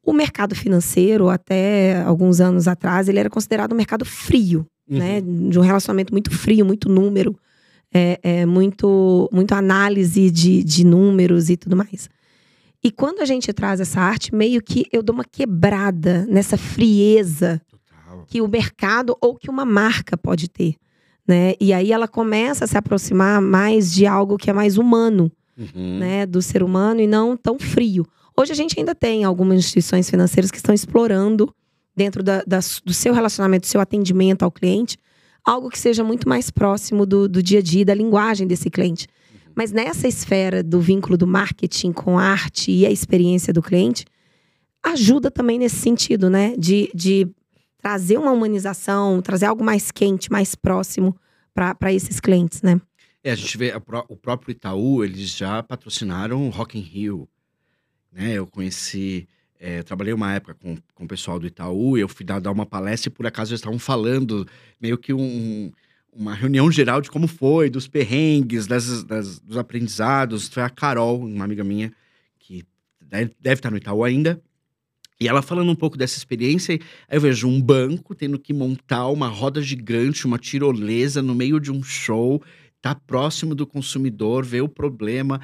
O 0.04 0.14
mercado 0.14 0.56
financeiro, 0.56 1.30
até 1.30 2.02
alguns 2.04 2.40
anos 2.40 2.68
atrás, 2.68 3.10
ele 3.10 3.20
era 3.20 3.30
considerado 3.30 3.74
um 3.74 3.76
mercado 3.76 4.06
frio 4.06 4.68
Uhum. 4.90 5.00
né? 5.00 5.22
De 5.22 5.58
um 5.58 5.62
relacionamento 5.62 6.14
muito 6.14 6.32
frio, 6.32 6.66
muito 6.66 6.90
número, 6.90 7.38
é, 7.94 8.20
é, 8.22 8.46
muito, 8.46 9.30
muito 9.32 9.54
análise 9.54 10.30
de, 10.30 10.64
de 10.64 10.86
números 10.86 11.50
e 11.50 11.58
tudo 11.58 11.76
mais. 11.76 12.10
E 12.84 12.92
quando 12.92 13.22
a 13.22 13.26
gente 13.26 13.52
traz 13.52 13.80
essa 13.80 14.00
arte, 14.00 14.34
meio 14.34 14.62
que 14.62 14.86
eu 14.92 15.02
dou 15.02 15.16
uma 15.16 15.26
quebrada 15.26 16.26
nessa 16.28 16.56
frieza 16.56 17.60
Total. 17.68 18.26
que 18.28 18.42
o 18.42 18.48
mercado 18.48 19.18
ou 19.20 19.36
que 19.36 19.50
uma 19.50 19.66
marca 19.66 20.16
pode 20.16 20.48
ter. 20.48 20.76
Né? 21.28 21.54
E 21.60 21.74
aí 21.74 21.92
ela 21.92 22.08
começa 22.08 22.66
a 22.66 22.68
se 22.68 22.78
aproximar 22.78 23.42
mais 23.42 23.92
de 23.92 24.06
algo 24.06 24.38
que 24.38 24.50
é 24.50 24.54
mais 24.54 24.78
humano, 24.78 25.32
Uhum. 25.58 26.00
né, 26.00 26.26
do 26.26 26.42
ser 26.42 26.62
humano 26.62 27.00
e 27.02 27.08
não 27.08 27.36
tão 27.38 27.58
frio. 27.58 28.06
Hoje 28.38 28.52
a 28.52 28.56
gente 28.56 28.78
ainda 28.78 28.94
tem 28.94 29.24
algumas 29.24 29.58
instituições 29.58 30.10
financeiras 30.10 30.52
que 30.52 30.58
estão 30.58 30.76
explorando, 30.76 31.52
dentro 31.96 32.22
da- 32.22 32.44
da- 32.46 32.60
do 32.84 32.94
seu 32.94 33.14
relacionamento, 33.14 33.62
do 33.66 33.70
seu 33.72 33.80
atendimento 33.80 34.44
ao 34.44 34.52
cliente, 34.52 34.98
algo 35.46 35.70
que 35.70 35.80
seja 35.80 36.04
muito 36.04 36.28
mais 36.28 36.52
próximo 36.52 37.06
do, 37.06 37.28
do 37.30 37.42
dia 37.42 37.60
a 37.60 37.62
dia, 37.62 37.86
da 37.86 37.94
linguagem 37.94 38.46
desse 38.46 38.70
cliente. 38.70 39.08
Mas 39.56 39.72
nessa 39.72 40.06
esfera 40.08 40.62
do 40.62 40.82
vínculo 40.82 41.16
do 41.18 41.26
marketing 41.26 41.94
com 41.94 42.20
a 42.20 42.24
arte 42.24 42.70
e 42.72 42.86
a 42.86 42.92
experiência 42.92 43.54
do 43.54 43.62
cliente, 43.62 44.04
ajuda 44.84 45.32
também 45.32 45.58
nesse 45.58 45.78
sentido, 45.78 46.30
né? 46.30 46.54
De, 46.58 46.92
de 46.94 47.28
trazer 47.86 48.18
uma 48.18 48.32
humanização, 48.32 49.22
trazer 49.22 49.46
algo 49.46 49.64
mais 49.64 49.92
quente, 49.92 50.32
mais 50.32 50.56
próximo 50.56 51.16
para 51.54 51.94
esses 51.94 52.20
clientes, 52.20 52.64
né? 52.64 52.82
É, 53.24 53.30
a 53.32 53.36
gente 53.36 53.56
vê 53.60 53.72
a 53.72 53.78
o 54.10 54.18
próprio 54.18 54.52
Itaú, 54.54 55.04
eles 55.04 55.30
já 55.30 55.62
patrocinaram 55.62 56.48
o 56.48 56.50
Rock 56.50 56.80
in 56.80 56.82
Rio. 56.82 57.30
Né? 58.12 58.34
Eu 58.34 58.48
conheci, 58.48 59.28
é, 59.60 59.78
eu 59.80 59.84
trabalhei 59.84 60.14
uma 60.16 60.34
época 60.34 60.56
com, 60.56 60.76
com 60.96 61.04
o 61.04 61.08
pessoal 61.08 61.38
do 61.38 61.46
Itaú, 61.46 61.96
eu 61.96 62.10
fui 62.10 62.26
dar, 62.26 62.42
dar 62.42 62.52
uma 62.52 62.66
palestra 62.66 63.10
e 63.10 63.14
por 63.14 63.28
acaso 63.28 63.52
eles 63.52 63.60
estavam 63.60 63.78
falando 63.78 64.48
meio 64.82 64.98
que 64.98 65.14
um- 65.14 65.72
uma 66.12 66.34
reunião 66.34 66.72
geral 66.72 67.02
de 67.02 67.12
como 67.12 67.28
foi, 67.28 67.70
dos 67.70 67.88
perrengues, 67.88 68.66
das, 68.66 69.04
das- 69.04 69.38
dos 69.42 69.58
aprendizados. 69.58 70.48
Foi 70.48 70.64
a 70.64 70.72
Carol, 70.72 71.20
uma 71.20 71.46
amiga 71.46 71.64
minha, 71.64 71.94
que 72.40 72.64
deve, 73.00 73.36
deve 73.40 73.60
estar 73.60 73.70
no 73.70 73.78
Itaú 73.78 74.04
ainda. 74.04 74.42
E 75.20 75.28
ela 75.28 75.42
falando 75.42 75.72
um 75.72 75.76
pouco 75.76 75.98
dessa 75.98 76.18
experiência, 76.18 76.74
aí 76.74 77.18
eu 77.18 77.22
vejo 77.22 77.48
um 77.48 77.62
banco 77.62 78.14
tendo 78.14 78.38
que 78.38 78.54
montar 78.54 79.08
uma 79.08 79.28
roda 79.28 79.62
gigante, 79.62 80.26
uma 80.26 80.38
tirolesa 80.38 81.22
no 81.22 81.34
meio 81.34 81.60
de 81.60 81.72
um 81.72 81.82
show, 81.82 82.42
tá 82.82 82.94
próximo 82.94 83.56
do 83.56 83.66
consumidor, 83.66 84.44
ver 84.46 84.62
o 84.62 84.70
problema. 84.70 85.40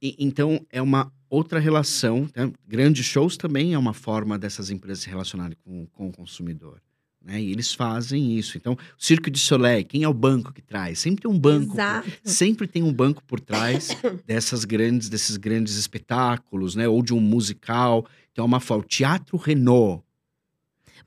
E, 0.00 0.16
então, 0.18 0.64
é 0.70 0.82
uma 0.82 1.12
outra 1.30 1.60
relação. 1.60 2.28
Né? 2.34 2.52
Grandes 2.66 3.06
shows 3.06 3.36
também 3.36 3.74
é 3.74 3.78
uma 3.78 3.94
forma 3.94 4.38
dessas 4.38 4.70
empresas 4.70 5.04
se 5.04 5.08
relacionarem 5.08 5.56
com, 5.64 5.86
com 5.86 6.08
o 6.08 6.12
consumidor. 6.12 6.80
Né? 7.24 7.40
E 7.40 7.52
eles 7.52 7.72
fazem 7.72 8.36
isso. 8.36 8.58
Então, 8.58 8.72
o 8.72 8.78
Circo 8.98 9.30
de 9.30 9.38
Soleil, 9.38 9.84
quem 9.84 10.02
é 10.02 10.08
o 10.08 10.14
banco 10.14 10.52
que 10.52 10.60
traz? 10.60 10.98
Sempre 10.98 11.22
tem 11.22 11.30
um 11.30 11.38
banco. 11.38 11.74
Exato. 11.74 12.10
Sempre 12.24 12.66
tem 12.66 12.82
um 12.82 12.92
banco 12.92 13.22
por 13.24 13.38
trás 13.38 13.96
dessas 14.26 14.64
grandes, 14.64 15.08
desses 15.08 15.36
grandes 15.36 15.76
espetáculos, 15.76 16.74
né? 16.74 16.88
Ou 16.88 17.02
de 17.02 17.14
um 17.14 17.20
musical. 17.20 18.06
Então, 18.32 18.44
é 18.44 18.46
uma 18.46 18.60
forma. 18.60 18.82
O 18.84 18.86
Teatro 18.86 19.36
Renault. 19.36 20.02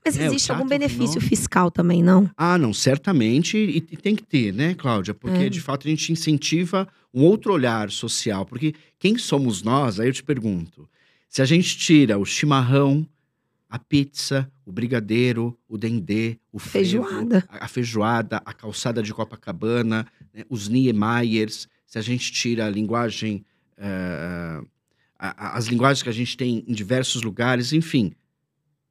Mas 0.04 0.16
É, 0.16 0.26
existe 0.26 0.52
algum 0.52 0.66
benefício 0.66 1.14
Renault. 1.18 1.28
fiscal 1.28 1.70
também, 1.70 2.02
não? 2.02 2.30
Ah, 2.36 2.56
não, 2.56 2.72
certamente. 2.72 3.56
E, 3.56 3.78
e 3.78 3.96
tem 3.96 4.14
que 4.14 4.22
ter, 4.22 4.52
né, 4.52 4.74
Cláudia? 4.74 5.12
Porque, 5.12 5.44
É. 5.44 5.48
de 5.48 5.60
fato, 5.60 5.86
a 5.86 5.90
gente 5.90 6.12
incentiva 6.12 6.86
um 7.12 7.22
outro 7.24 7.52
olhar 7.52 7.90
social. 7.90 8.46
Porque 8.46 8.74
quem 8.98 9.18
somos 9.18 9.62
nós? 9.62 9.98
Aí 9.98 10.08
eu 10.08 10.12
te 10.12 10.22
pergunto. 10.22 10.88
Se 11.28 11.42
a 11.42 11.44
gente 11.44 11.76
tira 11.76 12.16
o 12.18 12.24
chimarrão, 12.24 13.06
a 13.68 13.78
pizza, 13.80 14.48
o 14.64 14.70
brigadeiro, 14.70 15.58
o 15.68 15.76
dendê, 15.76 16.38
o 16.52 16.58
frevo, 16.60 17.02
Feijoada. 17.02 17.44
a, 17.48 17.64
a 17.64 17.68
feijoada, 17.68 18.36
a 18.44 18.52
calçada 18.52 19.02
de 19.02 19.12
Copacabana, 19.12 20.06
né, 20.32 20.44
os 20.48 20.68
Niemeyers, 20.68 21.68
se 21.84 21.98
a 21.98 22.02
gente 22.02 22.30
tira 22.30 22.66
a 22.66 22.70
linguagem, 22.70 23.44
eh, 23.76 24.60
a- 25.18 25.56
as 25.56 25.66
linguagens 25.66 26.02
que 26.02 26.08
a 26.08 26.12
gente 26.12 26.36
tem 26.36 26.64
em 26.66 26.72
diversos 26.74 27.22
lugares, 27.22 27.72
enfim, 27.72 28.12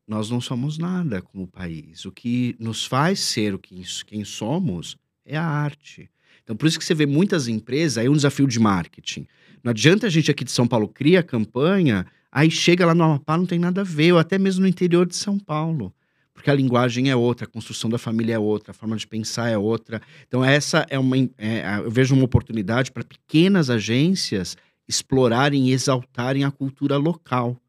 nós 0.07 0.29
não 0.29 0.39
somos 0.39 0.77
nada 0.77 1.21
como 1.21 1.47
país. 1.47 2.05
O 2.05 2.11
que 2.11 2.55
nos 2.59 2.85
faz 2.85 3.19
ser 3.19 3.53
o 3.53 3.59
que, 3.59 3.81
quem 4.05 4.23
somos 4.23 4.97
é 5.25 5.35
a 5.37 5.45
arte. 5.45 6.09
Então, 6.43 6.55
por 6.55 6.67
isso 6.67 6.77
que 6.77 6.85
você 6.85 6.93
vê 6.93 7.05
muitas 7.07 7.47
empresas, 7.47 7.97
aí 7.97 8.05
é 8.05 8.09
um 8.09 8.15
desafio 8.15 8.47
de 8.47 8.59
marketing. 8.59 9.27
Não 9.63 9.71
adianta 9.71 10.05
a 10.05 10.09
gente 10.09 10.29
aqui 10.29 10.43
de 10.43 10.51
São 10.51 10.67
Paulo 10.67 10.87
cria 10.87 11.21
a 11.21 11.23
campanha, 11.23 12.05
aí 12.31 12.51
chega 12.51 12.85
lá 12.85 12.93
no 12.93 13.03
Amapá, 13.03 13.35
não 13.35 13.47
tem 13.47 13.57
nada 13.57 13.81
a 13.81 13.83
ver, 13.83 14.11
ou 14.13 14.19
até 14.19 14.37
mesmo 14.37 14.61
no 14.61 14.67
interior 14.67 15.07
de 15.07 15.15
São 15.15 15.39
Paulo. 15.39 15.91
Porque 16.35 16.51
a 16.51 16.53
linguagem 16.53 17.09
é 17.09 17.15
outra, 17.15 17.47
a 17.47 17.49
construção 17.49 17.89
da 17.89 17.97
família 17.97 18.35
é 18.35 18.39
outra, 18.39 18.71
a 18.71 18.73
forma 18.73 18.95
de 18.95 19.07
pensar 19.07 19.49
é 19.49 19.57
outra. 19.57 19.99
Então, 20.27 20.45
essa 20.45 20.85
é 20.89 20.99
uma. 20.99 21.17
é, 21.37 21.79
eu 21.83 21.89
vejo 21.89 22.13
uma 22.13 22.25
oportunidade 22.25 22.91
para 22.91 23.03
pequenas 23.03 23.69
agências 23.69 24.55
explorarem 24.87 25.69
e 25.69 25.71
exaltarem 25.71 26.43
a 26.43 26.51
cultura 26.51 26.97
local, 26.97 27.59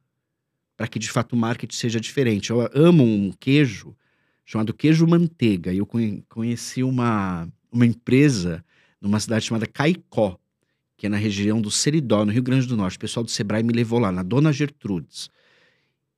para 0.77 0.87
que 0.87 0.99
de 0.99 1.11
fato 1.11 1.33
o 1.33 1.37
marketing 1.37 1.77
seja 1.77 2.01
diferente. 2.01 2.51
Eu 2.51 2.69
amo 2.75 3.03
um 3.05 3.33
queijo 3.33 3.97
chamado 4.45 4.75
queijo 4.75 5.07
manteiga, 5.07 5.73
eu 5.73 5.87
conhe- 5.87 6.23
conheci 6.29 6.83
uma, 6.83 7.49
uma 7.73 7.87
empresa 7.87 8.65
numa 9.01 9.19
cidade 9.19 9.45
chamada 9.45 9.67
Caicó, 9.67 10.39
que 10.97 11.07
é 11.07 11.09
na 11.09 11.17
região 11.17 11.61
do 11.61 11.71
Seridó, 11.71 12.25
no 12.25 12.33
Rio 12.33 12.43
Grande 12.43 12.67
do 12.67 12.77
Norte. 12.77 12.97
O 12.97 13.01
pessoal 13.01 13.25
do 13.25 13.31
Sebrae 13.31 13.63
me 13.63 13.73
levou 13.73 13.99
lá, 13.99 14.11
na 14.13 14.23
Dona 14.23 14.53
Gertrudes. 14.53 15.29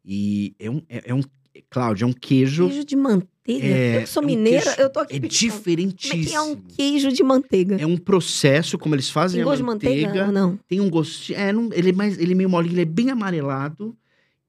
E 0.04 0.54
é 0.58 0.70
um, 0.70 0.82
é, 0.88 1.11
é 1.11 1.14
um 1.14 1.22
Cláudia, 1.70 2.04
é 2.04 2.06
um 2.06 2.12
queijo. 2.12 2.68
Queijo 2.68 2.84
de 2.84 2.96
manteiga? 2.96 3.28
É, 3.48 4.02
eu 4.02 4.06
sou 4.06 4.22
é 4.22 4.26
um 4.26 4.28
mineira, 4.28 4.62
queijo- 4.64 4.80
eu 4.80 4.90
tô 4.90 5.00
aqui 5.00 5.16
É 5.16 5.18
diferentíssimo. 5.20 6.12
Como 6.14 6.22
é 6.22 6.26
que 6.28 6.34
é 6.34 6.40
um 6.40 6.56
queijo 6.56 7.12
de 7.12 7.22
manteiga? 7.22 7.76
É 7.80 7.87
um 7.87 7.96
processo, 7.96 8.76
como 8.78 8.94
eles 8.94 9.08
fazem 9.08 9.37
Tem 9.37 9.42
a 9.42 9.44
gosto 9.44 9.58
de 9.58 9.62
manteiga 9.64 10.06
manteiga. 10.08 10.26
ou 10.26 10.32
não? 10.32 10.58
tem 10.68 10.80
um 10.80 10.90
gostinho. 10.90 11.38
É, 11.38 11.52
não- 11.52 11.70
ele, 11.72 11.90
é 11.90 11.92
mais, 11.92 12.18
ele 12.18 12.32
é 12.32 12.34
meio 12.34 12.50
molinho, 12.50 12.74
ele 12.74 12.82
é 12.82 12.84
bem 12.84 13.11
amarelado. 13.11 13.96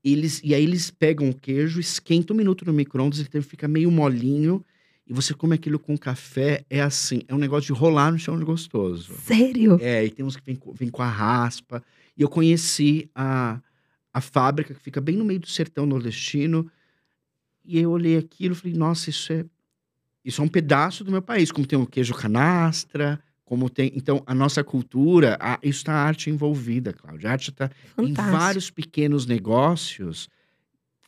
Eles, 0.03 0.41
e 0.43 0.53
aí 0.55 0.63
eles 0.63 0.89
pegam 0.91 1.29
o 1.29 1.33
queijo, 1.33 1.79
esquentam 1.79 2.33
um 2.33 2.37
minuto 2.37 2.65
no 2.65 2.71
micro-ondas, 2.73 3.19
ele 3.33 3.43
fica 3.43 3.67
meio 3.67 3.91
molinho. 3.91 4.63
E 5.07 5.13
você 5.13 5.33
come 5.33 5.55
aquilo 5.55 5.79
com 5.79 5.97
café, 5.97 6.63
é 6.69 6.81
assim, 6.81 7.21
é 7.27 7.33
um 7.33 7.37
negócio 7.39 7.73
de 7.73 7.79
rolar 7.79 8.11
no 8.11 8.19
chão 8.19 8.37
de 8.37 8.45
gostoso. 8.45 9.13
Sério? 9.25 9.77
É, 9.81 10.05
e 10.05 10.09
tem 10.11 10.23
uns 10.23 10.35
que 10.35 10.43
vem, 10.45 10.55
com- 10.55 10.71
vem 10.71 10.89
com 10.89 11.01
a 11.01 11.07
raspa. 11.09 11.83
E 12.15 12.21
eu 12.21 12.29
conheci 12.29 13.09
a, 13.15 13.59
a 14.13 14.21
fábrica 14.21 14.73
que 14.73 14.79
fica 14.79 15.01
bem 15.01 15.15
no 15.17 15.25
meio 15.25 15.39
do 15.39 15.47
sertão 15.47 15.85
nordestino. 15.85 16.69
E 17.69 17.79
eu 17.79 17.91
olhei 17.91 18.17
aquilo 18.17 18.53
e 18.53 18.57
falei, 18.57 18.75
nossa, 18.75 19.09
isso 19.09 19.31
é, 19.31 19.45
isso 20.25 20.41
é 20.41 20.43
um 20.43 20.47
pedaço 20.47 21.03
do 21.03 21.11
meu 21.11 21.21
país. 21.21 21.51
Como 21.51 21.67
tem 21.67 21.77
o 21.77 21.85
queijo 21.85 22.13
canastra, 22.15 23.19
como 23.45 23.69
tem. 23.69 23.91
Então, 23.95 24.23
a 24.25 24.33
nossa 24.33 24.63
cultura, 24.63 25.37
a, 25.39 25.59
isso 25.61 25.79
está 25.79 25.93
arte 25.93 26.29
envolvida, 26.29 26.91
Cláudia. 26.93 27.29
A 27.29 27.31
arte 27.33 27.51
está 27.51 27.69
em 27.97 28.11
vários 28.13 28.69
pequenos 28.71 29.25
negócios 29.25 30.27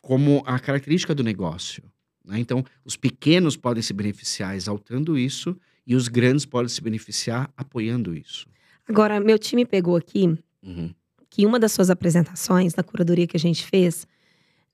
como 0.00 0.42
a 0.46 0.58
característica 0.58 1.14
do 1.14 1.22
negócio. 1.22 1.82
né? 2.24 2.38
Então, 2.38 2.64
os 2.84 2.96
pequenos 2.96 3.56
podem 3.56 3.82
se 3.82 3.92
beneficiar 3.92 4.54
exaltando 4.56 5.18
isso 5.18 5.56
e 5.86 5.94
os 5.96 6.06
grandes 6.08 6.44
podem 6.46 6.68
se 6.68 6.80
beneficiar 6.80 7.52
apoiando 7.56 8.14
isso. 8.14 8.46
Agora, 8.88 9.18
meu 9.20 9.38
time 9.38 9.64
pegou 9.66 9.96
aqui 9.96 10.38
Uhum. 10.64 10.94
que 11.28 11.44
uma 11.44 11.58
das 11.58 11.72
suas 11.72 11.90
apresentações, 11.90 12.74
na 12.76 12.84
curadoria 12.84 13.26
que 13.26 13.36
a 13.36 13.40
gente 13.40 13.66
fez, 13.66 14.06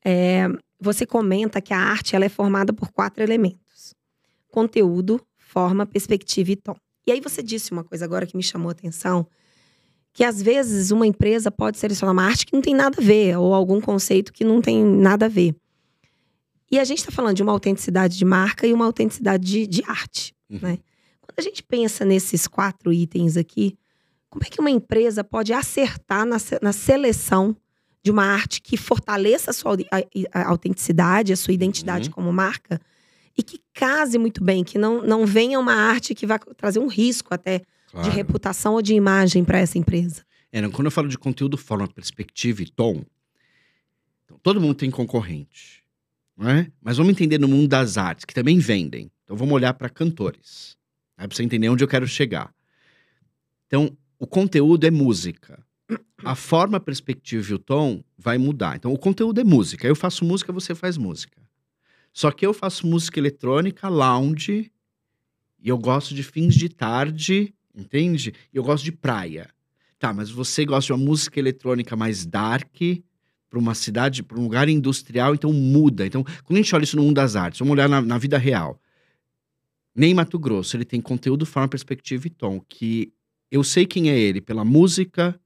é, 0.04 0.46
você 0.80 1.04
comenta 1.04 1.60
que 1.60 1.74
a 1.74 1.78
arte 1.78 2.14
ela 2.14 2.24
é 2.24 2.28
formada 2.28 2.72
por 2.72 2.90
quatro 2.90 3.22
elementos: 3.22 3.94
conteúdo, 4.48 5.20
forma, 5.36 5.86
perspectiva 5.86 6.52
e 6.52 6.56
tom. 6.56 6.76
E 7.06 7.12
aí 7.12 7.20
você 7.20 7.42
disse 7.42 7.72
uma 7.72 7.84
coisa 7.84 8.04
agora 8.04 8.26
que 8.26 8.36
me 8.36 8.42
chamou 8.42 8.68
a 8.68 8.72
atenção, 8.72 9.26
que 10.12 10.22
às 10.22 10.42
vezes 10.42 10.90
uma 10.90 11.06
empresa 11.06 11.50
pode 11.50 11.78
selecionar 11.78 12.12
uma 12.12 12.24
arte 12.24 12.44
que 12.44 12.54
não 12.54 12.60
tem 12.60 12.74
nada 12.74 13.00
a 13.00 13.04
ver, 13.04 13.36
ou 13.38 13.54
algum 13.54 13.80
conceito 13.80 14.32
que 14.32 14.44
não 14.44 14.60
tem 14.60 14.84
nada 14.84 15.26
a 15.26 15.28
ver. 15.28 15.54
E 16.70 16.78
a 16.78 16.84
gente 16.84 16.98
está 16.98 17.10
falando 17.10 17.36
de 17.36 17.42
uma 17.42 17.52
autenticidade 17.52 18.18
de 18.18 18.24
marca 18.24 18.66
e 18.66 18.72
uma 18.72 18.84
autenticidade 18.84 19.44
de, 19.44 19.66
de 19.66 19.82
arte. 19.86 20.34
Uhum. 20.50 20.58
Né? 20.60 20.78
Quando 21.22 21.38
a 21.38 21.42
gente 21.42 21.62
pensa 21.62 22.04
nesses 22.04 22.46
quatro 22.46 22.92
itens 22.92 23.36
aqui, 23.36 23.78
como 24.28 24.44
é 24.44 24.50
que 24.50 24.60
uma 24.60 24.70
empresa 24.70 25.24
pode 25.24 25.52
acertar 25.52 26.26
na, 26.26 26.36
na 26.60 26.72
seleção 26.72 27.56
de 28.02 28.10
uma 28.10 28.24
arte 28.24 28.60
que 28.62 28.76
fortaleça 28.76 29.50
a 29.50 29.54
sua 29.54 29.72
audi- 29.72 29.86
a, 29.90 30.40
a 30.40 30.48
autenticidade, 30.48 31.32
a 31.32 31.36
sua 31.36 31.52
identidade 31.54 32.08
Uhum. 32.08 32.14
como 32.14 32.32
marca 32.32 32.80
e 33.36 33.42
que 33.42 33.60
case 33.72 34.18
muito 34.18 34.42
bem, 34.42 34.64
que 34.64 34.78
não, 34.78 35.02
não 35.02 35.24
venha 35.26 35.58
uma 35.60 35.74
arte 35.74 36.14
que 36.14 36.26
vai 36.26 36.38
trazer 36.56 36.78
um 36.78 36.88
risco 36.88 37.32
até 37.34 37.58
de 37.58 37.64
Claro. 37.92 38.10
reputação 38.10 38.74
ou 38.74 38.82
de 38.82 38.94
imagem 38.94 39.44
para 39.44 39.58
essa 39.58 39.78
empresa? 39.78 40.24
É, 40.52 40.66
quando 40.68 40.86
eu 40.86 40.90
falo 40.90 41.08
de 41.08 41.18
conteúdo, 41.18 41.56
forma, 41.56 41.86
perspectiva 41.88 42.62
e 42.62 42.66
tom, 42.70 43.04
então, 44.24 44.38
todo 44.42 44.60
mundo 44.60 44.74
tem 44.74 44.90
concorrente. 44.90 45.82
Não 46.36 46.48
é? 46.48 46.70
Mas 46.80 46.96
vamos 46.96 47.10
entender 47.12 47.38
no 47.38 47.48
mundo 47.48 47.66
das 47.66 47.96
artes, 47.98 48.24
que 48.24 48.32
também 48.34 48.58
vendem. 48.58 49.10
Então 49.24 49.36
vamos 49.36 49.52
olhar 49.54 49.74
para 49.74 49.88
cantores. 49.88 50.76
Né, 51.16 51.26
para 51.26 51.34
você 51.36 51.42
entender 51.42 51.68
onde 51.68 51.82
eu 51.82 51.88
quero 51.88 52.06
chegar. 52.06 52.54
Então, 53.66 53.96
o 54.18 54.26
conteúdo 54.26 54.84
é 54.86 54.90
música. 54.90 55.64
A 56.24 56.34
forma, 56.34 56.78
a 56.78 56.80
perspectiva 56.80 57.50
e 57.50 57.54
o 57.54 57.58
tom 57.58 58.02
vai 58.16 58.38
mudar. 58.38 58.76
Então, 58.76 58.92
o 58.92 58.98
conteúdo 58.98 59.40
é 59.40 59.44
música. 59.44 59.86
Eu 59.86 59.94
faço 59.94 60.24
música, 60.24 60.52
você 60.52 60.74
faz 60.74 60.96
música. 60.96 61.40
Só 62.12 62.30
que 62.30 62.44
eu 62.44 62.52
faço 62.52 62.86
música 62.86 63.20
eletrônica, 63.20 63.88
lounge, 63.88 64.72
e 65.60 65.68
eu 65.68 65.78
gosto 65.78 66.14
de 66.14 66.22
fins 66.22 66.54
de 66.54 66.68
tarde, 66.68 67.54
entende? 67.74 68.34
E 68.52 68.56
eu 68.56 68.62
gosto 68.62 68.84
de 68.84 68.92
praia. 68.92 69.48
Tá, 69.98 70.12
mas 70.12 70.30
você 70.30 70.64
gosta 70.64 70.86
de 70.86 70.92
uma 70.92 71.04
música 71.04 71.38
eletrônica 71.38 71.96
mais 71.96 72.24
dark, 72.24 72.76
para 73.48 73.58
uma 73.58 73.74
cidade, 73.74 74.22
para 74.22 74.38
um 74.38 74.42
lugar 74.42 74.68
industrial, 74.68 75.34
então 75.34 75.52
muda. 75.52 76.06
Então, 76.06 76.22
quando 76.44 76.58
a 76.58 76.62
gente 76.62 76.74
olha 76.74 76.84
isso 76.84 76.96
no 76.96 77.02
mundo 77.02 77.16
das 77.16 77.34
artes, 77.34 77.58
vamos 77.58 77.72
olhar 77.72 77.88
na, 77.88 78.00
na 78.00 78.18
vida 78.18 78.36
real. 78.36 78.80
Nem 79.94 80.14
Mato 80.14 80.38
Grosso, 80.38 80.76
ele 80.76 80.84
tem 80.84 81.00
conteúdo, 81.00 81.46
forma, 81.46 81.68
perspectiva 81.68 82.26
e 82.26 82.30
tom, 82.30 82.60
que 82.68 83.12
eu 83.50 83.64
sei 83.64 83.86
quem 83.86 84.10
é 84.10 84.18
ele 84.18 84.40
pela 84.40 84.64
música, 84.64 85.38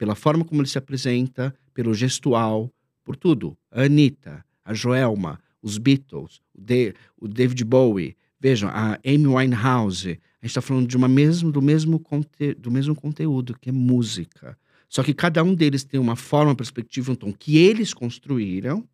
pela 0.00 0.14
forma 0.14 0.46
como 0.46 0.62
ele 0.62 0.68
se 0.68 0.78
apresenta, 0.78 1.54
pelo 1.74 1.92
gestual, 1.92 2.72
por 3.04 3.16
tudo. 3.16 3.54
A 3.70 3.82
Anitta, 3.82 4.42
a 4.64 4.72
Joelma, 4.72 5.38
os 5.60 5.76
Beatles, 5.76 6.40
o, 6.54 6.58
De- 6.62 6.94
o 7.20 7.28
David 7.28 7.62
Bowie, 7.66 8.16
vejam, 8.40 8.70
a 8.70 8.98
Amy 9.04 9.26
Winehouse. 9.26 10.08
A 10.08 10.46
gente 10.46 10.52
está 10.52 10.62
falando 10.62 10.88
de 10.88 10.96
uma 10.96 11.06
mesmo, 11.06 11.52
do, 11.52 11.60
mesmo 11.60 12.00
conte, 12.00 12.54
do 12.54 12.70
mesmo 12.70 12.94
conteúdo, 12.94 13.54
que 13.60 13.68
é 13.68 13.72
música. 13.72 14.56
Só 14.88 15.02
que 15.02 15.12
cada 15.12 15.44
um 15.44 15.54
deles 15.54 15.84
tem 15.84 16.00
uma 16.00 16.16
forma, 16.16 16.56
perspectiva, 16.56 17.12
um 17.12 17.14
tom 17.14 17.30
que 17.30 17.58
eles 17.58 17.92
construíram, 17.92 18.88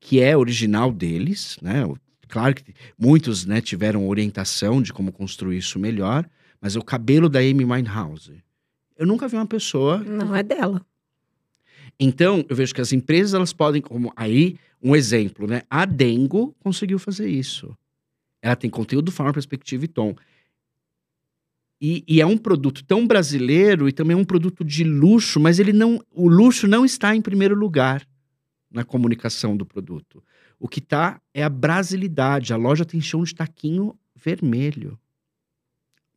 que 0.00 0.18
é 0.18 0.36
original 0.36 0.90
deles, 0.90 1.56
né? 1.62 1.84
Claro 2.26 2.56
que 2.56 2.74
muitos 2.98 3.46
né, 3.46 3.60
tiveram 3.60 4.08
orientação 4.08 4.82
de 4.82 4.92
como 4.92 5.12
construir 5.12 5.58
isso 5.58 5.78
melhor, 5.78 6.28
mas 6.60 6.74
o 6.74 6.82
cabelo 6.82 7.28
da 7.28 7.38
Amy 7.38 7.64
Winehouse. 7.64 8.42
Eu 9.00 9.06
nunca 9.06 9.26
vi 9.26 9.34
uma 9.34 9.46
pessoa 9.46 9.96
Não 9.96 10.36
é 10.36 10.42
dela. 10.42 10.84
então, 11.98 12.44
eu 12.50 12.54
vejo 12.54 12.74
que 12.74 12.82
as 12.82 12.92
empresas 12.92 13.32
elas 13.32 13.50
podem, 13.50 13.80
como 13.80 14.12
aí, 14.14 14.58
um 14.82 14.94
exemplo, 14.94 15.46
né? 15.46 15.62
A 15.70 15.86
Dengo 15.86 16.54
conseguiu 16.60 16.98
fazer 16.98 17.26
isso. 17.26 17.74
Ela 18.42 18.54
tem 18.54 18.68
conteúdo, 18.68 19.10
forma, 19.10 19.32
perspectiva 19.32 19.86
e 19.86 19.88
tom. 19.88 20.14
E, 21.80 22.04
e 22.06 22.20
é 22.20 22.26
um 22.26 22.36
produto 22.36 22.84
tão 22.84 23.06
brasileiro 23.06 23.88
e 23.88 23.92
também 23.92 24.14
é 24.14 24.20
um 24.20 24.24
produto 24.24 24.62
de 24.62 24.84
luxo, 24.84 25.40
mas 25.40 25.58
ele 25.58 25.72
não, 25.72 25.98
o 26.12 26.28
luxo 26.28 26.68
não 26.68 26.84
está 26.84 27.16
em 27.16 27.22
primeiro 27.22 27.54
lugar 27.54 28.06
na 28.70 28.84
comunicação 28.84 29.56
do 29.56 29.64
produto. 29.64 30.22
O 30.58 30.68
que 30.68 30.78
está 30.78 31.22
é 31.32 31.42
a 31.42 31.48
brasilidade. 31.48 32.52
A 32.52 32.56
loja 32.56 32.84
tem 32.84 33.00
chão 33.00 33.24
de 33.24 33.34
taquinho 33.34 33.98
vermelho. 34.14 34.98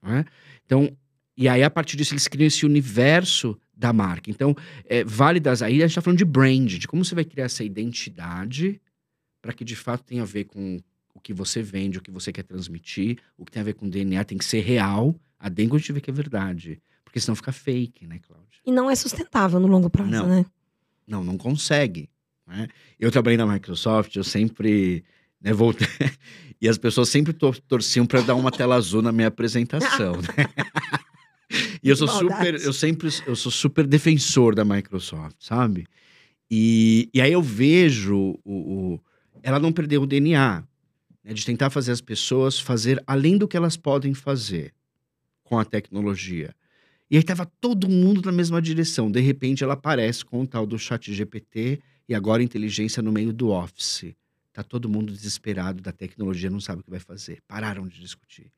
é? 0.04 0.26
Então, 0.66 0.84
Então, 0.84 0.98
e 1.38 1.48
aí 1.50 1.64
a 1.64 1.70
partir 1.70 1.98
disso 1.98 2.14
eles 2.14 2.28
criam 2.28 2.48
esse 2.48 2.66
universo 2.66 3.58
da 3.76 3.92
marca. 3.92 4.30
Então, 4.30 4.56
é, 4.86 5.04
vale 5.04 5.40
das 5.40 5.62
aí 5.62 5.78
a 5.78 5.88
gente 5.88 5.92
está 5.92 6.02
falando 6.02 6.18
de 6.20 6.26
brand, 6.26 6.68
de 6.72 6.88
como 6.88 7.04
você 7.04 7.16
vai 7.16 7.26
criar 7.26 7.46
essa 7.46 7.64
identidade 7.64 8.80
para 9.42 9.52
que 9.54 9.64
de 9.66 9.76
fato 9.76 10.04
tenha 10.04 10.22
a 10.22 10.26
ver 10.26 10.46
com 10.46 10.80
o 11.14 11.20
que 11.20 11.34
você 11.34 11.62
vende, 11.62 11.98
o 11.98 12.02
que 12.02 12.12
você 12.12 12.32
quer 12.32 12.44
transmitir, 12.44 13.18
o 13.38 13.46
que 13.46 13.52
tem 13.52 13.62
a 13.62 13.66
ver 13.66 13.74
com 13.74 13.90
DNA 13.90 14.24
tem 14.24 14.38
que 14.38 14.46
ser 14.46 14.62
real. 14.62 15.16
A 15.40 15.50
dengue 15.50 15.76
a 15.76 15.80
gente 15.80 15.92
vê 15.92 16.00
que 16.02 16.10
é 16.10 16.14
verdade, 16.14 16.82
porque 17.04 17.20
senão 17.20 17.36
fica 17.36 17.52
fake, 17.52 18.08
né, 18.08 18.20
Cláudia? 18.26 18.48
E 18.66 18.72
não 18.72 18.90
é 18.90 18.96
sustentável 18.96 19.60
no 19.60 19.68
longo 19.68 19.90
prazo, 19.90 20.10
Não. 20.12 20.28
né? 20.28 20.46
Não, 21.06 21.24
não 21.24 21.38
consegue. 21.38 22.10
né? 22.48 22.68
Eu 23.00 23.12
trabalhei 23.12 23.38
na 23.38 23.46
Microsoft, 23.46 24.16
eu 24.16 24.24
sempre 24.24 25.04
né, 25.42 25.52
voltei, 25.52 25.88
e 26.62 26.70
as 26.70 26.78
pessoas 26.78 27.10
sempre 27.10 27.34
tor- 27.34 27.60
torciam 27.68 28.06
para 28.06 28.22
dar 28.22 28.36
uma 28.36 28.50
tela 28.52 28.76
azul 28.76 29.02
na 29.02 29.12
minha 29.12 29.28
apresentação. 29.28 30.14
né? 30.38 30.46
E 31.84 31.90
eu 31.90 31.96
sou 31.96 32.08
Que 32.08 32.14
super, 32.14 32.30
maldade. 32.30 32.64
eu 32.66 32.74
sempre, 32.74 33.10
eu 33.28 33.36
sou 33.36 33.52
super 33.52 33.86
defensor 33.86 34.56
da 34.56 34.64
Microsoft, 34.64 35.36
sabe? 35.40 35.86
E, 36.50 37.10
e 37.14 37.20
aí 37.22 37.32
eu 37.34 37.42
vejo 37.42 38.40
o, 38.44 38.94
o- 38.96 39.00
ela 39.42 39.60
não 39.60 39.72
perdeu 39.72 40.04
o 40.04 40.08
DNA, 40.08 40.64
né, 41.24 41.34
de 41.34 41.46
tentar 41.46 41.70
fazer 41.70 41.92
as 41.92 42.02
pessoas 42.02 42.60
fazer 42.60 43.02
além 43.06 43.38
do 43.38 43.48
que 43.48 43.58
elas 43.58 43.76
podem 43.76 44.14
fazer 44.14 44.74
com 45.44 45.60
a 45.60 45.66
tecnologia. 45.66 46.56
E 47.12 47.18
aí 47.18 47.24
tava 47.24 47.46
todo 47.60 47.90
mundo 47.90 48.22
na 48.26 48.32
mesma 48.32 48.62
direção. 48.62 49.12
De 49.12 49.20
repente 49.20 49.64
ela 49.64 49.74
aparece 49.74 50.24
com 50.24 50.42
o 50.42 50.48
tal 50.48 50.66
do 50.66 50.80
chat 50.80 51.14
GPT 51.14 51.80
e 52.08 52.16
agora 52.16 52.42
inteligência 52.42 53.04
no 53.04 53.12
meio 53.12 53.34
do 53.34 53.50
Office. 53.50 54.16
Tá 54.54 54.64
todo 54.64 54.88
mundo 54.90 55.12
desesperado 55.12 55.82
da 55.82 55.92
tecnologia, 55.92 56.50
não 56.50 56.60
sabe 56.62 56.82
o 56.82 56.84
que 56.84 56.90
vai 56.90 57.00
fazer. 57.00 57.40
Pararam 57.48 57.88
de 57.88 58.00
discutir. 58.00 58.52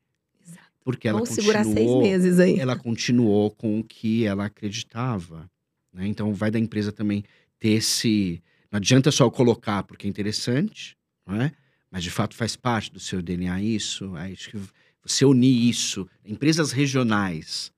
Porque 0.86 1.08
ela 1.08 1.18
Vamos 1.18 1.34
segurar 1.34 1.64
seis 1.64 1.74
continuou 1.74 2.00
meses 2.00 2.38
aí. 2.38 2.60
ela 2.60 2.76
continuou 2.76 3.50
com 3.50 3.80
o 3.80 3.82
que 3.82 4.24
ela 4.24 4.44
acreditava. 4.44 5.50
né? 5.92 6.06
Então, 6.06 6.32
vai 6.32 6.48
da 6.48 6.60
empresa 6.60 6.92
também 6.92 7.24
ter 7.58 7.70
esse. 7.70 8.40
Não 8.70 8.76
adianta 8.76 9.10
só 9.10 9.28
colocar 9.28 9.82
porque 9.82 10.06
é 10.06 10.10
interessante, 10.10 10.96
não 11.26 11.42
é? 11.42 11.50
mas 11.90 12.04
de 12.04 12.10
fato 12.10 12.36
faz 12.36 12.54
parte 12.54 12.92
do 12.92 13.00
seu 13.00 13.20
DNA 13.20 13.60
isso. 13.62 14.14
Acho 14.14 14.50
que 14.50 14.60
você 15.02 15.24
unir 15.24 15.68
isso, 15.68 16.08
empresas 16.24 16.70
regionais 16.70 17.72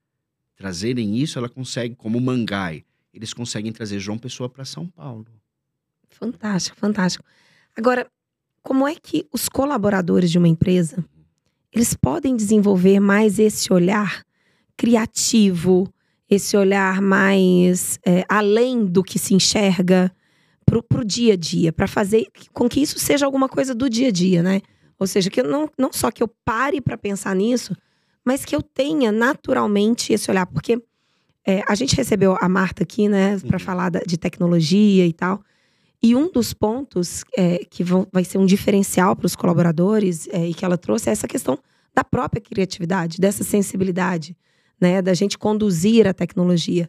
trazerem 0.54 1.16
isso, 1.16 1.38
ela 1.38 1.48
consegue, 1.48 1.94
como 1.94 2.18
o 2.18 2.20
Mangai, 2.20 2.84
eles 3.14 3.32
conseguem 3.32 3.72
trazer 3.72 4.00
João 4.00 4.18
Pessoa 4.18 4.50
para 4.50 4.66
São 4.66 4.86
Paulo. 4.86 5.24
Fantástico, 6.10 6.76
fantástico. 6.76 7.24
Agora, 7.74 8.06
como 8.60 8.86
é 8.86 8.94
que 8.94 9.26
os 9.32 9.48
colaboradores 9.48 10.30
de 10.30 10.36
uma 10.36 10.48
empresa 10.48 11.02
eles 11.72 11.94
podem 11.94 12.34
desenvolver 12.36 13.00
mais 13.00 13.38
esse 13.38 13.72
olhar 13.72 14.24
criativo, 14.76 15.92
esse 16.30 16.56
olhar 16.56 17.02
mais 17.02 17.98
é, 18.06 18.24
além 18.28 18.84
do 18.86 19.02
que 19.02 19.18
se 19.18 19.34
enxerga 19.34 20.10
pro, 20.64 20.82
pro 20.82 21.04
dia 21.04 21.34
a 21.34 21.36
dia, 21.36 21.72
para 21.72 21.86
fazer 21.86 22.26
com 22.52 22.68
que 22.68 22.80
isso 22.80 22.98
seja 22.98 23.26
alguma 23.26 23.48
coisa 23.48 23.74
do 23.74 23.88
dia 23.90 24.08
a 24.08 24.10
dia, 24.12 24.42
né? 24.42 24.60
Ou 24.98 25.06
seja, 25.06 25.30
que 25.30 25.40
eu 25.40 25.44
não, 25.48 25.68
não 25.78 25.92
só 25.92 26.10
que 26.10 26.22
eu 26.22 26.28
pare 26.44 26.80
para 26.80 26.96
pensar 26.96 27.34
nisso, 27.34 27.76
mas 28.24 28.44
que 28.44 28.54
eu 28.54 28.62
tenha 28.62 29.10
naturalmente 29.12 30.12
esse 30.12 30.30
olhar, 30.30 30.46
porque 30.46 30.82
é, 31.46 31.62
a 31.66 31.74
gente 31.74 31.96
recebeu 31.96 32.36
a 32.40 32.48
Marta 32.48 32.82
aqui, 32.82 33.08
né, 33.08 33.38
para 33.40 33.56
Uhum. 33.56 33.64
falar 33.64 33.88
da- 33.90 34.00
de 34.00 34.18
tecnologia 34.18 35.06
e 35.06 35.12
tal. 35.12 35.42
E 36.02 36.14
um 36.14 36.30
dos 36.30 36.52
pontos 36.54 37.24
é, 37.36 37.58
que 37.68 37.82
vão- 37.82 38.06
vai 38.12 38.24
ser 38.24 38.38
um 38.38 38.46
diferencial 38.46 39.16
para 39.16 39.26
os 39.26 39.34
colaboradores 39.34 40.28
é, 40.28 40.48
e 40.48 40.54
que 40.54 40.64
ela 40.64 40.78
trouxe 40.78 41.08
é 41.08 41.12
essa 41.12 41.26
questão 41.26 41.58
da 41.94 42.04
própria 42.04 42.40
criatividade, 42.40 43.18
dessa 43.18 43.42
sensibilidade, 43.42 44.36
né, 44.80 45.02
da 45.02 45.12
gente 45.14 45.36
conduzir 45.36 46.06
a 46.06 46.14
tecnologia. 46.14 46.88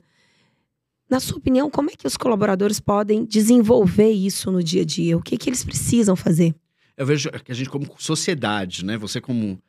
Na 1.09 1.19
sua 1.19 1.37
opinião, 1.37 1.71
como 1.71 1.89
é 1.89 1.93
que 1.95 2.05
os 2.05 2.15
colaboradores 2.15 2.79
podem 2.79 3.25
desenvolver 3.25 4.11
isso 4.11 4.51
no 4.51 4.61
dia 4.63 4.83
a 4.83 4.85
dia? 4.85 5.17
O 5.17 5.21
que, 5.23 5.37
que 5.37 5.49
eles 5.49 5.63
precisam 5.63 6.15
fazer? 6.15 6.53
Eu 6.95 7.05
vejo 7.07 7.31
que 7.43 7.51
a 7.51 7.55
gente, 7.55 7.69
como 7.69 7.87
sociedade, 7.97 8.85
né? 8.85 8.95
Você 8.97 9.19
como, 9.19 9.59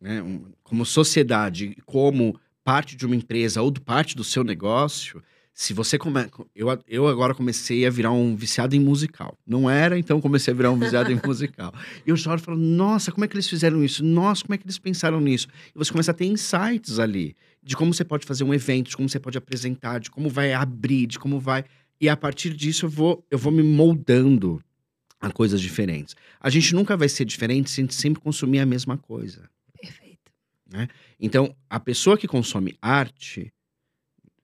né, 0.00 0.22
como 0.62 0.86
sociedade, 0.86 1.76
como 1.84 2.38
parte 2.62 2.94
de 2.94 3.04
uma 3.04 3.16
empresa 3.16 3.60
ou 3.62 3.70
do- 3.70 3.80
parte 3.82 4.14
do 4.14 4.22
seu 4.22 4.44
negócio, 4.44 5.20
se 5.56 5.72
você 5.72 5.96
come... 5.96 6.26
eu, 6.52 6.66
eu 6.88 7.06
agora 7.06 7.32
comecei 7.32 7.86
a 7.86 7.90
virar 7.90 8.10
um 8.10 8.34
viciado 8.34 8.74
em 8.74 8.80
musical. 8.80 9.38
Não 9.46 9.70
era, 9.70 9.96
então 9.96 10.20
comecei 10.20 10.52
a 10.52 10.56
virar 10.56 10.72
um 10.72 10.78
viciado 10.78 11.12
em 11.12 11.20
musical. 11.24 11.72
E 12.04 12.10
eu 12.10 12.16
choro 12.16 12.40
e 12.40 12.42
falo, 12.42 12.58
nossa, 12.58 13.12
como 13.12 13.24
é 13.24 13.28
que 13.28 13.36
eles 13.36 13.48
fizeram 13.48 13.82
isso? 13.84 14.04
Nossa, 14.04 14.42
como 14.42 14.56
é 14.56 14.58
que 14.58 14.66
eles 14.66 14.80
pensaram 14.80 15.20
nisso? 15.20 15.46
E 15.72 15.78
você 15.78 15.92
começa 15.92 16.10
a 16.10 16.14
ter 16.14 16.26
insights 16.26 16.98
ali 16.98 17.36
de 17.62 17.76
como 17.76 17.94
você 17.94 18.04
pode 18.04 18.26
fazer 18.26 18.42
um 18.42 18.52
evento, 18.52 18.90
de 18.90 18.96
como 18.96 19.08
você 19.08 19.20
pode 19.20 19.38
apresentar, 19.38 20.00
de 20.00 20.10
como 20.10 20.28
vai 20.28 20.52
abrir, 20.52 21.06
de 21.06 21.20
como 21.20 21.38
vai. 21.38 21.64
E 22.00 22.08
a 22.08 22.16
partir 22.16 22.52
disso 22.52 22.86
eu 22.86 22.90
vou, 22.90 23.24
eu 23.30 23.38
vou 23.38 23.52
me 23.52 23.62
moldando 23.62 24.60
a 25.20 25.30
coisas 25.30 25.60
diferentes. 25.60 26.16
A 26.40 26.50
gente 26.50 26.74
nunca 26.74 26.96
vai 26.96 27.08
ser 27.08 27.24
diferente 27.24 27.70
se 27.70 27.80
a 27.80 27.84
gente 27.84 27.94
sempre 27.94 28.20
consumir 28.20 28.58
a 28.58 28.66
mesma 28.66 28.98
coisa. 28.98 29.48
Perfeito. 29.80 30.32
Então, 31.20 31.54
a 31.70 31.78
pessoa 31.78 32.18
que 32.18 32.26
consome 32.26 32.76
arte, 32.82 33.53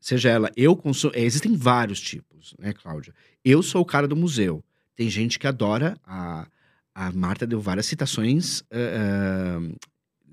seja 0.01 0.31
ela, 0.31 0.51
eu 0.57 0.75
consumo. 0.77 1.13
Existem 1.15 1.55
vários 1.55 2.01
tipos, 2.01 2.55
né, 2.59 2.73
Cláudia? 2.73 3.15
Eu 3.45 3.63
sou 3.63 3.83
o 3.83 3.85
cara 3.85 4.09
do 4.09 4.17
museu. 4.17 4.65
Tem 4.97 5.09
gente 5.11 5.39
que 5.39 5.47
adora. 5.47 5.97
A, 6.05 6.47
a 6.95 7.13
Marta 7.13 7.47
deu 7.47 7.61
várias 7.61 7.87
citações 7.87 8.63
eh, 8.71 8.97
eh, 8.99 9.77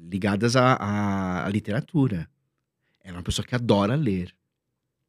ligadas 0.09 0.55
à, 0.55 0.73
à- 0.73 1.45
à 1.45 1.49
literatura. 1.49 2.27
Ela 3.03 3.15
é 3.15 3.17
uma 3.19 3.23
pessoa 3.23 3.45
que 3.45 3.55
adora 3.55 3.95
ler. 3.95 4.33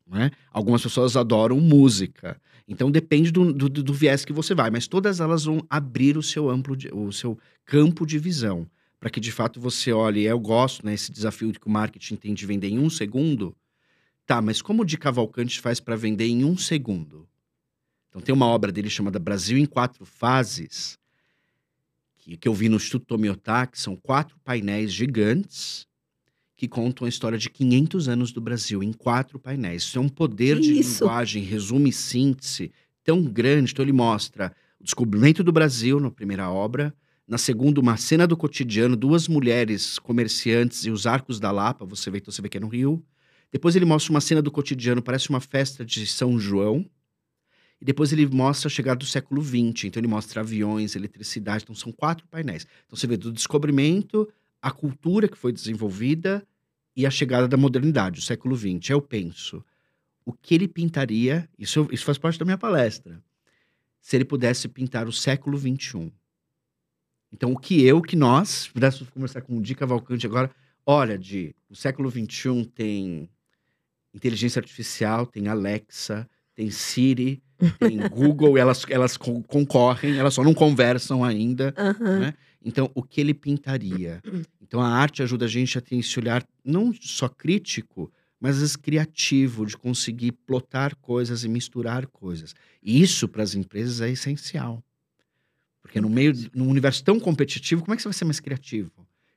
Né? 0.06 0.30
Algumas 0.52 0.82
pessoas 0.82 1.16
adoram 1.16 1.60
música. 1.60 2.40
Então 2.66 2.90
depende 2.90 3.30
do, 3.30 3.52
do, 3.52 3.68
do 3.68 3.92
viés 3.94 4.24
que 4.24 4.32
você 4.32 4.54
vai, 4.54 4.70
mas 4.70 4.86
todas 4.86 5.20
elas 5.20 5.44
vão 5.44 5.60
abrir 5.68 6.16
o 6.16 6.22
seu 6.22 6.48
amplo, 6.48 6.76
de- 6.76 6.90
o 6.92 7.10
seu 7.12 7.38
campo 7.64 8.06
de 8.06 8.18
visão, 8.18 8.66
para 9.00 9.10
que 9.10 9.20
de 9.20 9.32
fato 9.32 9.60
você 9.60 9.92
olhe. 9.92 10.22
Eu 10.24 10.38
gosto, 10.38 10.84
né, 10.84 10.94
esse 10.94 11.10
desafio 11.12 11.52
que 11.52 11.66
o 11.66 11.70
marketing 11.70 12.16
tem 12.16 12.34
de 12.34 12.46
vender 12.46 12.68
em 12.68 12.78
um 12.78 12.88
segundo. 12.90 13.54
Tá, 14.28 14.42
mas 14.42 14.60
como 14.60 14.82
o 14.82 14.84
de 14.84 14.98
Cavalcante 14.98 15.58
faz 15.58 15.80
para 15.80 15.96
vender 15.96 16.26
em 16.26 16.44
um 16.44 16.54
segundo? 16.54 17.26
Então 18.10 18.20
tem 18.20 18.34
uma 18.34 18.44
obra 18.44 18.70
dele 18.70 18.90
chamada 18.90 19.18
Brasil 19.18 19.56
em 19.56 19.64
Quatro 19.64 20.04
Fases, 20.04 20.98
que, 22.18 22.36
que 22.36 22.46
eu 22.46 22.52
vi 22.52 22.68
no 22.68 22.76
Instituto 22.76 23.06
Tomiotá, 23.06 23.66
que 23.66 23.80
são 23.80 23.96
quatro 23.96 24.36
painéis 24.44 24.92
gigantes 24.92 25.86
que 26.54 26.68
contam 26.68 27.06
a 27.06 27.08
história 27.08 27.38
de 27.38 27.48
500 27.48 28.06
anos 28.06 28.30
do 28.30 28.38
Brasil 28.38 28.82
em 28.82 28.92
quatro 28.92 29.38
painéis. 29.38 29.84
Isso 29.84 29.96
é 29.96 30.02
um 30.02 30.10
poder 30.10 30.60
de 30.60 30.74
linguagem, 30.74 31.42
resumo 31.42 31.88
e 31.88 31.92
síntese 31.92 32.70
tão 33.02 33.22
grande. 33.22 33.72
Então 33.72 33.82
ele 33.82 33.92
mostra 33.92 34.54
o 34.78 34.84
descobrimento 34.84 35.42
do 35.42 35.52
Brasil 35.52 35.98
na 35.98 36.10
primeira 36.10 36.50
obra, 36.50 36.94
na 37.26 37.38
segunda 37.38 37.80
uma 37.80 37.96
cena 37.96 38.26
do 38.26 38.36
cotidiano, 38.36 38.94
duas 38.94 39.26
mulheres 39.26 39.98
comerciantes 39.98 40.84
e 40.84 40.90
os 40.90 41.06
arcos 41.06 41.40
da 41.40 41.50
Lapa, 41.50 41.86
você 41.86 42.10
vê, 42.10 42.18
então 42.18 42.30
você 42.30 42.42
vê 42.42 42.50
que 42.50 42.58
é 42.58 42.60
no 42.60 42.68
Rio. 42.68 43.02
Depois 43.50 43.74
ele 43.74 43.84
mostra 43.84 44.12
uma 44.12 44.20
cena 44.20 44.42
do 44.42 44.50
cotidiano, 44.50 45.02
parece 45.02 45.30
uma 45.30 45.40
festa 45.40 45.84
de 45.84 46.06
São 46.06 46.38
João. 46.38 46.88
E 47.80 47.84
depois 47.84 48.12
ele 48.12 48.26
mostra 48.26 48.68
a 48.68 48.70
chegada 48.70 48.98
do 48.98 49.06
século 49.06 49.42
XX. 49.42 49.84
Então 49.84 50.00
ele 50.00 50.08
mostra 50.08 50.40
aviões, 50.40 50.96
eletricidade. 50.96 51.64
Então 51.64 51.74
são 51.74 51.92
quatro 51.92 52.26
painéis. 52.28 52.66
Então 52.86 52.96
você 52.96 53.06
vê 53.06 53.16
do 53.16 53.32
descobrimento, 53.32 54.28
a 54.60 54.70
cultura 54.70 55.28
que 55.28 55.38
foi 55.38 55.52
desenvolvida 55.52 56.46
e 56.96 57.06
a 57.06 57.10
chegada 57.10 57.46
da 57.46 57.56
modernidade, 57.56 58.18
o 58.18 58.22
século 58.22 58.56
XX. 58.56 58.90
Eu 58.90 59.00
penso, 59.00 59.64
o 60.24 60.32
que 60.32 60.54
ele 60.54 60.66
pintaria, 60.66 61.48
isso, 61.58 61.88
isso 61.92 62.04
faz 62.04 62.18
parte 62.18 62.38
da 62.38 62.44
minha 62.44 62.58
palestra, 62.58 63.22
se 64.00 64.16
ele 64.16 64.24
pudesse 64.24 64.68
pintar 64.68 65.06
o 65.06 65.12
século 65.12 65.56
XXI. 65.56 66.12
Então, 67.32 67.52
o 67.52 67.58
que 67.58 67.84
eu, 67.84 68.02
que 68.02 68.16
nós, 68.16 68.48
se 68.66 68.70
pudéssemos 68.70 69.10
conversar 69.10 69.42
com 69.42 69.56
o 69.56 69.62
Di 69.62 69.74
Cavalcante 69.74 70.26
agora, 70.26 70.50
olha, 70.84 71.16
Di, 71.16 71.54
o 71.70 71.76
século 71.76 72.10
XXI 72.10 72.64
tem 72.74 73.28
inteligência 74.14 74.58
artificial, 74.60 75.26
tem 75.26 75.48
Alexa, 75.48 76.28
tem 76.54 76.70
Siri, 76.70 77.42
tem 77.78 77.96
Google, 78.08 78.56
elas, 78.58 78.84
elas 78.88 79.16
con- 79.16 79.42
concorrem, 79.42 80.16
elas 80.16 80.34
só 80.34 80.42
não 80.42 80.54
conversam 80.54 81.22
ainda. 81.24 81.74
Aham. 81.76 82.18
Né? 82.20 82.34
Então, 82.64 82.90
o 82.94 83.02
que 83.02 83.20
ele 83.20 83.32
pintaria? 83.34 84.20
Então, 84.60 84.80
a 84.80 84.88
arte 84.88 85.22
ajuda 85.22 85.44
a 85.44 85.48
gente 85.48 85.78
a 85.78 85.80
ter 85.80 85.96
esse 85.96 86.18
olhar 86.18 86.44
não 86.64 86.92
só 86.92 87.28
crítico, 87.28 88.12
mas 88.40 88.56
às 88.56 88.60
vezes 88.60 88.76
criativo, 88.76 89.64
de 89.64 89.76
conseguir 89.76 90.32
plotar 90.32 90.94
coisas 90.96 91.44
e 91.44 91.48
misturar 91.48 92.06
coisas. 92.06 92.54
E 92.82 93.00
isso, 93.00 93.28
para 93.28 93.42
as 93.42 93.54
empresas, 93.54 94.00
é 94.00 94.10
essencial. 94.10 94.82
Porque 95.80 96.00
no 96.00 96.08
meio, 96.10 96.32
num 96.54 96.68
universo 96.68 97.02
tão 97.02 97.18
competitivo, 97.18 97.82
como 97.82 97.94
é 97.94 97.96
que 97.96 98.02
você 98.02 98.08
vai 98.08 98.14
ser 98.14 98.24
mais 98.24 98.40
criativo? 98.40 98.90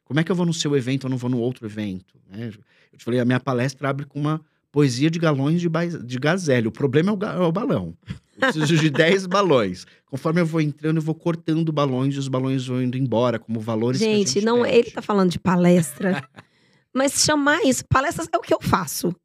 Como 0.03 0.19
é 0.19 0.23
que 0.23 0.31
eu 0.31 0.35
vou 0.35 0.45
no 0.45 0.53
seu 0.53 0.75
evento 0.75 1.05
ou 1.05 1.09
não 1.09 1.17
vou 1.17 1.29
no 1.29 1.39
outro 1.39 1.65
evento? 1.65 2.19
né? 2.27 2.51
Eu 2.91 2.97
te 2.97 3.05
falei, 3.05 3.19
a 3.19 3.25
minha 3.25 3.39
palestra 3.39 3.89
abre 3.89 4.05
com 4.05 4.19
uma 4.19 4.43
poesia 4.71 5.09
de 5.11 5.19
galões 5.19 5.59
de, 5.61 5.67
bai- 5.69 5.87
de 5.89 6.17
gazelle. 6.17 6.67
O 6.67 6.71
problema 6.71 7.09
é 7.11 7.13
o, 7.13 7.17
ga- 7.17 7.33
é 7.33 7.39
o 7.39 7.51
balão. 7.51 7.95
Eu 8.07 8.15
preciso 8.39 8.77
de 8.77 8.89
10 8.91 9.25
balões. 9.27 9.85
Conforme 10.09 10.41
eu 10.41 10.45
vou 10.45 10.61
entrando, 10.61 10.97
eu 10.97 11.01
vou 11.01 11.15
cortando 11.15 11.71
balões 11.71 12.15
e 12.15 12.19
os 12.19 12.27
balões 12.27 12.65
vão 12.65 12.81
indo 12.81 12.97
embora, 12.97 13.37
como 13.39 13.59
valores 13.59 13.99
Gente, 13.99 14.31
gente 14.35 14.45
não, 14.45 14.63
pede. 14.63 14.77
ele 14.77 14.91
tá 14.91 15.01
falando 15.01 15.29
de 15.29 15.39
palestra. 15.39 16.23
Mas 16.93 17.23
chamar 17.23 17.61
isso, 17.63 17.83
palestras 17.87 18.27
é 18.33 18.37
o 18.37 18.41
que 18.41 18.53
eu 18.53 18.59
faço. 18.61 19.15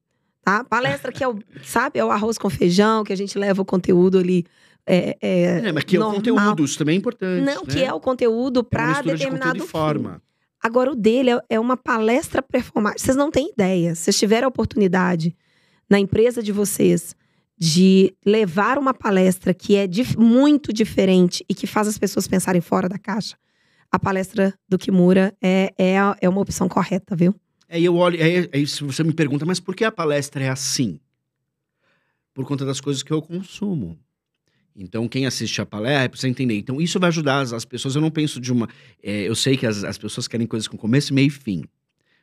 Tá? 0.44 0.62
Palestra 0.62 1.10
que 1.10 1.24
é 1.24 1.28
o, 1.28 1.38
sabe, 1.64 1.98
é 1.98 2.04
o 2.04 2.10
arroz 2.10 2.38
com 2.38 2.48
feijão, 2.48 3.02
que 3.02 3.12
a 3.12 3.16
gente 3.16 3.36
leva 3.36 3.60
o 3.62 3.64
conteúdo 3.64 4.18
ali. 4.18 4.44
É, 4.86 5.16
é, 5.20 5.42
É, 5.68 5.72
mas 5.72 5.82
que 5.82 5.96
é 5.96 5.98
o 5.98 6.02
normal. 6.02 6.16
conteúdo, 6.20 6.64
isso 6.64 6.78
também 6.78 6.94
é 6.94 6.98
importante. 6.98 7.44
Não, 7.44 7.62
né? 7.64 7.68
que 7.72 7.82
é 7.82 7.92
o 7.92 7.98
conteúdo 7.98 8.60
É 8.60 8.62
para 8.62 9.00
de 9.02 9.08
determinado 9.10 9.58
conteúdo 9.58 9.64
e 9.64 9.66
fim. 9.66 10.20
Agora, 10.66 10.90
o 10.90 10.96
dele 10.96 11.30
é, 11.30 11.40
é 11.50 11.60
uma 11.60 11.76
palestra 11.76 12.42
performática. 12.42 13.00
Vocês 13.04 13.16
não 13.16 13.30
têm 13.30 13.50
ideia. 13.52 13.94
Se 13.94 14.02
vocês 14.04 14.18
tiverem 14.18 14.44
a 14.44 14.48
oportunidade 14.48 15.36
na 15.88 16.00
empresa 16.00 16.42
de 16.42 16.50
vocês 16.50 17.14
de 17.56 18.12
levar 18.24 18.76
uma 18.76 18.92
palestra 18.92 19.54
que 19.54 19.76
é 19.76 19.86
dif- 19.86 20.18
muito 20.18 20.72
diferente 20.72 21.44
e 21.48 21.54
que 21.54 21.68
faz 21.68 21.86
as 21.86 21.96
pessoas 21.96 22.26
pensarem 22.26 22.60
fora 22.60 22.88
da 22.88 22.98
caixa, 22.98 23.36
a 23.92 23.98
palestra 23.98 24.52
do 24.68 24.76
Kimura 24.76 25.32
é, 25.40 25.72
é, 25.78 25.94
é 26.20 26.28
uma 26.28 26.40
opção 26.40 26.68
correta, 26.68 27.14
viu? 27.14 27.32
Aí 27.68 27.84
eu 27.84 27.94
olho, 27.94 28.20
aí, 28.20 28.48
aí 28.52 28.66
se 28.66 28.82
você 28.82 29.04
me 29.04 29.12
pergunta, 29.12 29.46
mas 29.46 29.60
por 29.60 29.76
que 29.76 29.84
a 29.84 29.92
palestra 29.92 30.42
é 30.42 30.48
assim? 30.48 30.98
Por 32.34 32.44
conta 32.44 32.64
das 32.64 32.80
coisas 32.80 33.04
que 33.04 33.12
eu 33.12 33.22
consumo. 33.22 33.96
Então, 34.76 35.08
quem 35.08 35.24
assiste 35.24 35.60
a 35.60 35.66
palestra 35.66 36.10
precisa 36.10 36.28
entender. 36.28 36.58
Então, 36.58 36.80
isso 36.80 37.00
vai 37.00 37.08
ajudar 37.08 37.40
as, 37.40 37.52
as 37.52 37.64
pessoas. 37.64 37.94
Eu 37.94 38.02
não 38.02 38.10
penso 38.10 38.38
de 38.38 38.52
uma. 38.52 38.68
é, 39.02 39.22
eu 39.22 39.34
sei 39.34 39.56
que 39.56 39.66
as, 39.66 39.82
as 39.82 39.96
pessoas 39.96 40.28
querem 40.28 40.46
coisas 40.46 40.68
com 40.68 40.76
começo, 40.76 41.14
meio 41.14 41.28
e 41.28 41.30
fim. 41.30 41.64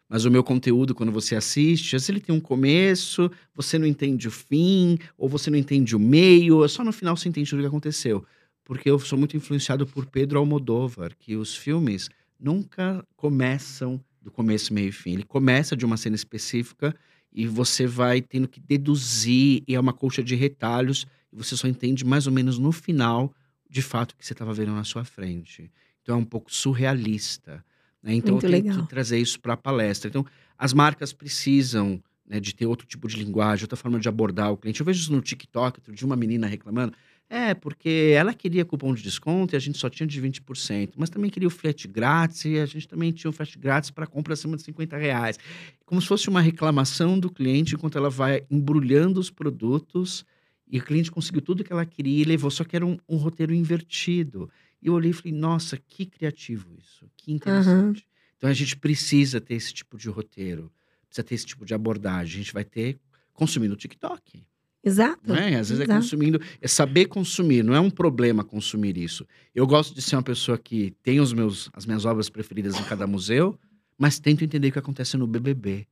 Mas 0.08 0.26
o 0.26 0.32
meu 0.32 0.44
conteúdo, 0.44 0.94
quando 0.94 1.12
você 1.12 1.36
assiste, 1.36 1.96
às 1.96 2.04
vezes 2.04 2.10
ele 2.10 2.20
tem 2.20 2.36
um 2.36 2.40
começo, 2.40 3.32
você 3.56 3.80
não 3.80 3.88
entende 3.88 4.28
o 4.28 4.32
fim, 4.32 5.00
ou 5.18 5.28
você 5.28 5.50
não 5.50 5.58
entende 5.58 5.96
o 5.96 6.00
meio, 6.00 6.68
só 6.68 6.84
no 6.84 6.94
final 6.94 7.18
você 7.18 7.28
entende 7.30 7.56
o 7.56 7.60
que 7.60 7.66
aconteceu. 7.66 8.24
Porque 8.64 8.90
eu 8.92 9.00
sou 9.00 9.18
muito 9.18 9.36
influenciado 9.36 9.88
por 9.88 10.06
Pedro 10.06 10.38
Almodóvar, 10.38 11.16
que 11.18 11.36
os 11.36 11.56
filmes 11.56 12.10
nunca 12.40 13.04
começam 13.16 14.00
do 14.22 14.30
começo, 14.30 14.74
meio 14.74 14.90
e 14.90 14.92
fim. 14.92 15.14
Ele 15.14 15.24
começa 15.24 15.76
de 15.76 15.86
uma 15.86 15.98
cena 15.98 16.16
específica 16.16 16.96
e 17.34 17.48
você 17.48 17.88
vai 17.88 18.22
tendo 18.22 18.48
que 18.48 18.60
deduzir, 18.60 19.64
e 19.68 19.74
é 19.74 19.80
uma 19.80 19.94
colcha 19.94 20.24
de 20.24 20.36
retalhos, 20.36 21.08
você 21.36 21.58
só 21.58 21.68
entende 21.68 22.06
mais 22.06 22.28
ou 22.28 22.34
menos 22.34 22.58
no 22.58 22.72
final, 22.72 23.34
de 23.70 23.82
fato, 23.82 24.12
o 24.12 24.16
que 24.16 24.26
você 24.26 24.34
estava 24.34 24.54
vendo 24.54 24.72
na 24.72 24.84
sua 24.84 25.04
frente. 25.04 25.72
Então 26.02 26.16
é 26.16 26.18
um 26.18 26.26
pouco 26.26 26.54
surrealista. 26.54 27.64
Né? 28.02 28.14
Então 28.16 28.34
Muito 28.34 28.46
eu 28.46 28.52
tento 28.52 28.66
legal. 28.66 28.86
trazer 28.88 29.18
isso 29.18 29.40
para 29.40 29.54
a 29.54 29.58
palestra. 29.58 30.10
Então, 30.10 30.26
as 30.58 30.74
marcas 30.74 31.14
precisam 31.14 32.02
né, 32.28 32.40
de 32.40 32.54
ter 32.54 32.66
outro 32.66 32.86
tipo 32.86 33.08
de 33.08 33.18
linguagem, 33.18 33.64
outra 33.64 33.78
forma 33.78 34.00
de 34.00 34.08
abordar 34.08 34.52
o 34.52 34.58
cliente. 34.58 34.80
Eu 34.80 34.86
vejo 34.86 35.02
isso 35.02 35.12
no 35.12 35.22
TikTok, 35.22 35.80
outro 35.80 35.94
dia 35.94 36.06
uma 36.06 36.16
menina 36.16 36.48
reclamando. 36.48 36.94
É, 37.30 37.54
porque 37.54 38.14
ela 38.16 38.34
queria 38.34 38.64
cupom 38.64 38.94
de 38.94 39.02
desconto 39.02 39.56
e 39.56 39.58
a 39.58 39.60
gente 39.60 39.78
só 39.78 39.90
tinha 39.90 40.06
de 40.06 40.22
20%. 40.22 40.92
Mas 40.96 41.10
também 41.10 41.32
queria 41.32 41.48
o 41.48 41.52
frete 41.52 41.88
grátis 41.88 42.46
e 42.46 42.60
a 42.60 42.66
gente 42.66 42.88
também 42.88 43.12
tinha 43.12 43.30
o 43.30 43.34
frete 43.34 43.58
grátis 43.58 43.90
para 43.90 44.06
compra 44.06 44.34
acima 44.34 44.56
de 44.56 44.62
50 44.62 44.98
reais. 44.98 45.40
Como 45.86 46.00
se 46.00 46.08
fosse 46.08 46.30
uma 46.30 46.42
reclamação 46.42 47.18
do 47.18 47.32
cliente 47.32 47.74
enquanto 47.74 47.98
ela 47.98 48.10
vai 48.10 48.44
embrulhando 48.52 49.20
os 49.20 49.32
produtos 49.32 50.26
e 50.74 50.80
o 50.80 50.84
cliente 50.84 51.12
conseguiu 51.12 51.40
tudo 51.40 51.64
que 51.64 51.72
ela 51.72 51.86
queria 51.86 52.24
e 52.24 52.26
levou, 52.26 52.50
só 52.50 52.64
que 52.64 52.76
era 52.76 52.84
um, 52.84 52.98
um 53.08 53.16
roteiro 53.16 53.54
invertido. 53.54 54.50
E 54.82 54.88
eu 54.88 54.94
olhei 54.94 55.12
e 55.12 55.14
falei, 55.14 55.32
nossa, 55.32 55.78
que 55.78 56.04
criativo 56.04 56.68
isso, 56.76 57.08
que 57.16 57.32
interessante. 57.32 58.08
Então 58.36 58.50
a 58.50 58.54
gente 58.54 58.76
precisa 58.76 59.40
ter 59.40 59.54
esse 59.54 59.72
tipo 59.72 60.00
de 60.00 60.10
roteiro, 60.10 60.72
precisa 61.06 61.24
ter 61.24 61.36
esse 61.36 61.46
tipo 61.46 61.64
de 61.64 61.76
abordagem. 61.76 62.42
A 62.42 62.44
gente 62.44 62.54
vai 62.54 62.64
ter 62.64 62.98
consumindo 63.34 63.76
o 63.76 63.78
TikTok. 63.78 64.44
Exato. 64.84 65.32
É? 65.36 65.58
Às 65.60 65.70
vezes 65.70 65.82
é 65.82 65.84
Exato. 65.84 66.02
consumindo, 66.02 66.42
é 66.60 66.68
saber 66.68 67.06
consumir, 67.06 67.64
não 67.64 67.76
é 67.76 67.80
um 67.80 67.92
problema 67.92 68.44
consumir 68.44 68.98
isso. 68.98 69.28
Eu 69.54 69.68
gosto 69.68 69.94
de 69.94 70.02
ser 70.02 70.16
uma 70.16 70.24
pessoa 70.24 70.58
que 70.58 70.96
tem 71.04 71.20
os 71.20 71.34
meus, 71.34 71.70
as 71.74 71.86
minhas 71.86 72.04
obras 72.04 72.32
preferidas 72.32 72.80
em 72.80 72.84
cada 72.84 73.06
museu, 73.06 73.60
mas 73.96 74.18
tento 74.18 74.44
entender 74.44 74.70
o 74.70 74.72
que 74.72 74.80
acontece 74.80 75.18
no 75.18 75.28
BBB. 75.28 75.86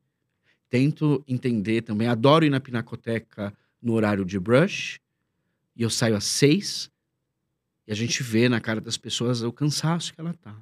Tento 0.72 1.24
entender 1.28 1.84
também, 1.84 2.08
adoro 2.08 2.46
ir 2.46 2.50
na 2.50 2.60
Pinacoteca 2.60 3.56
no 3.82 3.94
horário 3.94 4.24
de 4.26 4.40
brush, 4.40 5.00
e 5.76 5.82
eu 5.84 5.90
saio 5.90 6.16
às 6.16 6.26
seis, 6.26 6.90
e 7.88 7.92
a 7.92 7.96
gente 7.96 8.22
vê 8.22 8.48
na 8.48 8.60
cara 8.60 8.80
das 8.80 8.98
pessoas 8.98 9.42
o 9.42 9.52
cansaço 9.52 10.14
que 10.14 10.22
ela 10.22 10.34
tá. 10.34 10.56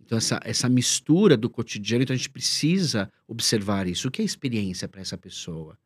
Então, 0.00 0.18
essa, 0.18 0.40
essa 0.44 0.68
mistura 0.68 1.36
do 1.36 1.48
cotidiano, 1.48 2.02
então 2.02 2.12
a 2.14 2.16
gente 2.16 2.28
precisa 2.30 3.10
observar 3.26 3.86
isso. 3.86 4.08
O 4.08 4.10
que 4.10 4.20
é 4.20 4.24
experiência 4.24 4.88
para 4.88 5.00
essa 5.00 5.16
pessoa? 5.16 5.78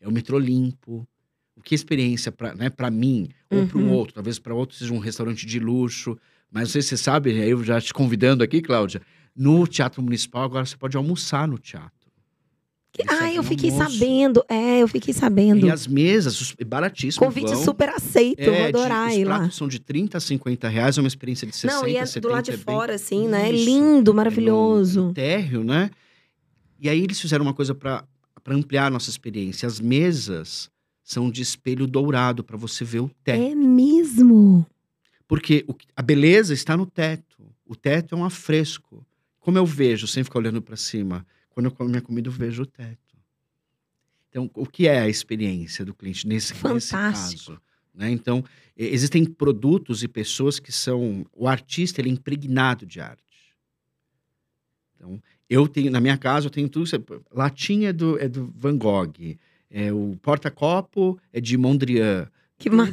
É 0.00 0.08
o 0.08 0.12
metrô 0.12 0.38
limpo? 0.38 1.06
O 1.54 1.62
que 1.62 1.74
é 1.74 1.76
experiência 1.76 2.32
para 2.32 2.54
né, 2.54 2.70
pra 2.70 2.90
mim 2.90 3.28
ou 3.50 3.66
para 3.66 3.78
um 3.78 3.88
Uhum. 3.88 3.92
outro? 3.92 4.14
Talvez 4.14 4.38
para 4.38 4.54
outro 4.54 4.76
seja 4.76 4.92
um 4.94 4.98
restaurante 4.98 5.44
de 5.44 5.58
luxo. 5.58 6.18
Mas 6.50 6.62
não 6.64 6.70
sei 6.70 6.82
se 6.82 6.88
você 6.88 6.96
sabe, 6.96 7.32
né, 7.34 7.46
eu 7.46 7.62
já 7.62 7.80
te 7.80 7.92
convidando 7.92 8.42
aqui, 8.42 8.62
Cláudia, 8.62 9.02
no 9.36 9.66
Teatro 9.66 10.02
Municipal 10.02 10.44
agora 10.44 10.64
você 10.64 10.76
pode 10.76 10.96
almoçar 10.96 11.46
no 11.46 11.58
teatro. 11.58 11.97
Que- 12.92 13.04
Ah, 13.06 13.32
eu 13.32 13.42
fiquei 13.42 13.70
almoço. 13.70 13.92
sabendo. 13.92 14.44
É, 14.48 14.78
eu 14.82 14.88
fiquei 14.88 15.12
sabendo. 15.14 15.66
E 15.66 15.70
as 15.70 15.86
mesas, 15.86 16.54
baratíssimo. 16.66 17.24
Convite 17.24 17.52
vão. 17.52 17.64
super 17.64 17.88
aceito. 17.90 18.44
vou 18.44 18.54
É, 18.54 18.58
de- 18.72 18.76
adorar 18.78 19.08
os 19.10 19.14
ir 19.14 19.24
lá. 19.24 19.38
pratos 19.38 19.56
são 19.56 19.68
de 19.68 19.78
30 19.78 20.18
a 20.18 20.20
50 20.20 20.68
reais, 20.68 20.96
é 20.98 21.00
uma 21.00 21.06
experiência 21.08 21.46
de 21.46 21.54
60, 21.54 21.74
Não, 21.74 21.86
e 21.88 21.96
é 21.96 22.04
70. 22.06 22.20
do 22.28 22.32
lado 22.34 22.44
de 22.44 22.50
é 22.50 22.56
bem- 22.56 22.64
fora, 22.64 22.94
assim, 22.94 23.28
né? 23.28 23.48
É 23.48 23.52
lindo, 23.52 24.10
é 24.10 24.14
maravilhoso. 24.14 25.02
no 25.06 25.14
térreo, 25.14 25.62
né? 25.62 25.90
E 26.80 26.88
aí 26.88 27.00
eles 27.02 27.20
fizeram 27.20 27.44
uma 27.44 27.54
coisa 27.54 27.74
para 27.74 28.04
ampliar 28.48 28.86
a 28.86 28.90
nossa 28.90 29.10
experiência. 29.10 29.66
As 29.66 29.78
mesas 29.80 30.70
são 31.04 31.30
de 31.30 31.42
espelho 31.42 31.86
dourado 31.86 32.42
para 32.42 32.56
você 32.56 32.84
ver 32.84 33.00
o 33.00 33.10
teto. 33.22 33.40
É 33.42 33.54
mesmo. 33.54 34.66
Porque 35.26 35.64
o 35.68 35.74
a 35.94 36.02
beleza 36.02 36.54
está 36.54 36.76
no 36.76 36.86
teto. 36.86 37.36
O 37.66 37.76
teto 37.76 38.14
é 38.14 38.18
um 38.18 38.24
afresco. 38.24 39.04
Como 39.40 39.58
eu 39.58 39.66
vejo, 39.66 40.06
sem 40.06 40.24
ficar 40.24 40.38
olhando 40.38 40.62
para 40.62 40.76
cima, 40.76 41.26
quando 41.58 41.66
eu 41.66 41.72
como 41.72 41.90
minha 41.90 42.00
comida, 42.00 42.28
eu 42.28 42.32
vejo 42.32 42.62
o 42.62 42.66
teto. 42.66 43.18
Então, 44.28 44.48
o 44.54 44.64
que 44.64 44.86
é 44.86 45.00
a 45.00 45.08
experiência 45.08 45.84
do 45.84 45.92
cliente 45.92 46.24
nesse, 46.24 46.52
nesse 46.52 46.90
Fantástico. 46.92 47.50
caso? 47.50 47.62
né? 47.92 48.08
Então, 48.12 48.44
existem 48.76 49.24
produtos 49.24 50.04
e 50.04 50.06
pessoas 50.06 50.60
que 50.60 50.70
são. 50.70 51.26
O 51.34 51.48
artista 51.48 52.00
ele 52.00 52.10
é 52.10 52.12
impregnado 52.12 52.86
de 52.86 53.00
arte. 53.00 53.56
Então, 54.94 55.20
eu 55.50 55.66
tenho, 55.66 55.90
na 55.90 56.00
minha 56.00 56.16
casa, 56.16 56.46
eu 56.46 56.50
tenho 56.50 56.68
tudo. 56.68 56.88
Latinha 57.32 57.88
é 57.88 57.92
do, 57.92 58.16
é 58.20 58.28
do 58.28 58.46
Van 58.54 58.78
Gogh. 58.78 59.36
É, 59.68 59.92
o 59.92 60.16
porta-copo 60.22 61.18
é 61.32 61.40
de 61.40 61.56
Mondrian. 61.56 62.30
Que 62.58 62.68
massa. 62.68 62.92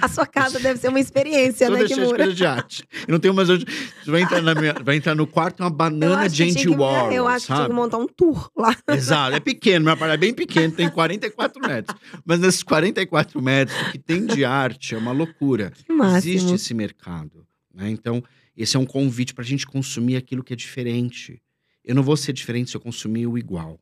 A 0.00 0.06
sua 0.08 0.26
casa 0.26 0.60
deve 0.60 0.78
ser 0.78 0.88
uma 0.88 1.00
experiência, 1.00 1.66
Toda 1.68 1.80
né, 1.82 1.88
cheia 1.88 2.00
Kimura? 2.00 2.16
coisa 2.18 2.32
de 2.34 2.46
arte. 2.46 2.84
Eu 3.06 3.12
não 3.12 3.18
tenho 3.18 3.34
mais 3.34 3.50
onde. 3.50 3.64
Você 4.04 4.10
vai 4.10 4.22
entrar, 4.22 4.40
na 4.40 4.54
minha- 4.54 4.74
vai 4.74 4.96
entrar 4.96 5.14
no 5.16 5.26
quarto 5.26 5.60
uma 5.60 5.70
banana 5.70 6.28
de 6.28 6.44
Andy 6.44 6.68
Warhol. 6.68 7.10
Eu 7.12 7.26
acho 7.26 7.46
que 7.48 7.52
tinha 7.52 7.66
que 7.66 7.72
montar 7.72 7.98
um 7.98 8.06
tour 8.06 8.48
lá. 8.56 8.76
Exato, 8.88 9.34
é 9.34 9.40
pequeno, 9.40 9.86
meu 9.86 9.94
apartamento 9.94 10.22
é 10.22 10.26
bem 10.26 10.34
pequeno, 10.34 10.72
tem 10.72 10.88
44 10.88 11.60
metros. 11.66 11.98
Mas 12.24 12.38
nesses 12.38 12.62
44 12.62 13.42
metros, 13.42 13.76
o 13.80 13.90
que 13.90 13.98
tem 13.98 14.24
de 14.24 14.44
arte 14.44 14.94
é 14.94 14.98
uma 14.98 15.12
loucura. 15.12 15.72
Que 15.72 15.92
máximo. 15.92 16.32
Existe 16.34 16.54
esse 16.54 16.72
mercado. 16.72 17.44
Né? 17.74 17.90
Então, 17.90 18.22
esse 18.56 18.76
é 18.76 18.78
um 18.80 18.86
convite 18.86 19.34
para 19.34 19.42
a 19.42 19.46
gente 19.46 19.66
consumir 19.66 20.14
aquilo 20.16 20.44
que 20.44 20.52
é 20.52 20.56
diferente. 20.56 21.42
Eu 21.84 21.94
não 21.94 22.02
vou 22.02 22.16
ser 22.16 22.32
diferente 22.32 22.70
se 22.70 22.76
eu 22.76 22.80
consumir 22.80 23.26
o 23.26 23.36
igual. 23.36 23.80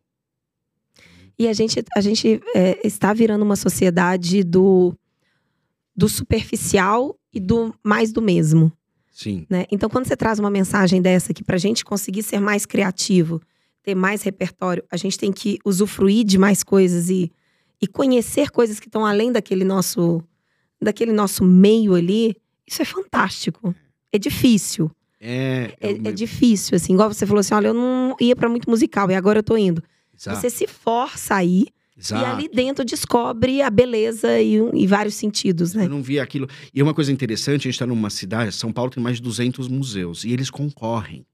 E 1.39 1.47
a 1.47 1.53
gente, 1.53 1.83
a 1.95 2.01
gente 2.01 2.41
é, 2.55 2.79
está 2.87 3.13
virando 3.13 3.43
uma 3.45 3.57
sociedade 3.57 4.43
do, 4.43 4.95
do 5.97 6.09
superficial 6.09 7.17
e 7.33 7.41
do 7.41 7.75
mais 7.83 8.13
do 8.13 8.21
mesmo. 8.23 8.73
Sim. 9.13 9.47
né? 9.51 9.65
Então, 9.71 9.89
quando 9.89 10.07
você 10.07 10.17
traz 10.17 10.39
uma 10.39 10.51
mensagem 10.51 11.03
dessa 11.03 11.33
aqui 11.33 11.43
para 11.43 11.57
a 11.57 11.59
gente 11.59 11.85
conseguir 11.85 12.23
ser 12.23 12.39
mais 12.39 12.65
criativo, 12.65 13.41
ter 13.83 13.95
mais 13.95 14.23
repertório, 14.23 14.85
a 14.91 14.97
gente 14.97 15.19
tem 15.19 15.33
que 15.33 15.59
usufruir 15.65 16.25
de 16.25 16.39
mais 16.39 16.63
coisas 16.63 17.11
e, 17.11 17.33
e 17.83 17.87
conhecer 17.89 18.51
coisas 18.51 18.79
que 18.79 18.87
estão 18.87 19.05
além 19.05 19.33
daquele 19.33 19.65
nosso, 19.65 20.23
daquele 20.81 21.11
nosso 21.13 21.45
meio 21.45 21.95
ali. 21.95 22.37
Isso 22.67 22.81
é 22.81 22.85
fantástico. 22.85 23.75
É 24.13 24.19
difícil. 24.19 24.89
É, 25.21 25.75
É, 25.81 25.91
é 25.91 25.99
me- 25.99 26.13
difícil, 26.13 26.77
assim. 26.77 26.93
Igual 26.95 27.13
você 27.13 27.27
falou 27.27 27.41
assim: 27.41 27.55
olha, 27.55 27.69
eu 27.69 27.75
não 27.75 28.15
ia 28.21 28.37
para 28.37 28.49
muito 28.49 28.71
musical 28.71 29.11
e 29.11 29.15
agora 29.17 29.41
eu 29.41 29.43
tô 29.43 29.57
indo. 29.57 29.83
Exato, 30.19 30.41
Você 30.41 30.51
se 30.51 30.67
força 30.67 31.37
a 31.37 31.45
ir 31.45 31.69
exato. 31.97 32.23
e 32.23 32.27
ali 32.27 32.49
dentro 32.49 32.85
descobre 32.85 33.63
a 33.63 33.71
beleza 33.71 34.41
e, 34.41 34.57
e 34.75 34.87
vários 34.87 35.15
sentidos, 35.15 35.75
né? 35.75 35.85
Eu 35.85 35.91
não 35.91 36.03
vi 36.03 36.19
aquilo. 36.19 36.49
E 36.75 36.83
uma 36.83 36.93
coisa 36.93 37.13
interessante, 37.13 37.63
a 37.63 37.65
gente 37.65 37.75
está 37.75 37.87
numa 37.87 38.11
cidade, 38.11 38.53
São 38.53 38.73
Paulo 38.73 38.91
tem 38.91 39.03
mais 39.03 39.17
de 39.17 39.23
200 39.23 39.69
museus, 39.69 40.25
e 40.25 40.33
eles 40.33 40.51
concorrem. 40.51 41.25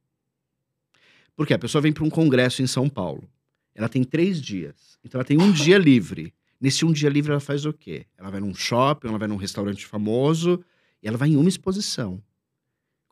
Porque 1.35 1.55
a 1.55 1.59
pessoa 1.59 1.81
vem 1.81 1.93
para 1.93 2.05
um 2.05 2.11
congresso 2.11 2.63
em 2.63 2.67
São 2.67 2.89
Paulo. 2.89 3.25
Ela 3.75 3.89
tem 3.89 4.05
três 4.05 4.41
dias. 4.41 4.99
Então 5.05 5.19
ela 5.19 5.27
tem 5.27 5.41
um 5.41 5.51
dia 5.51 5.79
livre. 5.79 6.33
Nesse 6.61 6.85
um 6.85 6.93
dia 6.93 7.09
livre 7.09 7.33
ela 7.33 7.41
faz 7.41 7.65
o 7.65 7.73
quê? 7.73 8.07
Ela 8.17 8.31
vai 8.31 8.41
num 8.41 8.55
shopping, 8.55 9.09
ela 9.09 9.19
vai 9.19 9.27
num 9.27 9.37
restaurante 9.37 9.85
famoso, 9.85 10.63
e 11.03 11.09
ela 11.09 11.19
vai 11.19 11.31
em 11.31 11.37
uma 11.37 11.49
exposição. 11.49 12.23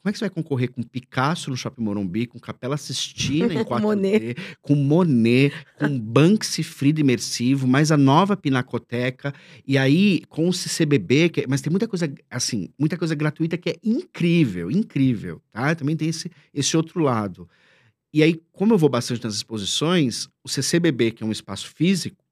Como 0.02 0.10
é 0.10 0.12
que 0.12 0.18
você 0.18 0.24
vai 0.24 0.30
concorrer 0.30 0.68
com 0.72 0.82
Picasso 0.82 1.48
no 1.48 1.56
Shopping 1.56 1.82
Morumbi, 1.84 2.26
com 2.26 2.40
Capela 2.40 2.76
Sistina 2.76 3.54
em 3.54 3.58
4D, 3.64 3.80
Monet. 3.80 4.36
com 4.60 4.74
Monet, 4.74 5.54
com 5.78 5.96
Banksy 5.96 6.64
Frida 6.64 7.00
Imersivo, 7.00 7.68
mais 7.68 7.92
a 7.92 7.96
nova 7.96 8.36
Pinacoteca, 8.36 9.32
e 9.64 9.78
aí 9.78 10.22
com 10.28 10.48
o 10.48 10.52
CCBB, 10.52 11.28
que, 11.28 11.40
é- 11.42 11.46
mas 11.46 11.60
tem 11.60 11.70
muita 11.70 11.86
coisa, 11.86 12.12
assim, 12.28 12.68
muita 12.76 12.98
coisa 12.98 13.14
gratuita 13.14 13.56
que 13.56 13.70
é 13.70 13.76
incrível, 13.84 14.72
incrível, 14.72 15.40
tá? 15.52 15.72
Também 15.76 15.96
tem 15.96 16.08
esse, 16.08 16.28
esse 16.52 16.76
outro 16.76 17.00
lado. 17.00 17.48
E 18.12 18.24
aí, 18.24 18.42
como 18.50 18.74
eu 18.74 18.78
vou 18.78 18.88
bastante 18.90 19.22
nas 19.22 19.34
exposições, 19.36 20.28
o 20.42 20.48
CCBB, 20.48 21.12
que 21.12 21.22
é 21.22 21.26
um 21.26 21.30
espaço 21.32 21.68
físico, 21.68 22.22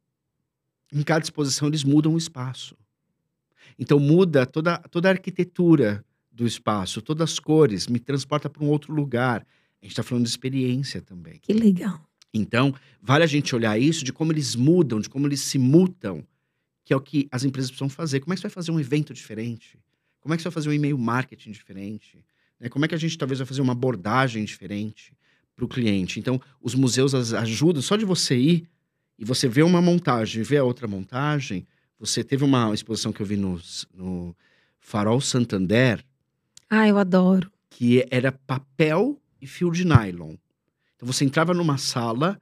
em 0.93 1.03
cada 1.05 1.23
exposição 1.23 1.69
eles 1.69 1.85
mudam 1.85 2.15
o 2.15 2.19
espaço. 2.19 2.77
Então 3.79 4.01
muda 4.01 4.45
toda, 4.45 4.77
toda 4.91 5.09
a 5.09 5.13
arquitetura 5.13 6.05
do 6.41 6.47
espaço, 6.47 7.03
todas 7.03 7.33
as 7.33 7.39
cores, 7.39 7.87
me 7.87 7.99
transporta 8.01 8.49
para 8.49 8.65
um 8.65 8.69
outro 8.69 8.95
lugar. 8.95 9.47
A 9.81 9.85
gente 9.85 9.93
está 9.93 10.03
falando 10.03 10.25
de 10.25 10.31
experiência 10.31 11.03
também. 11.03 11.39
Que 11.43 11.53
legal. 11.53 12.01
Então, 12.33 12.75
vale 13.03 13.25
a 13.25 13.27
gente 13.27 13.55
olhar 13.55 13.79
isso 13.79 14.03
de 14.03 14.13
como 14.13 14.33
eles 14.33 14.57
mudam, 14.57 15.01
de 15.01 15.09
como 15.11 15.27
eles 15.27 15.41
se 15.43 15.59
mutam, 15.59 16.27
que 16.83 16.95
é 16.95 16.97
o 16.97 17.01
que 17.01 17.29
as 17.31 17.45
empresas 17.45 17.71
precisam 17.71 17.91
fazer. 17.91 18.21
Como 18.21 18.33
é 18.33 18.37
que 18.37 18.41
você 18.41 18.49
vai 18.49 18.55
fazer 18.55 18.71
um 18.71 18.81
evento 18.81 19.13
diferente? 19.13 19.79
Como 20.19 20.33
é 20.33 20.37
que 20.37 20.43
você 20.43 20.49
vai 20.49 20.55
fazer 20.55 20.71
um 20.71 20.73
e-mail 20.73 20.97
marketing 20.97 21.51
diferente? 21.51 22.25
Né? 22.59 22.71
Como 22.71 22.87
é 22.87 22.89
que 22.89 22.95
a 22.95 22.99
gente 22.99 23.19
talvez 23.19 23.39
vai 23.39 23.47
fazer 23.47 23.61
uma 23.61 23.73
abordagem 23.73 24.43
diferente 24.43 25.13
para 25.55 25.65
o 25.65 25.69
cliente? 25.69 26.19
Então, 26.19 26.41
os 26.63 26.75
museus 26.75 27.15
ajudam, 27.35 27.83
só 27.83 27.97
de 27.97 28.07
você 28.07 28.37
ir 28.37 28.69
e 29.19 29.27
você 29.27 29.47
ver 29.47 29.65
uma 29.65 29.83
montagem, 29.83 30.43
ver 30.43 30.59
a 30.59 30.65
outra 30.65 30.89
montagem. 30.89 31.67
Você 31.99 32.25
teve 32.25 32.45
uma 32.45 32.73
exposição 32.73 33.13
que 33.13 33.21
eu 33.21 33.27
vi 33.27 33.37
no, 33.37 33.61
no 33.93 34.35
Farol 34.79 35.21
Santander. 35.21 36.03
Ah, 36.71 36.89
eu 36.89 36.97
adoro. 36.99 37.51
Que 37.69 38.07
era 38.11 38.31
papel 38.33 39.21
e 39.43 39.47
fio 39.47 39.71
de 39.71 39.85
nylon. 39.85 40.35
Então 40.97 41.07
você 41.11 41.25
entrava 41.25 41.53
numa 41.53 41.79
sala, 41.79 42.41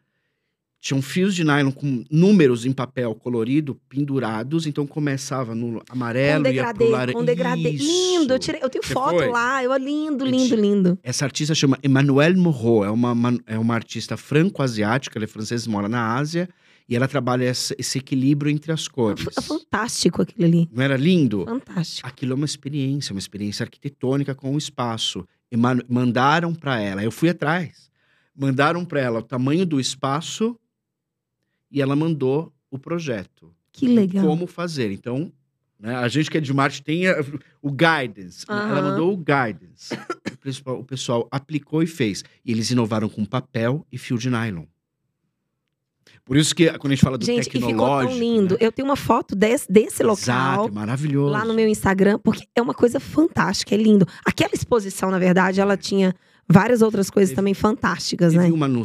tinham 0.81 1.01
fios 1.01 1.35
de 1.35 1.45
nylon 1.45 1.71
com 1.73 2.05
números 2.11 2.67
em 2.67 2.73
papel 2.73 3.15
colorido 3.15 3.75
pendurados, 3.89 4.67
então 4.67 4.87
começava 4.87 5.55
no 5.55 5.83
amarelo 5.89 6.43
degradê, 6.45 6.85
ia 6.85 6.89
pro 6.89 6.91
laranja. 6.91 7.19
Com 7.19 7.25
degradê. 7.25 7.71
Lindo, 7.71 8.35
eu, 8.35 8.39
tirei, 8.39 8.63
eu 8.63 8.69
tenho 8.69 8.85
Você 8.85 8.93
foto 8.93 9.17
foi? 9.19 9.29
lá, 9.29 9.63
eu 9.65 9.75
lindo, 9.77 10.25
lindo, 10.25 10.55
lindo. 10.57 10.99
Essa 11.03 11.25
artista 11.25 11.55
chama 11.55 11.79
Emmanuelle 11.83 12.37
Moreau, 12.39 12.85
é 12.85 12.91
uma, 12.91 13.13
uma- 13.13 13.39
é 13.47 13.59
uma 13.59 13.75
artista 13.75 14.17
franco-asiática, 14.17 15.19
ela 15.19 15.25
é 15.25 15.29
francesa, 15.29 15.71
mora 15.71 15.89
na 15.89 16.15
Ásia, 16.17 16.49
e 16.89 16.97
ela 16.97 17.07
trabalha 17.07 17.45
esse, 17.45 17.75
esse 17.79 17.99
equilíbrio 17.99 18.51
entre 18.51 18.73
as 18.73 18.89
cores. 18.89 19.27
É 19.37 19.43
fantástico 19.43 20.23
aquilo 20.23 20.45
ali. 20.47 20.69
Não 20.73 20.83
era 20.83 20.97
lindo? 20.97 21.45
Fantástico. 21.45 22.09
Aquilo 22.09 22.33
é 22.33 22.35
uma 22.35 22.47
experiência, 22.47 23.13
uma 23.13 23.19
experiência 23.19 23.63
arquitetônica 23.65 24.35
com 24.35 24.55
o 24.55 24.59
espaço. 24.59 25.27
E 25.51 25.57
man- 25.57 25.83
mandaram 25.89 26.55
para 26.55 26.81
ela, 26.81 27.03
eu 27.03 27.11
fui 27.11 27.29
atrás. 27.29 27.91
Mandaram 28.35 28.85
para 28.85 29.01
ela 29.01 29.19
o 29.19 29.23
tamanho 29.23 29.67
do 29.67 29.79
espaço 29.81 30.59
e 31.71 31.83
ela 31.83 31.95
mandou 31.97 32.53
o 32.71 32.79
projeto. 32.79 33.53
Que 33.73 33.87
legal. 33.87 34.25
Como 34.25 34.47
fazer. 34.47 34.91
Então, 34.91 35.33
né, 35.79 35.95
a 35.95 36.09
gente 36.09 36.31
que 36.31 36.39
é 36.39 36.41
de 36.41 36.53
marketing 36.53 36.83
tem 36.83 37.07
a- 37.09 37.17
o 37.63 37.71
guidance. 37.71 38.47
né? 38.49 38.55
Ela 38.71 38.83
mandou 38.83 39.13
o 39.13 39.17
guidance. 39.17 39.95
o, 40.33 40.37
pessoal, 40.39 40.81
o 40.81 40.85
pessoal 40.85 41.29
aplicou 41.31 41.83
e 41.83 41.87
fez. 41.87 42.25
E 42.45 42.51
eles 42.53 42.71
inovaram 42.71 43.09
com 43.09 43.25
papel 43.25 43.87
e 43.93 43.99
fio 43.99 44.17
de 44.19 44.31
nylon. 44.31 44.65
Por 46.29 46.37
isso 46.37 46.55
que 46.55 46.71
quando 46.79 46.93
a 46.93 46.95
gente 46.95 47.03
fala 47.05 47.19
do 47.19 47.25
Gente, 47.25 47.49
e 47.49 47.51
ficou 47.51 47.69
tecnológico... 47.69 48.13
tão 48.13 48.21
lindo. 48.21 48.55
né? 48.55 48.59
Eu 48.61 48.71
tenho 48.71 48.87
uma 48.87 48.97
foto 48.97 49.35
desse, 49.35 49.67
desse 49.73 50.03
local. 50.03 50.15
Exato, 50.19 50.69
é 50.69 50.71
maravilhoso. 50.71 51.33
lá 51.33 51.45
no 51.45 51.55
meu 51.55 51.67
Instagram, 51.67 52.19
porque 52.23 52.45
é 52.55 52.61
uma 52.63 52.75
coisa 52.75 53.01
fantástica, 53.01 53.75
é 53.75 53.79
lindo. 53.79 54.07
Aquela 54.25 54.53
exposição, 54.55 55.11
na 55.11 55.19
verdade, 55.19 55.59
ela 55.61 55.77
tinha 55.77 56.15
várias 56.51 56.81
outras 56.83 57.11
coisas 57.11 57.31
Teve- 57.31 57.37
também 57.37 57.55
fantásticas, 57.55 58.33
Teve 58.33 58.47
né? 58.47 58.53
uma 58.53 58.69
no 58.69 58.83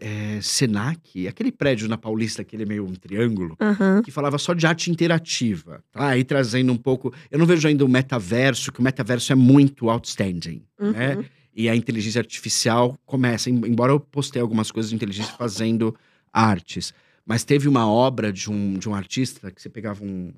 é, 0.00 0.38
Senac, 0.40 1.26
aquele 1.28 1.52
prédio 1.52 1.88
na 1.88 1.96
Paulista, 1.98 2.42
aquele 2.42 2.64
meio 2.64 2.84
um 2.84 2.94
triângulo, 2.94 3.56
Aham. 3.60 4.02
que 4.04 4.10
falava 4.10 4.38
só 4.38 4.54
de 4.54 4.66
arte 4.66 4.90
interativa. 4.90 5.82
Tá? 5.92 6.08
Aí 6.08 6.24
trazendo 6.24 6.72
um 6.72 6.76
pouco. 6.76 7.12
Eu 7.30 7.38
não 7.38 7.46
vejo 7.46 7.66
ainda 7.68 7.84
o 7.84 7.88
metaverso, 7.88 8.72
que 8.72 8.80
o 8.80 8.82
metaverso 8.82 9.32
é 9.32 9.36
muito 9.36 9.88
outstanding. 9.90 10.62
Uhum. 10.80 10.90
né? 10.92 11.24
E 11.54 11.68
a 11.70 11.74
inteligência 11.76 12.20
artificial 12.20 12.98
começa, 13.06 13.48
em- 13.48 13.54
embora 13.66 13.90
eu 13.92 13.98
postei 13.98 14.42
algumas 14.42 14.70
coisas 14.70 14.90
de 14.90 14.96
inteligência 14.96 15.32
fazendo 15.38 15.94
artes. 16.36 16.92
Mas 17.24 17.42
teve 17.42 17.66
uma 17.66 17.88
obra 17.88 18.32
de 18.32 18.50
um, 18.50 18.74
de 18.78 18.88
um 18.88 18.94
artista 18.94 19.50
que 19.50 19.60
você 19.60 19.68
pegava 19.68 20.04
um, 20.04 20.32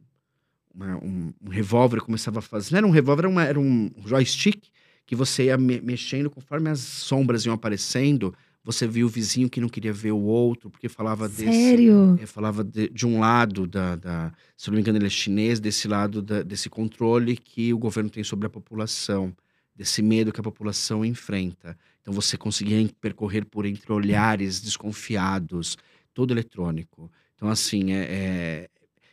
uma- 0.74 0.96
um, 0.96 1.32
um 1.44 1.48
revólver 1.50 1.98
e 1.98 2.00
começava 2.00 2.38
a 2.38 2.42
fazer. 2.42 2.72
Não 2.72 2.78
era 2.78 2.86
um 2.86 2.90
revólver, 2.90 3.22
era, 3.22 3.28
uma- 3.28 3.44
era 3.44 3.60
um 3.60 3.90
joystick 4.06 4.68
que 5.04 5.14
você 5.16 5.44
ia 5.46 5.56
me- 5.58 5.80
mexendo 5.80 6.30
conforme 6.30 6.70
as 6.70 6.80
sombras 6.80 7.44
iam 7.44 7.54
aparecendo. 7.54 8.34
Você 8.64 8.86
via 8.86 9.04
o 9.06 9.08
vizinho 9.08 9.48
que 9.48 9.60
não 9.60 9.68
queria 9.68 9.92
ver 9.92 10.12
o 10.12 10.18
outro, 10.20 10.68
porque 10.70 10.88
falava 10.88 11.26
desse. 11.28 11.44
Sério? 11.44 12.18
É, 12.20 12.26
falava 12.26 12.62
de, 12.62 12.88
de 12.90 13.06
um 13.06 13.18
lado 13.20 13.66
da, 13.66 13.96
da- 13.96 14.32
Se 14.56 14.68
não 14.68 14.74
me 14.74 14.80
engano, 14.80 14.98
ele 14.98 15.06
é 15.06 15.10
chinês, 15.10 15.58
desse 15.60 15.88
lado 15.88 16.20
da- 16.22 16.42
desse 16.42 16.68
controle 16.68 17.36
que 17.36 17.72
o 17.72 17.78
governo 17.78 18.10
tem 18.10 18.22
sobre 18.22 18.46
a 18.46 18.50
população, 18.50 19.34
desse 19.74 20.02
medo 20.02 20.32
que 20.32 20.40
a 20.40 20.42
população 20.42 21.04
enfrenta. 21.04 21.78
Então 22.08 22.14
você 22.14 22.38
conseguia 22.38 22.88
percorrer 23.02 23.44
por 23.44 23.66
entre 23.66 23.92
olhares 23.92 24.62
desconfiados, 24.62 25.76
todo 26.14 26.32
eletrônico. 26.32 27.12
Então, 27.34 27.50
assim, 27.50 27.92
é, 27.92 28.06
é 28.08 28.68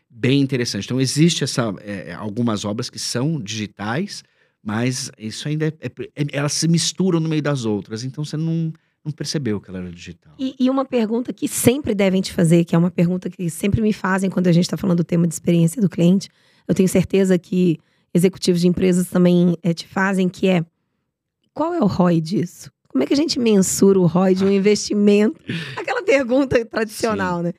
bem 0.10 0.40
interessante. 0.40 0.86
Então, 0.86 1.02
existe 1.02 1.44
essa, 1.44 1.76
é, 1.82 2.14
algumas 2.14 2.64
obras 2.64 2.90
que 2.90 2.98
são 2.98 3.38
digitais, 3.42 4.24
mas 4.64 5.12
isso 5.18 5.46
ainda 5.46 5.68
é, 5.68 5.74
é- 5.82 6.24
é- 6.24 6.26
elas 6.32 6.54
se 6.54 6.70
misturam 6.70 7.20
no 7.20 7.28
meio 7.28 7.42
das 7.42 7.66
outras. 7.66 8.06
Então, 8.06 8.24
você 8.24 8.38
não, 8.38 8.72
não 9.04 9.12
percebeu 9.12 9.60
que 9.60 9.70
ela 9.70 9.80
era 9.80 9.92
digital. 9.92 10.34
E, 10.40 10.56
e 10.58 10.70
uma 10.70 10.86
pergunta 10.86 11.34
que 11.34 11.50
sempre 11.50 11.94
devem 11.94 12.22
te 12.22 12.32
fazer, 12.32 12.64
que 12.64 12.76
é 12.76 12.78
uma 12.78 12.92
pergunta 12.92 13.30
que 13.30 13.50
sempre 13.50 13.82
me 13.82 13.92
fazem 13.92 14.30
quando 14.30 14.48
a 14.48 14.54
gente 14.54 14.64
está 14.64 14.78
falando 14.78 15.00
do 15.00 15.04
tema 15.04 15.28
de 15.28 15.34
experiência 15.34 15.82
do 15.82 15.90
cliente. 15.90 16.30
Eu 16.66 16.74
tenho 16.74 16.88
certeza 16.88 17.38
que 17.38 17.78
executivos 18.14 18.62
de 18.62 18.70
empresas 18.70 19.10
também 19.10 19.58
eh, 19.62 19.74
te 19.74 19.86
fazem, 19.86 20.30
que 20.30 20.48
é 20.48 20.66
qual 21.54 21.74
é 21.74 21.80
o 21.82 21.86
ROI 21.86 22.22
disso? 22.22 22.74
Como 22.96 23.04
é 23.04 23.08
que 23.08 23.14
a 23.14 23.18
gente 23.18 23.38
mensura 23.38 24.00
o 24.00 24.06
ROI 24.06 24.36
de 24.36 24.46
um 24.46 24.50
investimento? 24.50 25.38
Aquela 25.76 26.02
pergunta 26.02 26.64
tradicional, 26.64 27.44
né? 27.44 27.52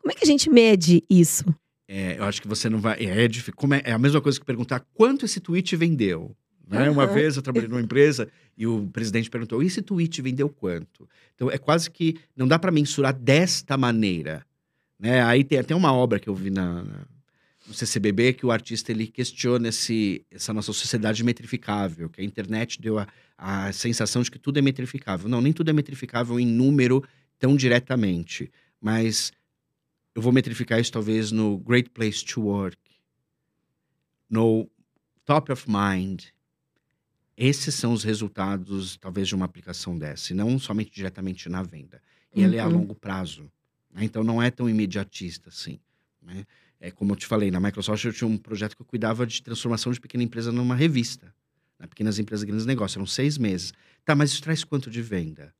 Como 0.00 0.10
é 0.10 0.14
que 0.14 0.24
a 0.24 0.26
gente 0.26 0.48
mede 0.48 1.04
isso? 1.10 1.44
É, 1.86 2.18
eu 2.18 2.24
acho 2.24 2.40
que 2.40 2.48
você 2.48 2.70
não 2.70 2.78
vai. 2.78 2.96
É, 2.98 3.26
é, 3.26 3.28
como 3.54 3.74
é, 3.74 3.82
é 3.84 3.92
a 3.92 3.98
mesma 3.98 4.18
coisa 4.22 4.40
que 4.40 4.46
perguntar 4.46 4.80
quanto 4.94 5.26
esse 5.26 5.40
tweet 5.40 5.76
vendeu. 5.76 6.34
Né? 6.66 6.88
Uma 6.88 7.04
Aham. 7.04 7.12
vez 7.12 7.36
eu 7.36 7.42
trabalhei 7.42 7.68
numa 7.68 7.82
empresa 7.82 8.30
e 8.56 8.66
o 8.66 8.88
presidente 8.90 9.28
perguntou: 9.28 9.62
e 9.62 9.66
esse 9.66 9.82
tweet 9.82 10.22
vendeu 10.22 10.48
quanto? 10.48 11.06
Então 11.34 11.50
é 11.50 11.58
quase 11.58 11.90
que 11.90 12.16
não 12.34 12.48
dá 12.48 12.58
para 12.58 12.72
mensurar 12.72 13.12
desta 13.12 13.76
maneira. 13.76 14.42
Né? 14.98 15.22
Aí 15.22 15.44
tem 15.44 15.58
até 15.58 15.74
uma 15.76 15.92
obra 15.92 16.18
que 16.18 16.30
eu 16.30 16.34
vi 16.34 16.48
na- 16.48 16.82
no 17.68 17.74
CCBB 17.74 18.32
que 18.32 18.46
o 18.46 18.50
artista 18.50 18.90
ele 18.90 19.06
questiona 19.06 19.68
esse, 19.68 20.24
essa 20.30 20.52
nossa 20.54 20.72
sociedade 20.72 21.22
metrificável, 21.22 22.08
que 22.08 22.20
a 22.20 22.24
internet 22.24 22.80
deu 22.80 22.98
a, 22.98 23.06
a 23.36 23.70
sensação 23.72 24.22
de 24.22 24.30
que 24.30 24.38
tudo 24.38 24.58
é 24.58 24.62
metrificável. 24.62 25.28
Não, 25.28 25.40
nem 25.42 25.52
tudo 25.52 25.68
é 25.68 25.72
metrificável 25.74 26.40
em 26.40 26.46
número 26.46 27.04
tão 27.38 27.54
diretamente, 27.56 28.50
mas 28.80 29.30
eu 30.14 30.22
vou 30.22 30.32
metrificar 30.32 30.80
isso 30.80 30.90
talvez 30.90 31.30
no 31.30 31.58
Great 31.58 31.90
Place 31.90 32.24
to 32.24 32.40
Work, 32.40 32.78
no 34.28 34.68
Top 35.24 35.52
of 35.52 35.66
Mind. 35.68 36.24
Esses 37.36 37.74
são 37.74 37.92
os 37.92 38.02
resultados, 38.02 38.96
talvez, 38.96 39.28
de 39.28 39.34
uma 39.34 39.44
aplicação 39.44 39.96
dessa, 39.96 40.32
e 40.32 40.36
não 40.36 40.58
somente 40.58 40.90
diretamente 40.90 41.48
na 41.48 41.62
venda. 41.62 42.02
E 42.34 42.42
ela 42.42 42.56
é 42.56 42.58
a 42.58 42.66
Uhum. 42.66 42.78
longo 42.78 42.94
prazo. 42.94 43.50
né? 43.90 44.04
Então, 44.04 44.24
não 44.24 44.42
é 44.42 44.50
tão 44.50 44.68
imediatista 44.68 45.48
assim. 45.50 45.78
né? 46.20 46.44
É 46.80 46.90
como 46.90 47.12
eu 47.12 47.16
te 47.16 47.26
falei, 47.26 47.50
na 47.50 47.58
Microsoft 47.60 48.04
eu 48.04 48.12
tinha 48.12 48.28
um 48.28 48.36
projeto 48.36 48.76
que 48.76 48.82
eu 48.82 48.86
cuidava 48.86 49.26
de 49.26 49.42
transformação 49.42 49.92
de 49.92 50.00
pequena 50.00 50.22
empresa 50.22 50.52
numa 50.52 50.74
revista. 50.76 51.34
Né? 51.78 51.86
Pequenas 51.86 52.18
empresas, 52.18 52.44
grandes 52.44 52.66
negócios. 52.66 52.96
Eram 52.96 53.06
seis 53.06 53.36
meses. 53.36 53.72
Tá, 54.04 54.14
mas 54.14 54.30
isso 54.30 54.42
traz 54.42 54.62
quanto 54.64 54.90
de 54.90 55.02
venda? 55.02 55.52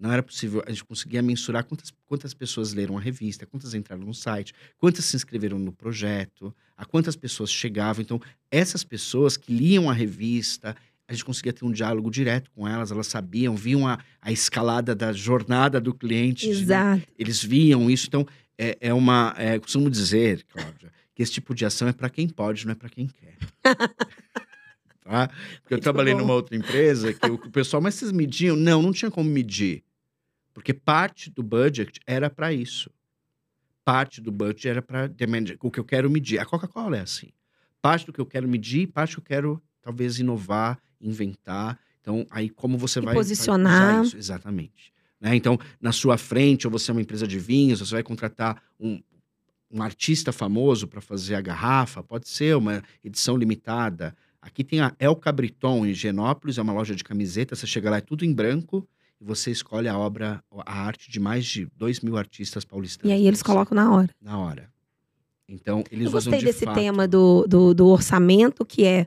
Não 0.00 0.12
era 0.12 0.22
possível, 0.22 0.62
a 0.64 0.70
gente 0.70 0.84
conseguia 0.84 1.20
mensurar 1.20 1.64
quantas, 1.64 1.92
quantas 2.06 2.32
pessoas 2.32 2.72
leram 2.72 2.96
a 2.96 3.00
revista, 3.00 3.44
quantas 3.46 3.74
entraram 3.74 4.04
no 4.04 4.14
site, 4.14 4.54
quantas 4.76 5.04
se 5.04 5.16
inscreveram 5.16 5.58
no 5.58 5.72
projeto, 5.72 6.54
a 6.76 6.84
quantas 6.84 7.16
pessoas 7.16 7.50
chegavam. 7.50 8.00
Então, 8.00 8.20
essas 8.48 8.84
pessoas 8.84 9.36
que 9.36 9.52
liam 9.52 9.90
a 9.90 9.92
revista, 9.92 10.76
a 11.08 11.12
gente 11.12 11.24
conseguia 11.24 11.52
ter 11.52 11.64
um 11.64 11.72
diálogo 11.72 12.12
direto 12.12 12.48
com 12.52 12.66
elas, 12.68 12.92
elas 12.92 13.08
sabiam, 13.08 13.56
viam 13.56 13.88
a, 13.88 13.98
a 14.22 14.30
escalada 14.30 14.94
da 14.94 15.12
jornada 15.12 15.80
do 15.80 15.92
cliente. 15.92 16.46
de- 16.46 16.52
Exato. 16.52 17.02
eles 17.18 17.42
viam 17.42 17.90
isso. 17.90 18.06
Então, 18.06 18.24
é, 18.58 18.76
é 18.80 18.94
uma. 18.94 19.34
É, 19.38 19.56
eu 19.56 19.60
costumo 19.60 19.88
dizer, 19.88 20.44
Cláudia, 20.48 20.92
que 21.14 21.22
esse 21.22 21.32
tipo 21.32 21.54
de 21.54 21.64
ação 21.64 21.88
é 21.88 21.92
para 21.92 22.10
quem 22.10 22.28
pode, 22.28 22.66
não 22.66 22.72
é 22.72 22.74
para 22.74 22.88
quem 22.88 23.06
quer. 23.06 23.36
tá? 25.04 25.28
Porque 25.28 25.74
eu 25.74 25.76
Muito 25.76 25.82
trabalhei 25.82 26.14
bom. 26.14 26.20
numa 26.20 26.34
outra 26.34 26.56
empresa 26.56 27.12
que 27.12 27.26
o, 27.26 27.38
pessoal, 27.50 27.82
mas 27.82 27.94
vocês 27.94 28.12
mediam? 28.12 28.56
Não, 28.56 28.82
não 28.82 28.92
tinha 28.92 29.10
como 29.10 29.30
medir. 29.30 29.82
Porque 30.52 30.74
parte 30.74 31.30
do 31.30 31.42
budget 31.42 32.00
era 32.06 32.28
para 32.28 32.52
isso. 32.52 32.90
Parte 33.84 34.20
do 34.20 34.30
budget 34.30 34.68
era 34.68 34.82
para 34.82 35.10
o 35.62 35.70
que 35.70 35.80
eu 35.80 35.84
quero 35.84 36.10
medir. 36.10 36.38
A 36.38 36.44
Coca-Cola 36.44 36.96
é 36.98 37.00
assim. 37.00 37.28
Parte 37.80 38.04
do 38.06 38.12
que 38.12 38.20
eu 38.20 38.26
quero 38.26 38.48
medir, 38.48 38.88
parte 38.88 39.14
que 39.14 39.20
eu 39.20 39.24
quero 39.24 39.62
talvez 39.80 40.18
inovar, 40.18 40.78
inventar. 41.00 41.78
Então, 42.00 42.26
aí 42.30 42.50
como 42.50 42.76
você 42.76 42.98
E 42.98 43.02
vai 43.02 43.14
vai 43.14 43.20
posicionar. 43.22 44.00
usar 44.00 44.04
isso? 44.04 44.16
Exatamente. 44.16 44.92
Né? 45.20 45.34
Então, 45.34 45.58
na 45.80 45.92
sua 45.92 46.16
frente, 46.16 46.66
ou 46.66 46.70
você 46.70 46.90
é 46.90 46.94
uma 46.94 47.00
empresa 47.02 47.26
de 47.26 47.38
vinhos, 47.38 47.80
você 47.80 47.92
vai 47.94 48.02
contratar 48.02 48.62
um, 48.78 49.00
um 49.70 49.82
artista 49.82 50.32
famoso 50.32 50.86
para 50.86 51.00
fazer 51.00 51.34
a 51.34 51.40
garrafa, 51.40 52.02
pode 52.02 52.28
ser 52.28 52.56
uma 52.56 52.82
edição 53.04 53.36
limitada. 53.36 54.14
Aqui 54.40 54.62
tem 54.62 54.80
a 54.80 54.94
El 54.98 55.16
Cabriton, 55.16 55.84
em 55.84 55.92
Genópolis, 55.92 56.58
é 56.58 56.62
uma 56.62 56.72
loja 56.72 56.94
de 56.94 57.02
camiseta, 57.02 57.56
você 57.56 57.66
chega 57.66 57.90
lá, 57.90 57.96
é 57.98 58.00
tudo 58.00 58.24
em 58.24 58.32
branco, 58.32 58.86
e 59.20 59.24
você 59.24 59.50
escolhe 59.50 59.88
a 59.88 59.98
obra, 59.98 60.42
a 60.64 60.80
arte 60.82 61.10
de 61.10 61.18
mais 61.18 61.44
de 61.44 61.66
2 61.76 62.00
mil 62.00 62.16
artistas 62.16 62.64
paulistanos. 62.64 63.10
E 63.10 63.12
aí 63.12 63.26
eles 63.26 63.42
colocam 63.42 63.74
na 63.74 63.92
hora. 63.92 64.10
Na 64.22 64.38
hora. 64.38 64.70
Então, 65.48 65.82
eles 65.90 66.04
Eu 66.04 66.16
usam 66.16 66.30
gostei 66.30 66.38
de 66.38 66.44
desse 66.44 66.64
fato- 66.64 66.74
tema 66.76 67.08
do, 67.08 67.44
do, 67.48 67.74
do 67.74 67.88
orçamento, 67.88 68.64
que 68.64 68.84
é 68.84 69.06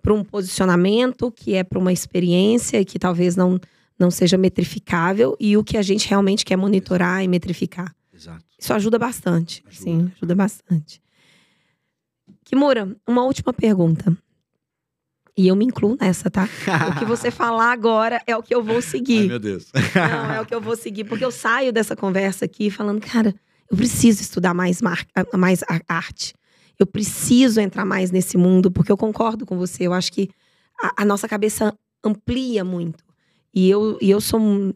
para 0.00 0.14
um 0.14 0.24
posicionamento, 0.24 1.30
que 1.30 1.54
é 1.54 1.62
para 1.62 1.78
uma 1.78 1.92
experiência 1.92 2.82
que 2.86 2.98
talvez 2.98 3.36
não, 3.36 3.60
não 4.00 4.10
seja 4.10 4.38
metrificável, 4.38 5.36
e 5.38 5.56
o 5.56 5.62
que 5.62 5.76
a 5.76 5.82
gente 5.82 6.08
realmente 6.08 6.44
quer 6.44 6.56
monitorar 6.56 7.22
e 7.22 7.28
metrificar. 7.28 7.94
Exato. 8.12 8.44
Isso 8.58 8.72
ajuda 8.72 8.98
bastante. 8.98 9.62
Ajuda. 9.66 9.84
Sim, 9.84 10.12
ajuda 10.16 10.34
bastante. 10.34 11.02
Kimura, 12.44 12.96
uma 13.06 13.22
última 13.24 13.52
pergunta. 13.52 14.16
E 15.36 15.48
eu 15.48 15.56
me 15.56 15.64
incluo 15.64 15.96
nessa, 16.00 16.30
tá? 16.30 16.48
O 16.88 16.98
que 16.98 17.04
você 17.04 17.30
falar 17.32 17.72
agora 17.72 18.20
é 18.26 18.36
o 18.36 18.42
que 18.42 18.54
eu 18.54 18.62
vou 18.62 18.76
Ai, 18.76 18.82
seguir. 18.82 19.28
meu 19.28 19.38
Deus. 19.38 19.70
Não, 19.94 20.32
é 20.32 20.40
o 20.40 20.46
que 20.46 20.54
eu 20.54 20.60
vou 20.60 20.76
seguir, 20.76 21.04
porque 21.04 21.24
eu 21.24 21.30
saio 21.30 21.72
dessa 21.72 21.94
conversa 21.94 22.44
aqui 22.44 22.70
falando, 22.70 23.00
cara, 23.00 23.34
eu 23.70 23.76
preciso 23.76 24.20
estudar 24.20 24.52
mais, 24.52 24.82
mar... 24.82 25.06
mais 25.34 25.62
arte. 25.88 26.34
Eu 26.78 26.86
preciso 26.86 27.60
entrar 27.60 27.84
mais 27.84 28.10
nesse 28.10 28.36
mundo, 28.36 28.70
porque 28.70 28.90
eu 28.90 28.96
concordo 28.96 29.46
com 29.46 29.56
você. 29.56 29.86
Eu 29.86 29.92
acho 29.92 30.12
que 30.12 30.30
a, 30.82 31.02
a 31.02 31.04
nossa 31.04 31.28
cabeça 31.28 31.74
amplia 32.04 32.64
muito. 32.64 33.04
E 33.54 33.68
eu, 33.68 33.98
e 34.00 34.10
eu 34.10 34.20
sou 34.20 34.40
um- 34.40 34.72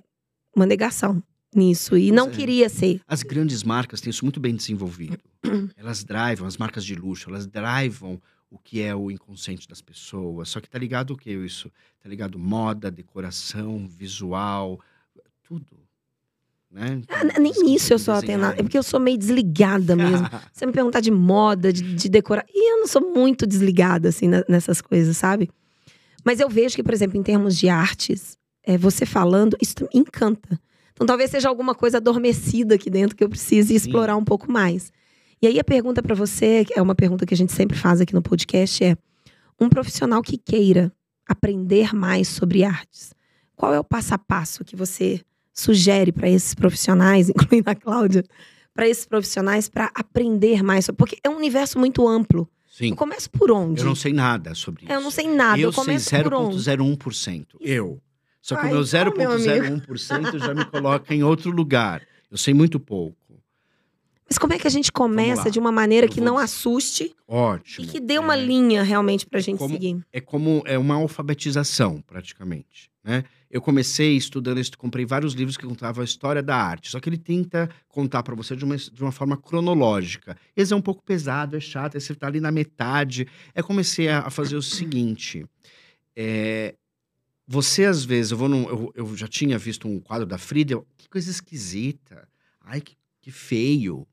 uma 0.54 0.66
negação 0.66 1.22
nisso. 1.54 1.96
E 1.96 2.10
não 2.10 2.24
Pois 2.26 2.36
é. 2.36 2.40
queria 2.40 2.68
ser. 2.68 3.00
As 3.06 3.22
grandes 3.22 3.62
marcas 3.62 4.00
têm 4.00 4.10
isso 4.10 4.24
muito 4.24 4.40
bem 4.40 4.54
desenvolvido. 4.54 5.18
elas 5.76 6.02
drivam, 6.04 6.46
as 6.46 6.56
marcas 6.56 6.84
de 6.84 6.94
luxo, 6.94 7.28
elas 7.30 7.46
drivam 7.46 8.20
o 8.50 8.58
que 8.58 8.80
é 8.80 8.94
o 8.94 9.10
inconsciente 9.10 9.66
das 9.68 9.80
pessoas. 9.80 10.48
Só 10.48 10.60
que 10.60 10.68
tá 10.68 10.78
ligado 10.78 11.12
o 11.12 11.16
que 11.16 11.30
isso? 11.30 11.70
Tá 12.02 12.08
ligado 12.08 12.38
moda, 12.38 12.90
decoração, 12.90 13.86
visual, 13.88 14.80
tudo. 15.42 15.66
Né? 16.70 17.00
Então, 17.02 17.16
Ah, 17.16 17.38
nem 17.40 17.52
nisso 17.64 17.92
eu 17.92 17.98
sou 18.00 18.14
desenhar 18.20 18.40
atena. 18.40 18.60
É 18.60 18.62
porque 18.62 18.76
eu 18.78 18.82
sou 18.82 18.98
meio 18.98 19.16
desligada 19.16 19.94
mesmo. 19.94 20.26
Você 20.52 20.66
me 20.66 20.72
perguntar 20.72 21.00
de 21.00 21.10
moda, 21.10 21.72
de, 21.72 21.94
de 21.94 22.08
decorar. 22.08 22.44
E 22.52 22.72
eu 22.72 22.78
não 22.80 22.86
sou 22.88 23.00
muito 23.14 23.46
desligada, 23.46 24.08
assim, 24.08 24.28
nessas 24.48 24.80
coisas, 24.80 25.16
sabe? 25.16 25.48
Mas 26.24 26.40
eu 26.40 26.48
vejo 26.48 26.74
que, 26.74 26.82
por 26.82 26.92
exemplo, 26.92 27.16
em 27.18 27.22
termos 27.22 27.56
de 27.56 27.68
artes, 27.68 28.36
é, 28.66 28.76
você 28.78 29.04
falando, 29.06 29.56
isso 29.60 29.74
me 29.82 30.00
encanta. 30.00 30.58
Então 30.92 31.06
talvez 31.06 31.30
seja 31.30 31.48
alguma 31.48 31.74
coisa 31.74 31.96
adormecida 31.98 32.76
aqui 32.76 32.88
dentro 32.88 33.16
que 33.16 33.24
eu 33.24 33.28
precise 33.28 33.68
Sim. 33.68 33.74
explorar 33.74 34.16
um 34.16 34.24
pouco 34.24 34.50
mais. 34.50 34.92
E 35.42 35.46
aí 35.46 35.58
a 35.58 35.64
pergunta 35.64 36.02
pra 36.02 36.14
você, 36.14 36.64
que 36.64 36.78
é 36.78 36.80
uma 36.82 36.94
pergunta 36.94 37.26
que 37.26 37.34
a 37.34 37.36
gente 37.36 37.52
sempre 37.52 37.76
faz 37.76 38.00
aqui 38.00 38.14
no 38.14 38.22
podcast, 38.22 38.82
é: 38.84 38.96
um 39.60 39.68
profissional 39.68 40.22
que 40.22 40.38
queira 40.38 40.92
aprender 41.28 41.94
mais 41.94 42.28
sobre 42.28 42.64
artes, 42.64 43.12
qual 43.56 43.74
é 43.74 43.80
o 43.80 43.84
passo 43.84 44.14
a 44.14 44.18
passo 44.18 44.64
que 44.64 44.76
você 44.76 45.20
sugere 45.52 46.12
para 46.12 46.28
esses 46.28 46.54
profissionais, 46.54 47.28
incluindo 47.30 47.68
a 47.70 47.74
Cláudia, 47.74 48.24
para 48.72 48.88
esses 48.88 49.04
profissionais 49.06 49.68
para 49.68 49.90
aprender 49.94 50.62
mais? 50.62 50.84
sobre- 50.86 50.96
Porque 50.98 51.18
é 51.24 51.28
um 51.28 51.36
universo 51.36 51.78
muito 51.78 52.06
amplo. 52.06 52.48
Sim, 52.68 52.90
Eu 52.90 52.96
começo 52.96 53.30
por 53.30 53.50
onde? 53.52 53.80
eu 53.80 53.86
não 53.86 53.94
sei 53.94 54.12
nada 54.12 54.52
sobre 54.54 54.84
isso. 54.84 54.92
Eu 54.92 55.00
não 55.00 55.10
sei 55.10 55.28
nada. 55.28 55.58
Eu, 55.60 55.68
eu 55.68 55.72
sei 55.72 55.84
começo 55.84 56.10
por 56.22 56.34
onde? 56.34 56.56
0,01%. 56.56 57.46
Eu. 57.60 58.00
Só 58.44 58.56
que 58.56 58.66
Ai, 58.66 58.72
o 58.72 58.74
meu 58.74 58.82
então, 58.84 59.14
meu 59.16 59.32
amigo. 59.32 59.80
0,01% 59.86 60.38
já 60.38 60.52
me 60.52 60.66
coloca 60.66 61.14
em 61.14 61.22
outro 61.22 61.50
lugar. 61.50 62.02
Eu 62.30 62.36
sei 62.36 62.52
muito 62.52 62.78
pouco. 62.78 63.16
Mas 64.28 64.36
como 64.36 64.52
é 64.52 64.58
que 64.58 64.66
a 64.66 64.70
gente 64.70 64.92
começa 64.92 65.50
de 65.50 65.58
uma 65.58 65.72
maneira 65.72 66.06
Eu 66.06 66.10
que 66.10 66.16
vou 66.20 66.26
não 66.26 66.36
assuste 66.36 67.14
Ótimo. 67.26 67.86
e 67.86 67.88
que 67.88 67.98
dê 68.00 68.18
uma 68.18 68.36
É. 68.36 68.44
linha 68.44 68.82
realmente 68.82 69.24
pra 69.24 69.40
gente 69.40 69.56
Como- 69.56 69.72
seguir? 69.72 69.98
é 70.12 70.20
como 70.20 70.62
é 70.66 70.76
uma 70.76 70.96
alfabetização 70.96 72.02
praticamente, 72.02 72.90
né? 73.02 73.24
Eu 73.50 73.62
comecei 73.62 74.14
estudando 74.14 74.60
isso, 74.60 74.76
comprei 74.76 75.06
vários 75.06 75.32
livros 75.32 75.56
que 75.56 75.64
contavam 75.66 76.02
a 76.02 76.04
história 76.04 76.42
da 76.42 76.54
arte, 76.56 76.90
só 76.90 77.00
que 77.00 77.08
ele 77.08 77.16
tenta 77.16 77.70
contar 77.88 78.22
para 78.22 78.34
você 78.34 78.54
de 78.54 78.64
uma, 78.64 78.76
de 78.76 79.02
uma 79.02 79.12
forma 79.12 79.38
cronológica. 79.38 80.36
Esse 80.54 80.74
é 80.74 80.76
um 80.76 80.82
pouco 80.82 81.02
pesado, 81.02 81.56
é 81.56 81.60
chato, 81.60 81.94
aí 81.96 82.00
você 82.00 82.14
tá 82.14 82.26
ali 82.26 82.40
na 82.40 82.50
metade. 82.52 83.26
Aí 83.54 83.62
comecei 83.62 84.08
a, 84.08 84.20
a 84.20 84.30
fazer 84.30 84.56
o 84.56 84.62
seguinte, 84.62 85.46
é, 86.14 86.74
você 87.46 87.84
às 87.84 88.04
vezes, 88.04 88.32
eu 88.32 88.38
vou 88.38 88.48
num, 88.48 88.68
eu, 88.68 88.92
eu 88.94 89.16
já 89.16 89.28
tinha 89.28 89.58
visto 89.58 89.86
um 89.86 90.00
quadro 90.00 90.26
da 90.26 90.38
Frida, 90.38 90.74
eu, 90.74 90.86
que 90.96 91.08
coisa 91.08 91.30
esquisita, 91.30 92.28
ai 92.60 92.80
que, 92.80 92.96
que 93.20 93.30
feio. 93.30 94.06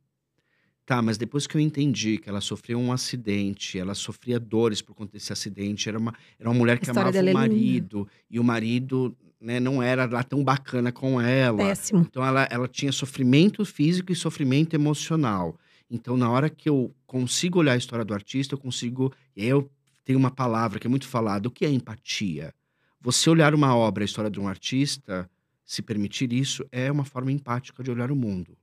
Tá, 0.85 1.01
mas 1.01 1.17
depois 1.17 1.47
que 1.47 1.55
eu 1.55 1.61
entendi 1.61 2.17
que 2.17 2.27
ela 2.27 2.41
sofreu 2.41 2.77
um 2.77 2.91
acidente, 2.91 3.79
ela 3.79 3.93
sofria 3.93 4.39
dores 4.39 4.81
por 4.81 4.93
conta 4.93 5.13
desse 5.13 5.31
acidente, 5.31 5.87
era 5.87 5.97
uma, 5.97 6.13
era 6.37 6.49
uma 6.49 6.57
mulher 6.57 6.79
que 6.79 6.89
amava 6.89 7.11
o 7.11 7.15
é 7.15 7.33
marido, 7.33 8.07
e 8.29 8.39
o 8.39 8.43
marido 8.43 9.15
né, 9.39 9.59
não 9.59 9.81
era 9.81 10.05
lá 10.05 10.23
tão 10.23 10.43
bacana 10.43 10.91
com 10.91 11.21
ela. 11.21 11.57
Péssimo. 11.57 12.01
Então 12.01 12.25
ela, 12.25 12.47
ela 12.51 12.67
tinha 12.67 12.91
sofrimento 12.91 13.63
físico 13.63 14.11
e 14.11 14.15
sofrimento 14.15 14.73
emocional. 14.73 15.57
Então, 15.89 16.15
na 16.15 16.29
hora 16.29 16.49
que 16.49 16.69
eu 16.69 16.93
consigo 17.05 17.59
olhar 17.59 17.73
a 17.73 17.77
história 17.77 18.05
do 18.05 18.13
artista, 18.13 18.55
eu 18.55 18.59
consigo. 18.59 19.11
Eu 19.35 19.69
tenho 20.05 20.17
uma 20.17 20.31
palavra 20.31 20.79
que 20.79 20.87
é 20.87 20.89
muito 20.89 21.07
falada: 21.07 21.49
o 21.49 21.51
que 21.51 21.65
é 21.65 21.69
empatia? 21.69 22.53
Você 23.01 23.29
olhar 23.29 23.53
uma 23.55 23.75
obra, 23.75 24.03
a 24.03 24.05
história 24.05 24.29
de 24.29 24.39
um 24.39 24.47
artista, 24.47 25.29
se 25.65 25.81
permitir 25.81 26.31
isso, 26.33 26.63
é 26.71 26.91
uma 26.91 27.03
forma 27.05 27.31
empática 27.31 27.83
de 27.83 27.89
olhar 27.91 28.11
o 28.11 28.15
mundo. 28.15 28.55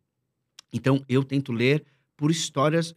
Então, 0.73 1.05
eu 1.09 1.25
tento 1.25 1.53
ler 1.53 1.85
por 2.17 2.31
histórias. 2.31 2.95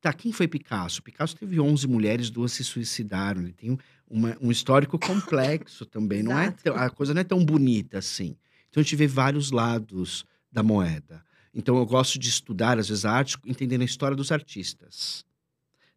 Tá, 0.00 0.12
quem 0.12 0.32
foi 0.32 0.46
Picasso? 0.46 1.02
Picasso 1.02 1.36
teve 1.36 1.58
11 1.58 1.86
mulheres, 1.86 2.28
duas 2.30 2.52
se 2.52 2.62
suicidaram. 2.64 3.40
Ele 3.42 3.52
tem 3.52 3.78
uma- 4.08 4.36
um 4.40 4.50
histórico 4.50 4.98
complexo 4.98 5.86
também. 5.86 6.22
Não 6.22 6.38
é 6.38 6.50
tão- 6.50 6.76
a 6.76 6.90
coisa 6.90 7.14
não 7.14 7.20
é 7.20 7.24
tão 7.24 7.44
bonita 7.44 7.98
assim. 7.98 8.36
Então, 8.68 8.80
a 8.80 8.84
gente 8.84 8.96
vê 8.96 9.06
vários 9.06 9.50
lados 9.50 10.24
da 10.52 10.62
moeda. 10.62 11.24
Então, 11.54 11.76
eu 11.78 11.86
gosto 11.86 12.18
de 12.18 12.28
estudar, 12.28 12.78
às 12.78 12.88
vezes, 12.88 13.04
a 13.06 13.12
arte 13.12 13.38
entendendo 13.46 13.80
a 13.80 13.84
história 13.86 14.16
dos 14.16 14.30
artistas. 14.30 15.24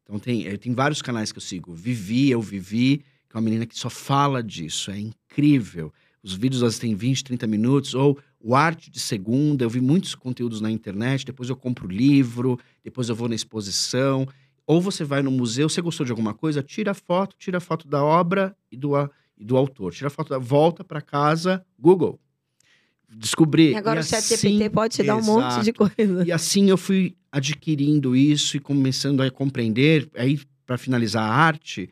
Então, 0.03 0.17
tem, 0.17 0.47
eh, 0.47 0.57
tem 0.57 0.73
vários 0.73 1.01
canais 1.01 1.31
que 1.31 1.37
eu 1.37 1.41
sigo. 1.41 1.73
Vivi, 1.73 2.29
Eu 2.31 2.41
Vivi, 2.41 3.03
que 3.29 3.35
é 3.35 3.37
uma 3.37 3.43
menina 3.45 3.65
que 3.65 3.77
só 3.77 3.89
fala 3.89 4.41
disso. 4.41 4.89
É 4.91 4.99
incrível. 4.99 5.93
Os 6.23 6.33
vídeos, 6.33 6.61
vezes, 6.61 6.79
têm 6.79 6.95
20, 6.95 7.23
30 7.23 7.47
minutos. 7.47 7.93
Ou 7.93 8.17
o 8.39 8.55
Arte 8.55 8.89
de 8.89 8.99
Segunda. 8.99 9.63
Eu 9.63 9.69
vi 9.69 9.79
muitos 9.79 10.15
conteúdos 10.15 10.59
na 10.61 10.71
internet. 10.71 11.25
Depois 11.25 11.49
eu 11.49 11.55
compro 11.55 11.87
o 11.87 11.91
livro. 11.91 12.59
Depois 12.83 13.07
eu 13.09 13.15
vou 13.15 13.29
na 13.29 13.35
exposição. 13.35 14.27
Ou 14.65 14.79
você 14.81 15.03
vai 15.03 15.21
no 15.23 15.31
museu, 15.31 15.67
você 15.69 15.81
gostou 15.81 16.05
de 16.05 16.11
alguma 16.11 16.33
coisa? 16.33 16.61
Tira 16.61 16.91
a 16.91 16.93
foto, 16.93 17.35
tira 17.39 17.57
a 17.57 17.61
foto 17.61 17.87
da 17.87 18.03
obra 18.03 18.55
e 18.71 18.77
do, 18.77 18.95
a- 18.95 19.09
e 19.37 19.43
do 19.43 19.57
autor. 19.57 19.91
Tira 19.93 20.07
a 20.07 20.11
foto, 20.11 20.29
da, 20.29 20.37
volta 20.37 20.83
para 20.83 21.01
casa, 21.01 21.65
Google. 21.79 22.19
Descobrir. 23.11 23.71
E 23.71 23.75
agora 23.75 24.01
o 24.01 24.03
chat 24.03 24.19
assim- 24.33 24.49
GPT 24.59 24.69
pode 24.69 24.95
te 24.97 25.03
dar 25.03 25.15
um 25.17 25.23
monte 25.23 25.63
de 25.63 25.73
coisa. 25.73 26.23
e 26.27 26.31
assim 26.31 26.69
eu 26.69 26.77
fui 26.77 27.15
adquirindo 27.31 28.15
isso 28.15 28.57
e 28.57 28.59
começando 28.59 29.21
a 29.21 29.31
compreender. 29.31 30.07
Aí, 30.15 30.39
para 30.65 30.77
finalizar 30.77 31.23
a 31.23 31.33
arte, 31.33 31.89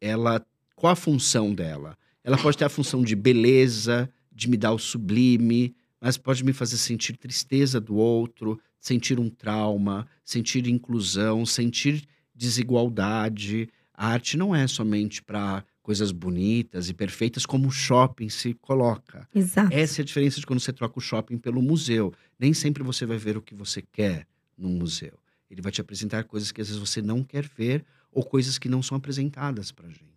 ela, 0.00 0.44
qual 0.80 0.94
a 0.94 0.96
função 0.96 1.54
dela? 1.54 1.94
Ela 2.24 2.38
pode 2.38 2.56
ter 2.56 2.64
a 2.64 2.70
função 2.70 3.02
de 3.02 3.14
beleza, 3.14 4.08
de 4.32 4.48
me 4.48 4.56
dar 4.56 4.72
o 4.72 4.78
sublime, 4.78 5.76
mas 6.00 6.16
pode 6.16 6.42
me 6.42 6.54
fazer 6.54 6.78
sentir 6.78 7.18
tristeza 7.18 7.78
do 7.78 7.96
outro, 7.96 8.58
sentir 8.80 9.20
um 9.20 9.28
trauma, 9.28 10.06
sentir 10.24 10.66
inclusão, 10.66 11.44
sentir 11.44 12.02
desigualdade. 12.34 13.68
A 13.92 14.08
arte 14.08 14.38
não 14.38 14.56
é 14.56 14.66
somente 14.66 15.22
para 15.22 15.62
coisas 15.82 16.12
bonitas 16.12 16.88
e 16.88 16.94
perfeitas 16.94 17.44
como 17.44 17.68
o 17.68 17.70
shopping 17.70 18.30
se 18.30 18.54
coloca. 18.54 19.28
Exato. 19.34 19.74
Essa 19.74 20.00
é 20.00 20.02
a 20.02 20.06
diferença 20.06 20.40
de 20.40 20.46
quando 20.46 20.60
você 20.60 20.72
troca 20.72 20.98
o 20.98 21.02
shopping 21.02 21.36
pelo 21.36 21.60
museu. 21.60 22.10
Nem 22.38 22.54
sempre 22.54 22.82
você 22.82 23.04
vai 23.04 23.18
ver 23.18 23.36
o 23.36 23.42
que 23.42 23.54
você 23.54 23.82
quer 23.82 24.26
num 24.56 24.70
museu. 24.70 25.18
Ele 25.50 25.60
vai 25.60 25.72
te 25.72 25.82
apresentar 25.82 26.24
coisas 26.24 26.50
que 26.50 26.62
às 26.62 26.68
vezes 26.68 26.80
você 26.80 27.02
não 27.02 27.22
quer 27.22 27.46
ver 27.46 27.84
ou 28.10 28.24
coisas 28.24 28.56
que 28.56 28.68
não 28.68 28.82
são 28.82 28.96
apresentadas 28.96 29.70
pra 29.70 29.90
gente. 29.90 30.09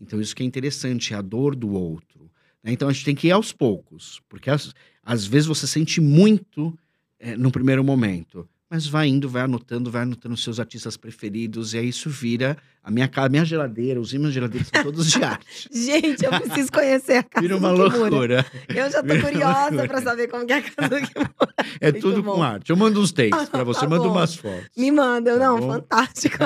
Então 0.00 0.20
isso 0.20 0.34
que 0.36 0.42
é 0.42 0.46
interessante, 0.46 1.12
é 1.12 1.16
a 1.16 1.22
dor 1.22 1.54
do 1.56 1.70
outro. 1.72 2.30
né? 2.62 2.72
Então 2.72 2.88
a 2.88 2.92
gente 2.92 3.04
tem 3.04 3.14
que 3.14 3.28
ir 3.28 3.32
aos 3.32 3.52
poucos, 3.52 4.20
porque 4.28 4.48
às, 4.50 4.72
às 5.02 5.24
vezes 5.26 5.46
você 5.46 5.66
sente 5.66 6.00
muito 6.00 6.76
eh, 7.18 7.36
no 7.36 7.50
primeiro 7.50 7.82
momento, 7.82 8.48
mas 8.70 8.86
vai 8.86 9.08
indo, 9.08 9.28
vai 9.28 9.42
anotando, 9.42 9.90
vai 9.90 10.02
anotando 10.02 10.34
os 10.34 10.42
seus 10.44 10.60
artistas 10.60 10.94
preferidos 10.96 11.72
e 11.72 11.78
aí 11.78 11.88
isso 11.88 12.10
vira 12.10 12.56
a 12.82 12.90
minha 12.90 13.08
casa, 13.08 13.28
minha 13.30 13.44
geladeira, 13.44 13.98
os 14.00 14.12
imãs 14.12 14.32
geladeiras 14.34 14.68
são 14.68 14.82
todos 14.84 15.10
de 15.10 15.22
arte. 15.24 15.46
Gente, 15.72 16.22
eu 16.24 16.30
preciso 16.30 16.70
conhecer 16.70 17.14
a 17.16 17.22
casa 17.22 17.40
Vira 17.42 17.56
uma 17.56 17.70
do 17.74 17.90
Kimura. 17.90 18.00
loucura. 18.10 18.46
Eu 18.68 18.90
já 18.90 19.02
tô 19.02 19.08
Vira 19.14 19.22
curiosa 19.22 19.88
pra 19.88 20.02
saber 20.02 20.28
como 20.28 20.44
é 20.48 20.54
a 20.54 20.62
casa 20.62 20.88
do 20.88 20.96
Kimura. 21.08 21.34
É 21.80 21.90
Muito 21.90 22.02
tudo 22.02 22.22
bom. 22.22 22.34
com 22.34 22.42
arte. 22.42 22.70
Eu 22.70 22.76
mando 22.76 23.00
uns 23.00 23.10
takes 23.10 23.48
pra 23.48 23.64
você, 23.64 23.80
Tá 23.80 23.88
mando 23.88 24.08
umas 24.10 24.34
fotos. 24.36 24.68
Me 24.76 24.90
manda, 24.92 25.32
Tá 25.32 25.38
não, 25.46 25.58
bom? 25.60 25.66
fantástico. 25.72 26.36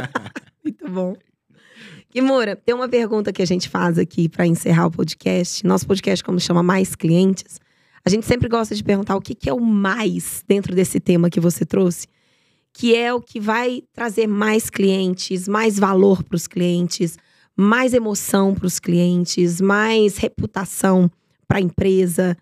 Muito 0.65 0.89
bom. 0.89 1.17
Kimura, 2.13 2.55
tem 2.55 2.75
uma 2.75 2.91
pergunta 2.91 3.33
que 3.33 3.41
a 3.41 3.47
gente 3.47 3.71
faz 3.71 3.97
aqui 3.97 4.29
para 4.29 4.47
encerrar 4.47 4.87
o 4.87 4.91
podcast. 4.91 5.67
Nosso 5.67 5.87
podcast, 5.87 6.23
como 6.23 6.39
chama 6.39 6.63
Mais 6.63 6.95
Clientes, 6.95 7.59
a 8.05 8.11
gente 8.11 8.27
sempre 8.27 8.51
gosta 8.51 8.75
de 8.75 8.85
perguntar 8.85 9.17
o 9.17 9.21
que, 9.21 9.35
que 9.35 9.49
é 9.49 9.53
o 9.55 9.59
mais 9.59 10.45
dentro 10.47 10.75
desse 10.75 11.01
tema 11.01 11.31
que 11.31 11.41
você 11.41 11.65
trouxe, 11.65 12.07
que 12.71 12.95
é 12.95 13.15
o 13.15 13.19
que 13.19 13.41
vai 13.41 13.83
trazer 13.95 14.27
mais 14.27 14.69
clientes, 14.69 15.49
mais 15.49 15.79
valor 15.79 16.23
para 16.23 16.37
os 16.37 16.47
clientes, 16.47 17.17
mais 17.57 17.95
emoção 17.95 18.55
para 18.55 18.67
os 18.67 18.79
clientes, 18.79 19.59
mais 19.59 20.19
reputação 20.19 21.11
para 21.49 21.57
a 21.57 21.63
empresa, 21.63 22.37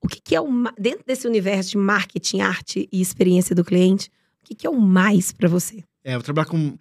O 0.00 0.08
que, 0.08 0.20
que 0.20 0.34
é 0.34 0.40
o 0.40 0.48
dentro 0.76 1.04
desse 1.06 1.28
universo 1.28 1.70
de 1.70 1.78
marketing, 1.78 2.40
arte 2.40 2.88
e 2.92 3.00
experiência 3.00 3.54
do 3.54 3.64
cliente? 3.64 4.10
O 4.42 4.46
que, 4.46 4.54
que 4.56 4.66
é 4.66 4.70
o 4.70 4.80
mais 4.80 5.30
para 5.30 5.48
você? 5.48 5.84
É, 6.04 6.16
eu 6.16 6.22
trabalho 6.22 6.48
com. 6.48 6.76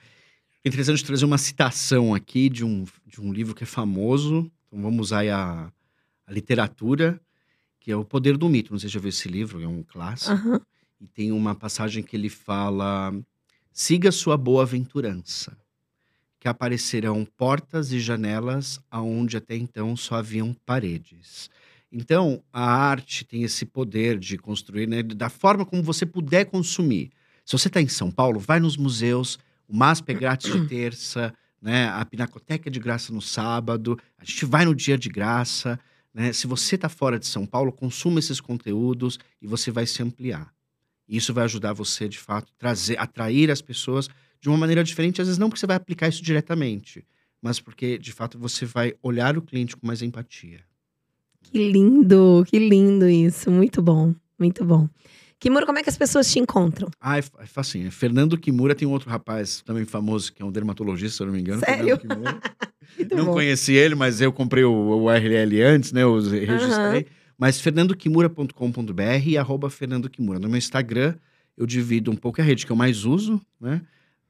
É 0.66 0.68
interessante 0.68 1.06
trazer 1.06 1.26
uma 1.26 1.38
citação 1.38 2.16
aqui 2.16 2.50
de 2.50 2.66
um, 2.66 2.86
de 3.06 3.22
um 3.22 3.32
livro 3.32 3.54
que 3.54 3.64
é 3.64 3.68
famoso. 3.68 4.52
Então 4.68 4.82
vamos 4.82 5.08
usar 5.08 5.20
aí 5.20 5.30
a, 5.30 5.72
a 6.26 6.32
literatura, 6.32 7.22
que 7.80 7.92
é 7.92 7.96
O 7.96 8.04
Poder 8.04 8.36
do 8.36 8.50
Mito. 8.50 8.72
Não 8.72 8.80
sei 8.80 8.90
se 8.90 8.96
já 8.96 9.00
viu 9.00 9.10
esse 9.10 9.28
livro, 9.28 9.62
é 9.62 9.68
um 9.68 9.84
clássico. 9.84 10.32
Aham. 10.32 10.60
E 11.00 11.06
tem 11.06 11.32
uma 11.32 11.54
passagem 11.54 12.02
que 12.02 12.16
ele 12.16 12.30
fala: 12.30 13.14
siga 13.72 14.12
sua 14.12 14.38
boa 14.38 14.64
aventurança, 14.64 15.56
que 16.40 16.48
aparecerão 16.48 17.28
portas 17.38 17.92
e 17.92 18.00
janelas 18.00 18.80
aonde 18.90 19.38
até 19.38 19.56
então 19.56 19.96
só 19.96 20.16
haviam 20.16 20.52
paredes. 20.66 21.48
Então, 21.92 22.42
a 22.52 22.66
arte 22.66 23.24
tem 23.24 23.44
esse 23.44 23.68
poder 23.68 24.18
de 24.18 24.36
construir, 24.36 24.88
né, 24.88 25.04
da 25.04 25.30
forma 25.30 25.64
como 25.64 25.84
você 25.84 26.08
puder 26.08 26.46
consumir. 26.46 27.12
Se 27.46 27.56
você 27.56 27.68
está 27.68 27.80
em 27.80 27.88
São 27.88 28.10
Paulo, 28.10 28.40
vai 28.40 28.60
nos 28.60 28.76
museus, 28.76 29.38
o 29.68 29.76
MASP 29.76 30.12
é 30.12 30.14
grátis 30.14 30.52
de 30.52 30.68
terça, 30.68 31.34
né, 31.62 31.88
a 31.90 32.06
Pinacoteca 32.06 32.70
é 32.70 32.72
de 32.72 32.80
graça 32.80 33.12
no 33.12 33.22
sábado, 33.22 33.98
a 34.18 34.24
gente 34.24 34.46
vai 34.46 34.66
no 34.66 34.76
dia 34.76 34.98
de 34.98 35.10
graça. 35.10 35.80
Né? 36.14 36.32
Se 36.32 36.48
você 36.48 36.76
está 36.76 36.88
fora 36.88 37.18
de 37.18 37.26
São 37.26 37.46
Paulo, 37.46 37.72
consuma 37.72 38.20
esses 38.20 38.40
conteúdos 38.40 39.20
e 39.42 39.48
você 39.48 39.72
vai 39.72 39.86
se 39.86 40.02
ampliar. 40.04 40.54
E 41.08 41.18
isso 41.18 41.34
vai 41.34 41.44
ajudar 41.46 41.74
você, 41.74 42.08
de 42.08 42.20
fato, 42.20 42.52
trazer, 42.58 43.00
atrair 43.00 43.52
as 43.52 43.62
pessoas 43.62 44.08
de 44.40 44.48
uma 44.48 44.58
maneira 44.58 44.84
diferente. 44.84 45.22
Às 45.22 45.28
vezes 45.28 45.40
não 45.40 45.50
porque 45.50 45.60
você 45.60 45.68
vai 45.68 45.76
aplicar 45.76 46.08
isso 46.08 46.24
diretamente, 46.24 47.06
mas 47.42 47.60
porque, 47.60 47.98
de 47.98 48.12
fato, 48.12 48.40
você 48.40 48.66
vai 48.66 48.94
olhar 49.02 49.38
o 49.38 49.42
cliente 49.42 49.76
com 49.76 49.86
mais 49.86 50.02
empatia. 50.02 50.60
Que 51.42 51.72
lindo, 51.72 52.44
que 52.48 52.58
lindo 52.58 53.08
isso. 53.08 53.52
Muito 53.52 53.82
bom, 53.82 54.14
muito 54.38 54.64
bom. 54.66 54.90
Kimura, 55.40 55.66
como 55.66 55.78
é 55.78 55.84
que 55.84 55.90
as 55.90 55.98
pessoas 55.98 56.32
te 56.32 56.40
encontram? 56.40 56.90
Ah, 57.00 57.18
é, 57.18 57.22
fa- 57.22 57.38
é 57.42 57.46
facinho. 57.46 57.88
É 57.88 57.92
Fernando 57.92 58.38
Kimura 58.38 58.74
tem 58.74 58.88
um 58.88 58.92
outro 58.92 59.10
rapaz 59.10 59.62
também 59.62 59.86
famoso, 59.86 60.32
que 60.34 60.42
é 60.42 60.46
um 60.46 60.52
dermatologista, 60.52 61.18
se 61.18 61.22
eu 61.24 61.28
não 61.28 61.34
me 61.34 61.42
engano. 61.42 61.60
Sério? 61.60 61.98
Fernando 61.98 62.00
Kimura. 62.02 62.40
Muito 62.98 63.16
não 63.16 63.26
bom. 63.26 63.34
conheci 63.34 63.74
ele, 63.74 63.94
mas 63.96 64.22
eu 64.22 64.32
comprei 64.32 64.64
o, 64.64 64.72
o 64.72 65.04
URL 65.06 65.62
antes, 65.64 65.92
né? 65.92 66.04
Eu 66.04 66.18
registrei. 66.22 67.08
Mas 67.38 67.60
fernandokimura.com.br 67.60 69.02
e 69.28 69.38
arroba 69.38 69.70
Fernando 69.70 70.10
Kimura. 70.10 70.40
No 70.40 70.48
meu 70.48 70.58
Instagram, 70.58 71.16
eu 71.58 71.66
divido 71.66 72.10
um 72.12 72.16
pouco, 72.16 72.40
é 72.40 72.44
a 72.44 72.48
rede 72.48 72.66
que 72.66 72.72
eu 72.72 72.76
mais 72.76 73.04
uso, 73.06 73.42
né? 73.60 73.82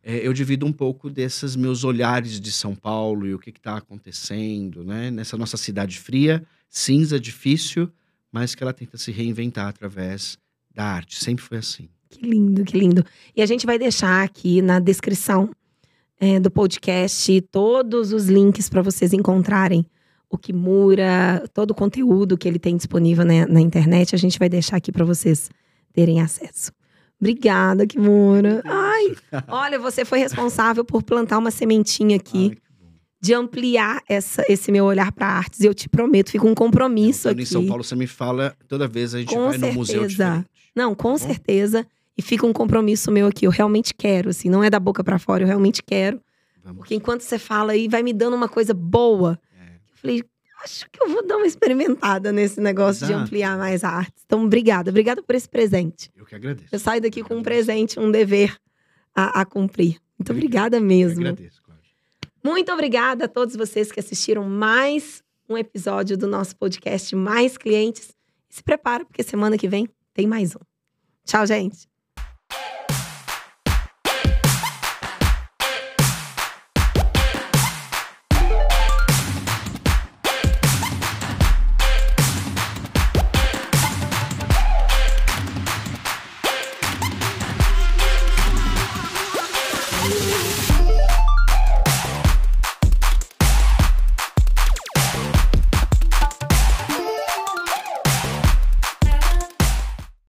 É, 0.04 0.26
eu 0.26 0.34
divido 0.34 0.66
um 0.66 0.72
pouco 0.72 1.10
desses 1.10 1.56
meus 1.56 1.84
olhares 1.84 2.40
de 2.40 2.52
São 2.52 2.76
Paulo 2.76 3.26
e 3.28 3.34
o 3.34 3.40
que 3.40 3.50
está 3.50 3.78
acontecendo, 3.78 4.84
né? 4.84 5.10
Nessa 5.10 5.36
nossa 5.38 5.58
cidade 5.58 6.00
fria, 6.00 6.44
cinza, 6.70 7.20
difícil, 7.20 7.90
mas 8.32 8.54
que 8.54 8.64
ela 8.64 8.74
tenta 8.74 8.98
se 8.98 9.12
reinventar 9.12 9.68
através 9.68 10.38
da 10.76 10.84
arte. 10.86 11.24
Sempre 11.24 11.44
foi 11.44 11.58
assim. 11.58 11.90
Que 12.10 12.26
lindo, 12.26 12.64
que 12.64 12.78
lindo. 12.78 13.04
E 13.36 13.42
a 13.42 13.46
gente 13.46 13.66
vai 13.66 13.78
deixar 13.80 14.24
aqui 14.24 14.62
na 14.62 14.80
descrição 14.80 15.50
é, 16.20 16.40
do 16.40 16.50
podcast 16.52 17.42
todos 17.52 18.14
os 18.14 18.28
links 18.28 18.70
para 18.70 18.82
vocês 18.82 19.12
encontrarem 19.14 19.86
o 20.30 20.38
Kimura, 20.38 21.44
todo 21.54 21.72
o 21.72 21.76
conteúdo 21.76 22.38
que 22.38 22.48
ele 22.48 22.60
tem 22.60 22.76
disponível 22.76 23.26
né, 23.26 23.46
na 23.46 23.62
internet. 23.62 24.16
A 24.16 24.18
gente 24.18 24.40
vai 24.40 24.50
deixar 24.50 24.78
aqui 24.78 24.92
para 24.92 25.06
vocês 25.06 25.50
terem 25.94 26.22
acesso. 26.22 26.72
Obrigada, 27.20 27.88
Kimura. 27.88 28.62
Ai, 28.66 29.16
olha, 29.48 29.80
você 29.80 30.04
foi 30.04 30.20
responsável 30.20 30.84
por 30.84 31.02
plantar 31.04 31.38
uma 31.38 31.52
sementinha 31.52 32.18
aqui 32.18 32.52
Ai, 32.52 32.58
de 33.22 33.34
ampliar 33.34 34.02
essa, 34.08 34.44
esse 34.50 34.72
meu 34.72 34.86
olhar 34.86 35.12
para 35.12 35.28
artes. 35.28 35.62
Eu 35.62 35.74
te 35.74 35.88
prometo, 35.88 36.32
fica 36.32 36.46
um 36.46 36.54
compromisso 36.54 37.30
Então, 37.30 37.32
aqui. 37.32 37.42
em 37.44 37.46
São 37.46 37.66
Paulo, 37.66 37.84
você 37.84 37.96
me 37.96 38.08
fala, 38.08 38.56
toda 38.68 38.88
vez 38.88 39.16
a 39.16 39.20
gente 39.20 39.34
Com 39.34 39.50
vai 39.50 39.58
no 39.58 39.74
museu 39.74 40.02
certeza. 40.02 40.46
Não, 40.76 40.94
com 40.94 41.12
bom? 41.12 41.18
certeza. 41.18 41.86
E 42.18 42.22
fica 42.22 42.46
um 42.46 42.54
compromisso 42.54 43.12
meu 43.12 43.28
aqui. 43.28 43.46
Eu 43.46 43.52
realmente 43.52 43.94
quero, 43.94 44.30
assim, 44.30 44.50
não 44.50 44.64
é 44.64 44.70
da 44.70 44.80
boca 44.80 45.04
pra 45.04 45.20
fora, 45.20 45.44
eu 45.44 45.48
realmente 45.48 45.82
quero. 45.84 46.22
Vamos. 46.64 46.80
Porque 46.80 46.96
enquanto 46.96 47.22
você 47.22 47.38
fala 47.38 47.74
aí, 47.74 47.88
vai 47.88 48.02
me 48.04 48.14
dando 48.14 48.36
uma 48.36 48.48
coisa 48.50 48.74
boa. 48.74 49.40
É. 49.60 49.76
Eu 49.76 49.98
falei, 49.98 50.24
acho 50.64 50.90
que 50.92 51.02
eu 51.02 51.10
vou 51.10 51.26
dar 51.26 51.38
uma 51.38 51.46
experimentada 51.46 52.32
nesse 52.32 52.60
negócio 52.62 53.06
de 53.06 53.12
Exato. 53.12 53.26
ampliar 53.26 53.58
mais 53.58 53.84
a 53.84 53.90
arte. 53.90 54.14
Então, 54.26 54.44
obrigada. 54.46 54.90
Obrigada 54.90 55.22
por 55.22 55.36
esse 55.36 55.48
presente. 55.48 56.10
Eu 56.16 56.26
que 56.26 56.34
agradeço. 56.36 56.70
Eu 56.72 56.80
saio 56.80 57.02
daqui 57.02 57.22
com 57.22 57.36
um 57.36 57.44
presente, 57.44 58.00
um 58.00 58.10
dever 58.10 58.56
a, 59.14 59.42
a 59.42 59.46
cumprir. 59.46 60.00
Muito 60.18 60.32
obrigada 60.32 60.78
Eu 60.78 60.82
mesmo. 60.82 61.20
agradeço, 61.20 61.62
Cláudia. 61.62 61.92
Muito 62.44 62.72
obrigada 62.72 63.26
a 63.26 63.28
todos 63.28 63.56
vocês 63.56 63.92
que 63.92 64.00
assistiram 64.00 64.44
mais 64.48 65.22
um 65.50 65.58
episódio 65.58 66.18
do 66.18 66.28
nosso 66.28 66.56
podcast 66.56 67.14
Mais 67.16 67.58
Clientes. 67.58 68.16
Se 68.50 68.64
prepara, 68.64 69.04
porque 69.06 69.22
semana 69.22 69.58
que 69.58 69.68
vem 69.68 69.88
tem 70.16 70.26
mais 70.26 70.56
um. 70.56 70.60
Tchau, 71.26 71.46
gente. 71.46 71.88